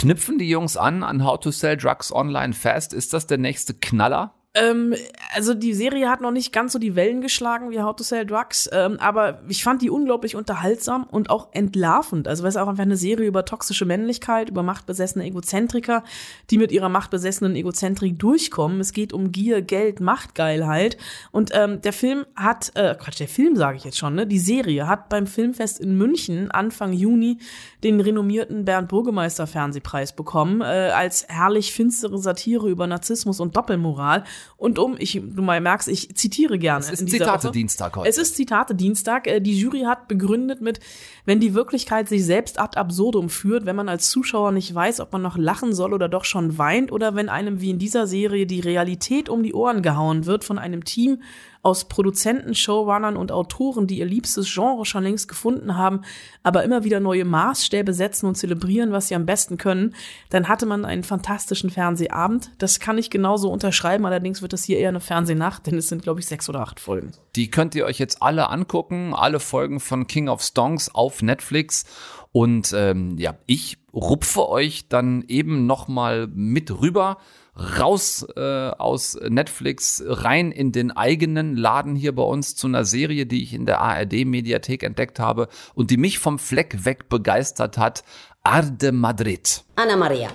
Knüpfen 0.01 0.39
die 0.39 0.49
Jungs 0.49 0.77
an 0.77 1.03
an 1.03 1.23
How 1.23 1.39
to 1.39 1.51
Sell 1.51 1.77
Drugs 1.77 2.11
Online 2.11 2.53
Fast? 2.53 2.91
Ist 2.91 3.13
das 3.13 3.27
der 3.27 3.37
nächste 3.37 3.75
Knaller? 3.75 4.33
Ähm, 4.53 4.93
also 5.33 5.53
die 5.53 5.73
Serie 5.73 6.09
hat 6.09 6.19
noch 6.19 6.31
nicht 6.31 6.51
ganz 6.51 6.73
so 6.73 6.79
die 6.79 6.95
Wellen 6.97 7.21
geschlagen 7.21 7.71
wie 7.71 7.79
How 7.79 7.95
to 7.95 8.03
Sell 8.03 8.25
Drugs, 8.25 8.69
ähm, 8.73 8.97
aber 8.99 9.41
ich 9.47 9.63
fand 9.63 9.81
die 9.81 9.89
unglaublich 9.89 10.35
unterhaltsam 10.35 11.05
und 11.05 11.29
auch 11.29 11.53
entlarvend. 11.53 12.27
Also 12.27 12.43
weil 12.43 12.49
es 12.49 12.57
auch 12.57 12.67
einfach 12.67 12.83
eine 12.83 12.97
Serie 12.97 13.27
über 13.27 13.45
toxische 13.45 13.85
Männlichkeit, 13.85 14.49
über 14.49 14.61
machtbesessene 14.61 15.23
Egozentriker, 15.23 16.03
die 16.49 16.57
mit 16.57 16.73
ihrer 16.73 16.89
machtbesessenen 16.89 17.55
Egozentrik 17.55 18.19
durchkommen. 18.19 18.81
Es 18.81 18.91
geht 18.91 19.13
um 19.13 19.31
Gier, 19.31 19.61
Geld, 19.61 20.01
Machtgeilheit 20.01 20.97
und 21.31 21.51
ähm, 21.53 21.81
der 21.81 21.93
Film 21.93 22.25
hat, 22.35 22.73
äh, 22.75 22.95
Quatsch, 22.95 23.21
der 23.21 23.29
Film 23.29 23.55
sage 23.55 23.77
ich 23.77 23.85
jetzt 23.85 23.97
schon, 23.97 24.15
ne? 24.15 24.27
Die 24.27 24.39
Serie 24.39 24.85
hat 24.85 25.07
beim 25.07 25.27
Filmfest 25.27 25.79
in 25.79 25.97
München 25.97 26.51
Anfang 26.51 26.91
Juni 26.91 27.37
den 27.85 28.01
renommierten 28.01 28.65
Bernd 28.65 28.89
Burgemeister 28.89 29.47
Fernsehpreis 29.47 30.13
bekommen 30.13 30.59
äh, 30.59 30.91
als 30.93 31.25
herrlich 31.29 31.71
finstere 31.71 32.17
Satire 32.17 32.69
über 32.69 32.85
Narzissmus 32.85 33.39
und 33.39 33.55
Doppelmoral. 33.55 34.25
Und 34.57 34.79
um, 34.79 34.95
ich, 34.99 35.13
du 35.23 35.41
mal 35.41 35.59
merkst, 35.59 35.87
ich 35.87 36.15
zitiere 36.15 36.59
gerne. 36.59 36.85
Es 36.85 36.91
ist 36.91 37.09
Zitate-Dienstag 37.09 37.95
heute. 37.95 38.09
Es 38.09 38.17
ist 38.17 38.35
Zitate-Dienstag. 38.35 39.27
Äh, 39.27 39.39
die 39.39 39.59
Jury 39.59 39.81
hat 39.81 40.07
begründet 40.07 40.61
mit, 40.61 40.79
wenn 41.25 41.39
die 41.39 41.53
Wirklichkeit 41.53 42.07
sich 42.07 42.25
selbst 42.25 42.59
ad 42.59 42.77
absurdum 42.77 43.29
führt, 43.29 43.65
wenn 43.65 43.75
man 43.75 43.89
als 43.89 44.09
Zuschauer 44.09 44.51
nicht 44.51 44.73
weiß, 44.73 44.99
ob 44.99 45.11
man 45.13 45.21
noch 45.21 45.37
lachen 45.37 45.73
soll 45.73 45.93
oder 45.93 46.09
doch 46.09 46.25
schon 46.25 46.57
weint, 46.57 46.91
oder 46.91 47.15
wenn 47.15 47.29
einem 47.29 47.61
wie 47.61 47.71
in 47.71 47.79
dieser 47.79 48.07
Serie 48.07 48.45
die 48.45 48.59
Realität 48.59 49.29
um 49.29 49.43
die 49.43 49.53
Ohren 49.53 49.81
gehauen 49.81 50.25
wird 50.25 50.43
von 50.43 50.59
einem 50.59 50.83
Team 50.83 51.21
aus 51.63 51.85
Produzenten, 51.85 52.55
Showrunnern 52.55 53.15
und 53.15 53.31
Autoren, 53.31 53.87
die 53.87 53.99
ihr 53.99 54.05
liebstes 54.05 54.51
Genre 54.51 54.85
schon 54.85 55.03
längst 55.03 55.27
gefunden 55.27 55.77
haben, 55.77 56.01
aber 56.43 56.63
immer 56.63 56.83
wieder 56.83 56.99
neue 56.99 57.25
Maßstäbe 57.25 57.93
setzen 57.93 58.25
und 58.25 58.35
zelebrieren, 58.35 58.91
was 58.91 59.07
sie 59.07 59.15
am 59.15 59.25
besten 59.25 59.57
können, 59.57 59.95
dann 60.29 60.47
hatte 60.47 60.65
man 60.65 60.85
einen 60.85 61.03
fantastischen 61.03 61.69
Fernsehabend. 61.69 62.51
Das 62.57 62.79
kann 62.79 62.97
ich 62.97 63.09
genauso 63.09 63.51
unterschreiben, 63.51 64.05
allerdings 64.05 64.41
wird 64.41 64.53
das 64.53 64.63
hier 64.63 64.79
eher 64.79 64.89
eine 64.89 64.99
Fernsehnacht, 64.99 65.67
denn 65.67 65.77
es 65.77 65.87
sind, 65.87 66.01
glaube 66.01 66.19
ich, 66.19 66.25
sechs 66.25 66.49
oder 66.49 66.61
acht 66.61 66.79
Folgen. 66.79 67.11
Die 67.35 67.51
könnt 67.51 67.75
ihr 67.75 67.85
euch 67.85 67.99
jetzt 67.99 68.21
alle 68.21 68.49
angucken, 68.49 69.13
alle 69.13 69.39
Folgen 69.39 69.79
von 69.79 70.07
King 70.07 70.29
of 70.29 70.41
Stongs 70.41 70.93
auf 70.93 71.21
Netflix. 71.21 71.85
Und 72.31 72.73
ähm, 72.75 73.17
ja, 73.17 73.35
ich 73.45 73.77
rupfe 73.93 74.47
euch 74.47 74.87
dann 74.87 75.23
eben 75.27 75.65
noch 75.67 75.87
mal 75.87 76.27
mit 76.27 76.71
rüber 76.71 77.17
raus 77.55 78.25
äh, 78.35 78.69
aus 78.69 79.19
Netflix 79.27 80.03
rein 80.05 80.51
in 80.51 80.71
den 80.71 80.91
eigenen 80.91 81.55
Laden 81.55 81.95
hier 81.95 82.15
bei 82.15 82.23
uns 82.23 82.55
zu 82.55 82.67
einer 82.67 82.85
Serie, 82.85 83.25
die 83.25 83.43
ich 83.43 83.53
in 83.53 83.65
der 83.65 83.81
ARD 83.81 84.25
Mediathek 84.25 84.83
entdeckt 84.83 85.19
habe 85.19 85.47
und 85.73 85.91
die 85.91 85.97
mich 85.97 86.19
vom 86.19 86.39
Fleck 86.39 86.85
weg 86.85 87.09
begeistert 87.09 87.77
hat. 87.77 88.03
Arde 88.43 88.91
Madrid. 88.91 89.63
Anna 89.75 89.95
Maria, 89.95 90.29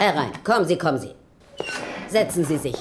herein. 0.00 0.30
Kommen 0.44 0.66
Sie, 0.66 0.76
kommen 0.76 0.98
Sie. 0.98 1.10
Setzen 2.08 2.44
Sie 2.44 2.58
sich. 2.58 2.76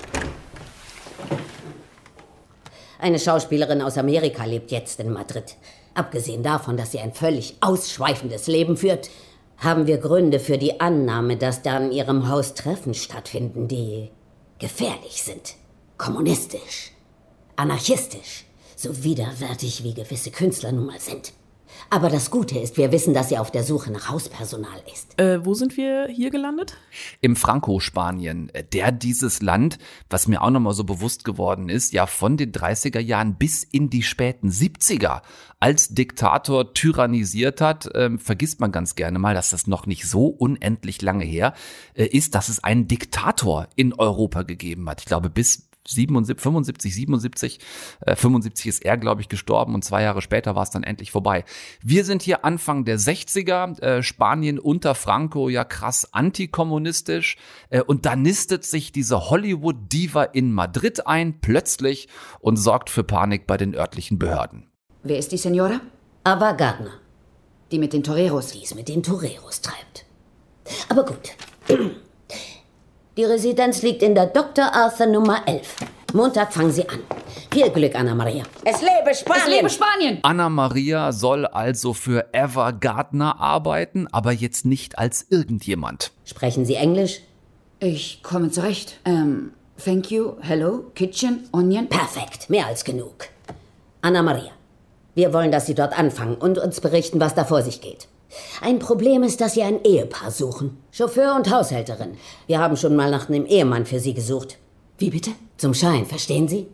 Eine 2.99 3.19
Schauspielerin 3.19 3.81
aus 3.81 3.97
Amerika 3.97 4.43
lebt 4.45 4.71
jetzt 4.71 4.99
in 4.99 5.13
Madrid. 5.13 5.55
Abgesehen 5.93 6.43
davon, 6.43 6.77
dass 6.77 6.91
sie 6.91 6.99
ein 6.99 7.13
völlig 7.13 7.57
ausschweifendes 7.61 8.47
Leben 8.47 8.77
führt, 8.77 9.09
haben 9.57 9.87
wir 9.87 9.97
Gründe 9.97 10.39
für 10.39 10.57
die 10.57 10.79
Annahme, 10.79 11.37
dass 11.37 11.61
da 11.61 11.77
in 11.77 11.91
ihrem 11.91 12.29
Haus 12.29 12.53
Treffen 12.53 12.93
stattfinden, 12.93 13.67
die 13.67 14.09
gefährlich 14.59 15.23
sind. 15.23 15.55
Kommunistisch, 15.97 16.91
anarchistisch, 17.55 18.45
so 18.75 19.03
widerwärtig 19.03 19.83
wie 19.83 19.93
gewisse 19.93 20.31
Künstler 20.31 20.71
nun 20.71 20.85
mal 20.85 20.99
sind. 20.99 21.33
Aber 21.89 22.09
das 22.09 22.31
Gute 22.31 22.59
ist, 22.59 22.77
wir 22.77 22.91
wissen, 22.91 23.13
dass 23.13 23.29
sie 23.29 23.37
auf 23.37 23.51
der 23.51 23.63
Suche 23.63 23.91
nach 23.91 24.09
Hauspersonal 24.09 24.81
ist. 24.93 25.19
Äh, 25.19 25.45
wo 25.45 25.53
sind 25.53 25.77
wir 25.77 26.07
hier 26.07 26.29
gelandet? 26.29 26.77
Im 27.21 27.35
Franco-Spanien. 27.35 28.51
Der 28.73 28.91
dieses 28.91 29.41
Land, 29.41 29.77
was 30.09 30.27
mir 30.27 30.41
auch 30.41 30.49
nochmal 30.49 30.73
so 30.73 30.83
bewusst 30.83 31.23
geworden 31.25 31.69
ist, 31.69 31.93
ja 31.93 32.05
von 32.05 32.37
den 32.37 32.51
30er 32.51 32.99
Jahren 32.99 33.35
bis 33.35 33.63
in 33.63 33.89
die 33.89 34.03
späten 34.03 34.49
70er 34.49 35.21
als 35.59 35.89
Diktator 35.89 36.73
tyrannisiert 36.73 37.61
hat, 37.61 37.89
ähm, 37.95 38.19
vergisst 38.19 38.59
man 38.59 38.71
ganz 38.71 38.95
gerne 38.95 39.17
mal, 39.17 39.33
dass 39.33 39.49
das 39.49 39.65
noch 39.65 39.87
nicht 39.87 40.07
so 40.07 40.27
unendlich 40.27 41.01
lange 41.01 41.25
her 41.25 41.53
äh, 41.95 42.05
ist, 42.05 42.35
dass 42.35 42.49
es 42.49 42.63
einen 42.63 42.87
Diktator 42.87 43.67
in 43.75 43.93
Europa 43.93 44.43
gegeben 44.43 44.87
hat. 44.89 45.01
Ich 45.01 45.07
glaube, 45.07 45.29
bis 45.29 45.66
77, 45.87 46.41
75, 46.41 46.93
77, 46.93 47.59
äh, 48.01 48.15
75 48.15 48.67
ist 48.67 48.85
er, 48.85 48.97
glaube 48.97 49.21
ich, 49.21 49.29
gestorben 49.29 49.73
und 49.73 49.83
zwei 49.83 50.03
Jahre 50.03 50.21
später 50.21 50.55
war 50.55 50.63
es 50.63 50.69
dann 50.69 50.83
endlich 50.83 51.11
vorbei. 51.11 51.43
Wir 51.81 52.05
sind 52.05 52.21
hier 52.21 52.45
Anfang 52.45 52.85
der 52.85 52.99
60er, 52.99 53.79
äh, 53.81 54.03
Spanien 54.03 54.59
unter 54.59 54.95
Franco 54.95 55.49
ja 55.49 55.63
krass 55.63 56.13
antikommunistisch 56.13 57.37
äh, 57.69 57.81
und 57.81 58.05
da 58.05 58.15
nistet 58.15 58.65
sich 58.65 58.91
diese 58.91 59.29
Hollywood-Diva 59.29 60.23
in 60.23 60.51
Madrid 60.51 61.07
ein, 61.07 61.39
plötzlich 61.39 62.07
und 62.39 62.57
sorgt 62.57 62.89
für 62.89 63.03
Panik 63.03 63.47
bei 63.47 63.57
den 63.57 63.75
örtlichen 63.75 64.19
Behörden. 64.19 64.67
Wer 65.03 65.17
ist 65.17 65.31
die 65.31 65.37
Senora? 65.37 65.79
Ava 66.23 66.51
Gardner. 66.51 66.91
Die 67.71 67.79
mit 67.79 67.93
den 67.93 68.03
Toreros. 68.03 68.51
Die 68.51 68.63
es 68.63 68.75
mit 68.75 68.87
den 68.89 69.03
Toreros 69.03 69.61
treibt. 69.61 70.05
Aber 70.89 71.05
gut. 71.05 71.31
Die 73.17 73.23
Residenz 73.23 73.81
liegt 73.81 74.03
in 74.03 74.13
der 74.13 74.27
Dr. 74.27 74.71
Arthur 74.75 75.07
Nummer 75.07 75.41
11. 75.47 75.77
Montag 76.13 76.53
fangen 76.53 76.71
Sie 76.71 76.87
an. 76.87 76.99
Viel 77.51 77.71
Glück, 77.71 77.95
Anna 77.95 78.13
Maria. 78.13 78.43
Es 78.63 78.79
lebe 78.79 79.15
Spanien! 79.15 79.43
Es 79.43 79.49
lebe 79.49 79.69
Spanien! 79.71 80.19
Anna 80.21 80.49
Maria 80.49 81.11
soll 81.11 81.47
also 81.47 81.93
für 81.93 82.27
Eva 82.31 82.69
Gardner 82.69 83.39
arbeiten, 83.39 84.05
aber 84.11 84.33
jetzt 84.33 84.65
nicht 84.67 84.99
als 84.99 85.25
irgendjemand. 85.31 86.11
Sprechen 86.25 86.63
Sie 86.63 86.75
Englisch? 86.75 87.21
Ich 87.79 88.21
komme 88.21 88.51
zurecht. 88.51 88.99
Ähm, 89.03 89.51
thank 89.83 90.11
you, 90.11 90.33
hello, 90.41 90.83
kitchen, 90.93 91.49
onion. 91.51 91.89
Perfekt, 91.89 92.51
mehr 92.51 92.67
als 92.67 92.83
genug. 92.83 93.29
Anna 94.01 94.21
Maria, 94.21 94.51
wir 95.15 95.33
wollen, 95.33 95.51
dass 95.51 95.65
Sie 95.65 95.73
dort 95.73 95.97
anfangen 95.97 96.35
und 96.35 96.59
uns 96.59 96.81
berichten, 96.81 97.19
was 97.19 97.33
da 97.33 97.45
vor 97.45 97.63
sich 97.63 97.81
geht. 97.81 98.07
Ein 98.61 98.79
Problem 98.79 99.23
ist, 99.23 99.41
dass 99.41 99.53
Sie 99.53 99.63
ein 99.63 99.83
Ehepaar 99.83 100.31
suchen. 100.31 100.77
Chauffeur 100.91 101.35
und 101.35 101.49
Haushälterin. 101.49 102.17
Wir 102.47 102.59
haben 102.59 102.77
schon 102.77 102.95
mal 102.95 103.11
nach 103.11 103.29
einem 103.29 103.45
Ehemann 103.45 103.85
für 103.85 103.99
Sie 103.99 104.13
gesucht. 104.13 104.57
Wie 104.97 105.09
bitte? 105.09 105.31
Zum 105.57 105.73
Schein, 105.73 106.05
verstehen 106.05 106.47
Sie? 106.47 106.67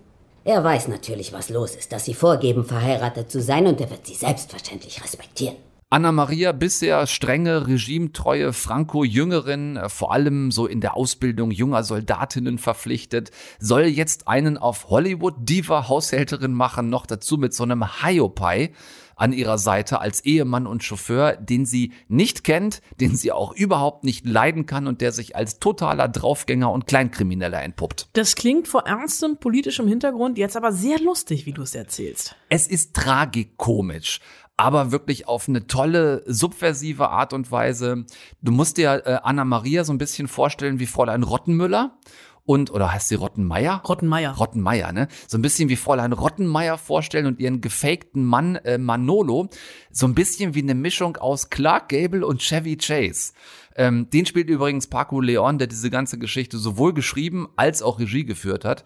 Er 0.45 0.63
weiß 0.63 0.89
natürlich, 0.89 1.31
was 1.31 1.49
los 1.49 1.75
ist, 1.75 1.91
dass 1.91 2.05
Sie 2.05 2.13
vorgeben, 2.13 2.65
verheiratet 2.65 3.31
zu 3.31 3.41
sein 3.41 3.67
und 3.67 3.79
er 3.79 3.89
wird 3.89 4.05
Sie 4.05 4.15
selbstverständlich 4.15 5.01
respektieren. 5.03 5.55
Anna 5.93 6.11
Maria, 6.11 6.53
bisher 6.53 7.05
strenge, 7.05 7.67
regimetreue 7.67 8.51
Franco-Jüngerin, 8.51 9.77
äh, 9.77 9.89
vor 9.89 10.11
allem 10.11 10.49
so 10.49 10.65
in 10.65 10.81
der 10.81 10.97
Ausbildung 10.97 11.51
junger 11.51 11.83
Soldatinnen 11.83 12.57
verpflichtet, 12.57 13.29
soll 13.59 13.83
jetzt 13.83 14.27
einen 14.27 14.57
auf 14.57 14.89
Hollywood-Diva-Haushälterin 14.89 16.51
machen, 16.51 16.89
noch 16.89 17.05
dazu 17.05 17.37
mit 17.37 17.53
so 17.53 17.61
einem 17.61 18.01
Hiopai 18.01 18.71
an 19.15 19.33
ihrer 19.33 19.57
Seite 19.57 19.99
als 19.99 20.23
Ehemann 20.25 20.67
und 20.67 20.83
Chauffeur, 20.83 21.35
den 21.35 21.65
sie 21.65 21.93
nicht 22.07 22.43
kennt, 22.43 22.81
den 22.99 23.15
sie 23.15 23.31
auch 23.31 23.53
überhaupt 23.53 24.03
nicht 24.03 24.25
leiden 24.25 24.65
kann 24.65 24.87
und 24.87 25.01
der 25.01 25.11
sich 25.11 25.35
als 25.35 25.59
totaler 25.59 26.07
Draufgänger 26.07 26.71
und 26.71 26.87
Kleinkrimineller 26.87 27.61
entpuppt. 27.61 28.09
Das 28.13 28.35
klingt 28.35 28.67
vor 28.67 28.85
ernstem 28.85 29.37
politischem 29.37 29.87
Hintergrund 29.87 30.37
jetzt 30.37 30.57
aber 30.57 30.71
sehr 30.71 30.99
lustig, 30.99 31.45
wie 31.45 31.53
du 31.53 31.61
es 31.61 31.75
erzählst. 31.75 32.35
Es 32.49 32.67
ist 32.67 32.93
tragikomisch 32.95 34.19
aber 34.55 34.91
wirklich 34.91 35.27
auf 35.27 35.49
eine 35.49 35.65
tolle, 35.67 36.23
subversive 36.27 37.09
Art 37.09 37.33
und 37.33 37.51
Weise. 37.51 38.05
Du 38.41 38.51
musst 38.51 38.77
dir 38.77 39.01
äh, 39.05 39.17
Anna 39.23 39.45
Maria 39.45 39.83
so 39.83 39.91
ein 39.91 39.97
bisschen 39.97 40.27
vorstellen 40.27 40.79
wie 40.79 40.85
Fräulein 40.85 41.23
Rottenmüller 41.23 41.97
und, 42.45 42.71
oder 42.71 42.91
heißt 42.91 43.07
sie 43.07 43.15
Rottenmeier? 43.15 43.81
Rottenmeier. 43.87 44.31
Rottenmeier, 44.31 44.91
ne? 44.91 45.07
So 45.27 45.37
ein 45.37 45.41
bisschen 45.41 45.69
wie 45.69 45.77
Fräulein 45.77 46.11
Rottenmeier 46.11 46.77
vorstellen 46.77 47.25
und 47.25 47.39
ihren 47.39 47.61
gefakten 47.61 48.25
Mann 48.25 48.55
äh, 48.57 48.77
Manolo. 48.77 49.49
So 49.91 50.07
ein 50.07 50.15
bisschen 50.15 50.53
wie 50.53 50.61
eine 50.61 50.75
Mischung 50.75 51.15
aus 51.17 51.49
Clark 51.49 51.89
Gable 51.89 52.25
und 52.25 52.41
Chevy 52.41 52.75
Chase. 52.75 53.31
Ähm, 53.75 54.09
den 54.09 54.25
spielt 54.25 54.49
übrigens 54.49 54.87
Paco 54.87 55.19
Leon, 55.19 55.57
der 55.57 55.67
diese 55.67 55.89
ganze 55.89 56.19
Geschichte 56.19 56.57
sowohl 56.57 56.93
geschrieben 56.93 57.47
als 57.55 57.81
auch 57.81 57.99
Regie 57.99 58.25
geführt 58.25 58.65
hat. 58.65 58.83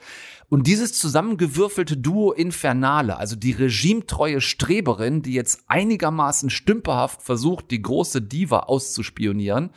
Und 0.49 0.65
dieses 0.65 0.93
zusammengewürfelte 0.93 1.97
Duo 1.97 2.31
Infernale, 2.31 3.17
also 3.17 3.35
die 3.35 3.51
regimetreue 3.51 4.39
Streberin, 4.39 5.21
die 5.21 5.33
jetzt 5.33 5.63
einigermaßen 5.67 6.49
stümperhaft 6.49 7.21
versucht, 7.21 7.69
die 7.69 7.81
große 7.81 8.21
Diva 8.21 8.59
auszuspionieren, 8.59 9.71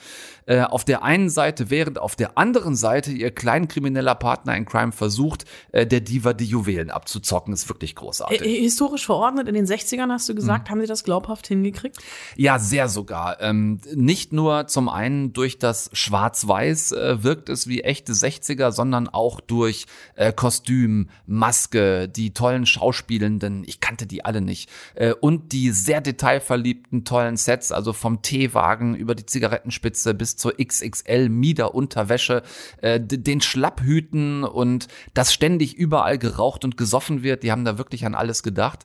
äh, 0.46 0.62
auf 0.62 0.84
der 0.84 1.02
einen 1.02 1.28
Seite, 1.28 1.70
während 1.70 1.98
auf 1.98 2.14
der 2.14 2.38
anderen 2.38 2.76
Seite 2.76 3.10
ihr 3.10 3.32
kleinkrimineller 3.32 4.14
Partner 4.14 4.56
in 4.56 4.64
Crime 4.64 4.92
versucht, 4.92 5.44
äh, 5.72 5.86
der 5.86 6.00
Diva 6.00 6.34
die 6.34 6.44
Juwelen 6.44 6.90
abzuzocken, 6.90 7.52
ist 7.52 7.68
wirklich 7.68 7.96
großartig. 7.96 8.40
Äh, 8.40 8.60
historisch 8.60 9.06
verordnet 9.06 9.48
in 9.48 9.54
den 9.54 9.66
60ern, 9.66 10.10
hast 10.10 10.28
du 10.28 10.36
gesagt, 10.36 10.68
mhm. 10.68 10.70
haben 10.70 10.80
sie 10.82 10.86
das 10.86 11.02
glaubhaft 11.02 11.48
hingekriegt? 11.48 11.98
Ja, 12.36 12.60
sehr 12.60 12.88
sogar. 12.88 13.40
Ähm, 13.40 13.80
nicht 13.94 14.32
nur 14.32 14.68
zum 14.68 14.88
einen 14.88 15.32
durch 15.32 15.58
das 15.58 15.90
Schwarz-Weiß 15.92 16.92
äh, 16.92 17.24
wirkt 17.24 17.48
es 17.48 17.66
wie 17.66 17.82
echte 17.82 18.12
60er, 18.12 18.70
sondern 18.70 19.08
auch 19.08 19.40
durch 19.40 19.86
äh, 20.14 20.32
Kostüm, 20.60 21.08
Maske, 21.26 22.08
die 22.08 22.34
tollen 22.34 22.66
Schauspielenden, 22.66 23.64
ich 23.66 23.80
kannte 23.80 24.06
die 24.06 24.24
alle 24.24 24.40
nicht, 24.40 24.68
äh, 24.94 25.12
und 25.12 25.52
die 25.52 25.70
sehr 25.70 26.00
detailverliebten 26.00 27.04
tollen 27.04 27.36
Sets, 27.36 27.72
also 27.72 27.92
vom 27.92 28.20
Teewagen 28.20 28.94
über 28.94 29.14
die 29.14 29.24
Zigarettenspitze 29.24 30.12
bis 30.12 30.36
zur 30.36 30.54
XXL 30.58 31.28
Miederunterwäsche, 31.30 32.42
äh, 32.82 33.00
den 33.00 33.40
Schlapphüten 33.40 34.44
und 34.44 34.88
dass 35.14 35.32
ständig 35.32 35.74
überall 35.76 36.18
geraucht 36.18 36.64
und 36.64 36.76
gesoffen 36.76 37.22
wird, 37.22 37.42
die 37.42 37.52
haben 37.52 37.64
da 37.64 37.78
wirklich 37.78 38.04
an 38.04 38.14
alles 38.14 38.42
gedacht. 38.42 38.84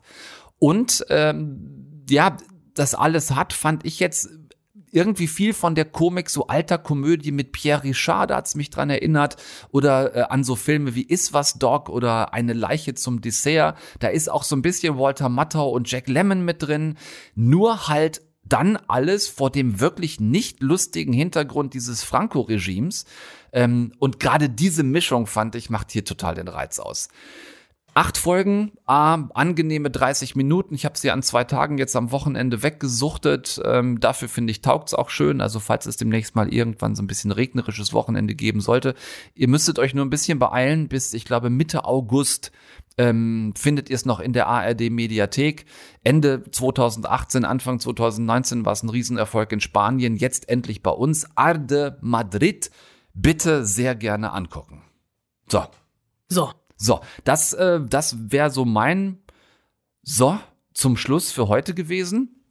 Und 0.58 1.04
ähm, 1.10 2.04
ja, 2.08 2.36
das 2.74 2.94
alles 2.94 3.34
hat, 3.34 3.52
fand 3.52 3.84
ich 3.84 4.00
jetzt 4.00 4.30
irgendwie 4.92 5.26
viel 5.26 5.52
von 5.52 5.74
der 5.74 5.84
Komik 5.84 6.30
so 6.30 6.46
alter 6.46 6.78
Komödie 6.78 7.32
mit 7.32 7.52
Pierre 7.52 7.84
Richard, 7.84 8.30
da 8.30 8.36
hat's 8.36 8.54
mich 8.54 8.70
dran 8.70 8.90
erinnert, 8.90 9.36
oder 9.70 10.14
äh, 10.14 10.22
an 10.22 10.44
so 10.44 10.56
Filme 10.56 10.94
wie 10.94 11.02
Is 11.02 11.32
was 11.32 11.54
Dog 11.54 11.88
oder 11.88 12.32
Eine 12.32 12.52
Leiche 12.52 12.94
zum 12.94 13.20
Dessert. 13.20 13.76
Da 13.98 14.08
ist 14.08 14.30
auch 14.30 14.42
so 14.42 14.56
ein 14.56 14.62
bisschen 14.62 14.98
Walter 14.98 15.28
Matthau 15.28 15.70
und 15.70 15.90
Jack 15.90 16.08
Lemmon 16.08 16.44
mit 16.44 16.62
drin, 16.62 16.96
nur 17.34 17.88
halt 17.88 18.22
dann 18.48 18.76
alles 18.88 19.28
vor 19.28 19.50
dem 19.50 19.80
wirklich 19.80 20.20
nicht 20.20 20.62
lustigen 20.62 21.12
Hintergrund 21.12 21.74
dieses 21.74 22.04
Franco-Regimes. 22.04 23.04
Ähm, 23.52 23.92
und 23.98 24.20
gerade 24.20 24.48
diese 24.48 24.82
Mischung, 24.82 25.26
fand 25.26 25.54
ich, 25.54 25.70
macht 25.70 25.90
hier 25.90 26.04
total 26.04 26.34
den 26.34 26.48
Reiz 26.48 26.78
aus. 26.78 27.08
Acht 27.96 28.18
Folgen, 28.18 28.72
ah, 28.84 29.26
angenehme 29.32 29.90
30 29.90 30.36
Minuten. 30.36 30.74
Ich 30.74 30.84
habe 30.84 30.98
sie 30.98 31.10
an 31.10 31.22
zwei 31.22 31.44
Tagen 31.44 31.78
jetzt 31.78 31.96
am 31.96 32.12
Wochenende 32.12 32.62
weggesuchtet. 32.62 33.58
Ähm, 33.64 34.00
dafür 34.00 34.28
finde 34.28 34.50
ich, 34.50 34.60
taugt's 34.60 34.92
auch 34.92 35.08
schön. 35.08 35.40
Also 35.40 35.60
falls 35.60 35.86
es 35.86 35.96
demnächst 35.96 36.36
mal 36.36 36.52
irgendwann 36.52 36.94
so 36.94 37.02
ein 37.02 37.06
bisschen 37.06 37.32
regnerisches 37.32 37.94
Wochenende 37.94 38.34
geben 38.34 38.60
sollte, 38.60 38.94
ihr 39.34 39.48
müsstet 39.48 39.78
euch 39.78 39.94
nur 39.94 40.04
ein 40.04 40.10
bisschen 40.10 40.38
beeilen. 40.38 40.88
Bis, 40.88 41.14
ich 41.14 41.24
glaube, 41.24 41.48
Mitte 41.48 41.86
August 41.86 42.52
ähm, 42.98 43.54
findet 43.56 43.88
ihr 43.88 43.96
es 43.96 44.04
noch 44.04 44.20
in 44.20 44.34
der 44.34 44.46
ARD 44.46 44.90
Mediathek. 44.90 45.64
Ende 46.04 46.42
2018, 46.50 47.46
Anfang 47.46 47.80
2019 47.80 48.66
war 48.66 48.74
es 48.74 48.82
ein 48.82 48.90
Riesenerfolg 48.90 49.52
in 49.52 49.60
Spanien. 49.60 50.16
Jetzt 50.16 50.50
endlich 50.50 50.82
bei 50.82 50.90
uns. 50.90 51.26
Arde 51.34 51.96
Madrid. 52.02 52.70
Bitte 53.14 53.64
sehr 53.64 53.94
gerne 53.94 54.34
angucken. 54.34 54.82
So. 55.48 55.64
So. 56.28 56.50
So, 56.76 57.00
das, 57.24 57.52
äh, 57.52 57.80
das 57.80 58.30
wäre 58.30 58.50
so 58.50 58.64
mein 58.64 59.18
So 60.02 60.38
zum 60.74 60.96
Schluss 60.96 61.32
für 61.32 61.48
heute 61.48 61.74
gewesen. 61.74 62.42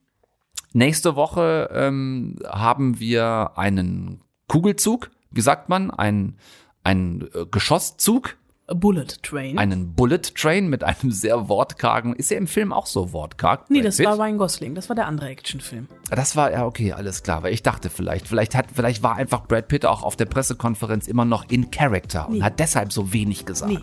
Nächste 0.73 1.15
Woche 1.15 1.69
ähm, 1.71 2.37
haben 2.45 2.99
wir 2.99 3.51
einen 3.55 4.21
Kugelzug, 4.47 5.11
wie 5.31 5.41
sagt 5.41 5.69
man, 5.69 5.91
ein, 5.91 6.37
ein 6.83 7.29
äh, 7.33 7.45
Geschosszug 7.45 8.35
Bullet 8.67 9.21
Train. 9.21 9.59
Einen 9.59 9.93
Bullet 9.93 10.33
Train 10.33 10.67
mit 10.69 10.83
einem 10.83 11.11
sehr 11.11 11.49
wortkargen. 11.49 12.15
Ist 12.15 12.31
er 12.31 12.39
im 12.39 12.47
Film 12.47 12.73
auch 12.73 12.87
so 12.87 13.13
wortkarg? 13.13 13.69
Nee, 13.69 13.81
das 13.81 13.97
Pitt? 13.97 14.07
war 14.07 14.17
Ryan 14.17 14.39
Gosling. 14.39 14.73
Das 14.73 14.89
war 14.89 14.95
der 14.95 15.05
andere 15.05 15.29
Actionfilm. 15.29 15.87
Das 16.09 16.35
war, 16.35 16.51
ja, 16.51 16.65
okay, 16.65 16.91
alles 16.91 17.21
klar. 17.21 17.43
Weil 17.43 17.53
ich 17.53 17.61
dachte 17.61 17.91
vielleicht, 17.91 18.27
vielleicht 18.27 18.55
hat, 18.55 18.65
vielleicht 18.73 19.03
war 19.03 19.17
einfach 19.17 19.45
Brad 19.45 19.67
Pitt 19.67 19.85
auch 19.85 20.01
auf 20.01 20.15
der 20.15 20.25
Pressekonferenz 20.25 21.07
immer 21.07 21.25
noch 21.25 21.47
in 21.49 21.69
Character 21.69 22.25
nee. 22.27 22.37
und 22.37 22.43
hat 22.43 22.59
deshalb 22.59 22.91
so 22.91 23.13
wenig 23.13 23.45
gesagt. 23.45 23.71
Nee. 23.71 23.79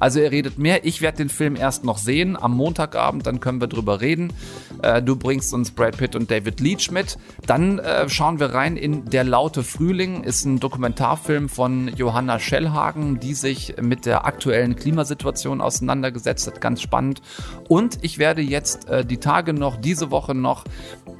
Also 0.00 0.20
er 0.20 0.30
redet 0.30 0.58
mehr. 0.58 0.84
Ich 0.84 1.00
werde 1.00 1.16
den 1.16 1.30
Film 1.30 1.56
erst 1.56 1.84
noch 1.84 1.96
sehen 1.96 2.36
am 2.36 2.54
Montagabend, 2.54 3.26
dann 3.26 3.40
können 3.40 3.62
wir 3.62 3.68
drüber 3.68 4.02
reden. 4.02 4.34
Äh, 4.82 5.00
du 5.00 5.16
bringst 5.16 5.54
uns 5.54 5.70
Brad 5.70 5.96
Pitt 5.96 6.14
und 6.14 6.30
David 6.30 6.60
Leach 6.60 6.90
mit. 6.90 7.16
Dann 7.46 7.78
äh, 7.78 8.06
schauen 8.10 8.38
wir 8.38 8.52
rein 8.52 8.76
in 8.76 9.06
Der 9.06 9.24
laute 9.24 9.62
Frühling. 9.62 10.24
Ist 10.24 10.44
ein 10.44 10.60
Dokumentarfilm 10.60 11.48
von 11.48 11.88
Johanna 11.96 12.38
Schellhagen, 12.38 13.18
die 13.18 13.32
sich 13.32 13.76
mit 13.80 14.04
der 14.04 14.25
aktuellen 14.26 14.76
Klimasituation 14.76 15.60
auseinandergesetzt 15.60 16.46
hat. 16.46 16.60
Ganz 16.60 16.82
spannend. 16.82 17.22
Und 17.68 17.98
ich 18.02 18.18
werde 18.18 18.42
jetzt 18.42 18.88
äh, 18.88 19.04
die 19.04 19.18
Tage 19.18 19.52
noch, 19.52 19.76
diese 19.76 20.10
Woche 20.10 20.34
noch, 20.34 20.64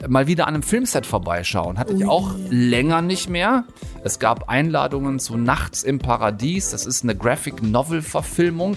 mal 0.07 0.27
wieder 0.27 0.47
an 0.47 0.55
einem 0.55 0.63
Filmset 0.63 1.07
vorbeischauen. 1.07 1.79
Hatte 1.79 1.95
ich 1.95 2.07
auch 2.07 2.35
länger 2.51 3.03
nicht 3.03 3.29
mehr. 3.29 3.65
Es 4.05 4.19
gab 4.19 4.49
Einladungen 4.49 5.19
zu 5.19 5.37
Nachts 5.37 5.83
im 5.83 5.99
Paradies. 5.99 6.71
Das 6.71 6.87
ist 6.87 7.03
eine 7.03 7.17
Graphic 7.17 7.63
Novel 7.63 8.03
Verfilmung 8.03 8.77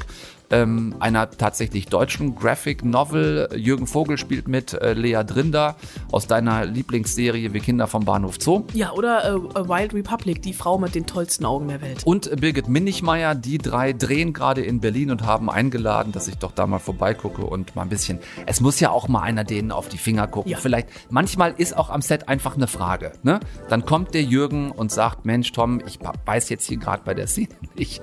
ähm, 0.52 0.96
einer 1.00 1.30
tatsächlich 1.30 1.88
deutschen 1.88 2.36
Graphic 2.36 2.84
Novel. 2.84 3.50
Jürgen 3.56 3.88
Vogel 3.88 4.18
spielt 4.18 4.48
mit, 4.48 4.74
äh, 4.74 4.94
Lea 4.94 5.24
Drinder 5.26 5.76
aus 6.12 6.28
deiner 6.28 6.66
Lieblingsserie 6.66 7.54
Wir 7.54 7.62
Kinder 7.62 7.88
vom 7.88 8.06
Bahnhof 8.06 8.38
Zoo. 8.40 8.64
Ja, 8.74 8.92
oder 8.92 9.26
äh, 9.26 9.36
Wild 9.36 9.94
Republic, 9.94 10.42
die 10.42 10.54
Frau 10.54 10.78
mit 10.78 10.96
den 10.96 11.06
tollsten 11.06 11.46
Augen 11.46 11.68
der 11.68 11.82
Welt. 11.82 12.02
Und 12.06 12.30
Birgit 12.40 12.68
Minichmeier, 12.68 13.36
die 13.36 13.58
drei 13.58 13.94
drehen 13.94 14.34
gerade 14.34 14.62
in 14.62 14.80
Berlin 14.80 15.12
und 15.12 15.26
haben 15.26 15.50
eingeladen, 15.50 16.12
dass 16.12 16.28
ich 16.28 16.38
doch 16.38 16.52
da 16.52 16.68
mal 16.68 16.80
vorbeigucke 16.80 17.44
und 17.44 17.76
mal 17.76 17.84
ein 17.84 17.90
bisschen. 17.90 18.20
Es 18.46 18.62
muss 18.62 18.80
ja 18.80 18.92
auch 18.92 19.08
mal 19.08 19.22
einer 19.22 19.44
denen 19.44 19.72
auf 19.72 19.90
die 19.90 19.98
Finger 19.98 20.28
gucken. 20.28 20.52
Ja. 20.52 20.58
Vielleicht, 20.58 20.90
manchmal 21.10 21.54
ist 21.58 21.76
auch 21.76 21.90
am 21.90 22.02
Set 22.02 22.28
einfach 22.28 22.56
eine 22.56 22.68
Frage. 22.68 23.12
Ne? 23.24 23.40
Dann 23.70 23.86
kommt 23.86 24.14
der 24.14 24.24
Jürgen 24.24 24.72
und 24.72 24.92
sagt: 24.92 25.26
Mensch, 25.26 25.52
Tom, 25.52 25.82
ich 25.86 26.00
weiß 26.26 26.50
jetzt 26.50 26.68
hier 26.68 26.78
gerade 26.78 27.04
bei 27.06 27.14
der 27.14 27.28
Szene 27.28 27.50
nicht. 27.76 28.02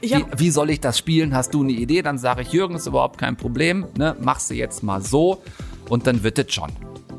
Wie, 0.00 0.24
wie 0.36 0.50
soll 0.50 0.70
ich 0.70 0.80
das 0.80 0.98
spielen? 0.98 1.34
Hast 1.34 1.54
du 1.54 1.62
eine 1.62 1.72
Idee, 1.72 2.02
dann 2.02 2.18
sage 2.18 2.42
ich, 2.42 2.52
Jürgen, 2.52 2.76
ist 2.76 2.86
überhaupt 2.86 3.18
kein 3.18 3.36
Problem, 3.36 3.86
ne? 3.96 4.16
mach 4.20 4.40
sie 4.40 4.56
jetzt 4.56 4.82
mal 4.82 5.02
so 5.02 5.42
und 5.88 6.06
dann 6.06 6.22
wird 6.22 6.38
es 6.38 6.52
schon. 6.52 6.70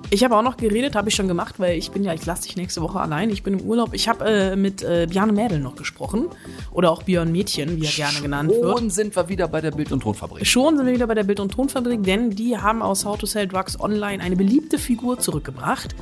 Ich 0.09 0.23
habe 0.23 0.37
auch 0.37 0.41
noch 0.41 0.55
geredet, 0.55 0.95
habe 0.95 1.09
ich 1.09 1.15
schon 1.15 1.27
gemacht, 1.27 1.55
weil 1.59 1.77
ich 1.77 1.91
bin 1.91 2.01
ja, 2.01 2.13
ich 2.13 2.25
lasse 2.25 2.43
dich 2.43 2.55
nächste 2.55 2.81
Woche 2.81 2.99
allein. 2.99 3.29
Ich 3.29 3.43
bin 3.43 3.59
im 3.59 3.65
Urlaub. 3.65 3.93
Ich 3.93 4.07
habe 4.07 4.23
äh, 4.25 4.55
mit 4.55 4.81
äh, 4.81 5.05
Bjarne 5.09 5.33
Mädel 5.33 5.59
noch 5.59 5.75
gesprochen. 5.75 6.27
Oder 6.71 6.91
auch 6.91 7.03
Björn 7.03 7.29
Mädchen, 7.29 7.75
wie 7.75 7.85
er 7.85 7.91
gerne 7.91 8.21
genannt 8.21 8.49
wird. 8.49 8.79
Schon 8.79 8.89
sind 8.89 9.15
wir 9.17 9.27
wieder 9.27 9.49
bei 9.49 9.59
der 9.59 9.71
Bild- 9.71 9.91
und 9.91 9.99
Tonfabrik. 9.99 10.47
Schon 10.47 10.77
sind 10.77 10.85
wir 10.85 10.93
wieder 10.93 11.07
bei 11.07 11.13
der 11.13 11.25
Bild- 11.25 11.41
und 11.41 11.51
Tonfabrik, 11.51 12.03
denn 12.03 12.29
die 12.29 12.57
haben 12.57 12.81
aus 12.81 13.03
How 13.03 13.17
to 13.17 13.25
Sell 13.25 13.49
Drugs 13.49 13.77
Online 13.81 14.23
eine 14.23 14.37
beliebte 14.37 14.77
Figur 14.77 15.19
zurückgebracht. 15.19 15.93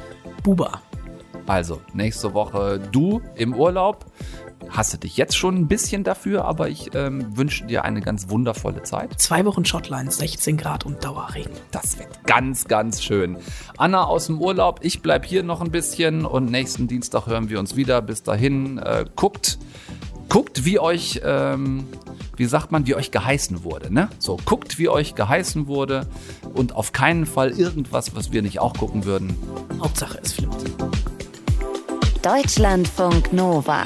Buba. 0.44 0.82
Also, 1.48 1.82
nächste 1.94 2.34
Woche 2.34 2.80
du 2.92 3.22
im 3.36 3.56
Urlaub. 3.56 4.06
Hasse 4.70 4.98
dich 4.98 5.18
jetzt 5.18 5.38
schon 5.38 5.56
ein 5.56 5.68
bisschen 5.68 6.04
dafür, 6.04 6.46
aber 6.46 6.70
ich 6.70 6.94
ähm, 6.94 7.38
wünsche 7.38 7.66
dir 7.66 7.86
eine 7.86 8.02
ganz 8.02 8.30
wundervolle 8.30 8.84
Zeit. 8.84 9.20
Zwei 9.20 9.46
Wochen 9.46 9.66
Schottland, 9.66 10.12
16 10.12 10.58
Grad 10.58 10.86
und 10.86 11.04
Dauerregen. 11.04 11.52
Das 11.72 11.98
wird 11.98 12.26
ganz, 12.26 12.66
ganz 12.66 13.04
schön. 13.04 13.38
Anna 13.78 14.04
aus 14.04 14.28
dem 14.28 14.42
Urlaub, 14.42 14.80
ich 14.82 15.02
bleib 15.02 15.26
hier 15.26 15.44
noch 15.44 15.62
ein 15.62 15.72
bisschen 15.72 16.26
und 16.26 16.52
nächsten 16.52 16.88
Dienstag 16.88 17.28
hören 17.28 17.50
wir 17.50 17.60
uns 17.60 17.76
wieder. 17.76 18.02
Bis 18.02 18.24
dahin, 18.24 18.78
äh, 18.78 19.06
guckt, 19.16 19.58
guckt, 20.30 20.66
wie 20.66 20.80
euch, 20.80 21.22
ähm, 21.24 21.88
wie 22.36 22.46
sagt 22.46 22.72
man, 22.72 22.88
wie 22.88 22.96
euch 22.96 23.12
geheißen 23.12 23.64
wurde. 23.64 23.94
Ne? 23.94 24.10
So, 24.20 24.38
guckt, 24.46 24.78
wie 24.78 24.90
euch 24.90 25.16
geheißen 25.16 25.68
wurde 25.68 26.08
und 26.54 26.76
auf 26.76 26.92
keinen 26.92 27.26
Fall 27.26 27.52
irgendwas, 27.52 28.16
was 28.16 28.32
wir 28.32 28.42
nicht 28.42 28.60
auch 28.60 28.74
gucken 28.74 29.06
würden. 29.06 29.36
Hauptsache 29.80 30.20
es 30.22 30.34
flimmt. 30.34 30.58
Deutschlandfunk 32.22 33.34
Nova. 33.34 33.86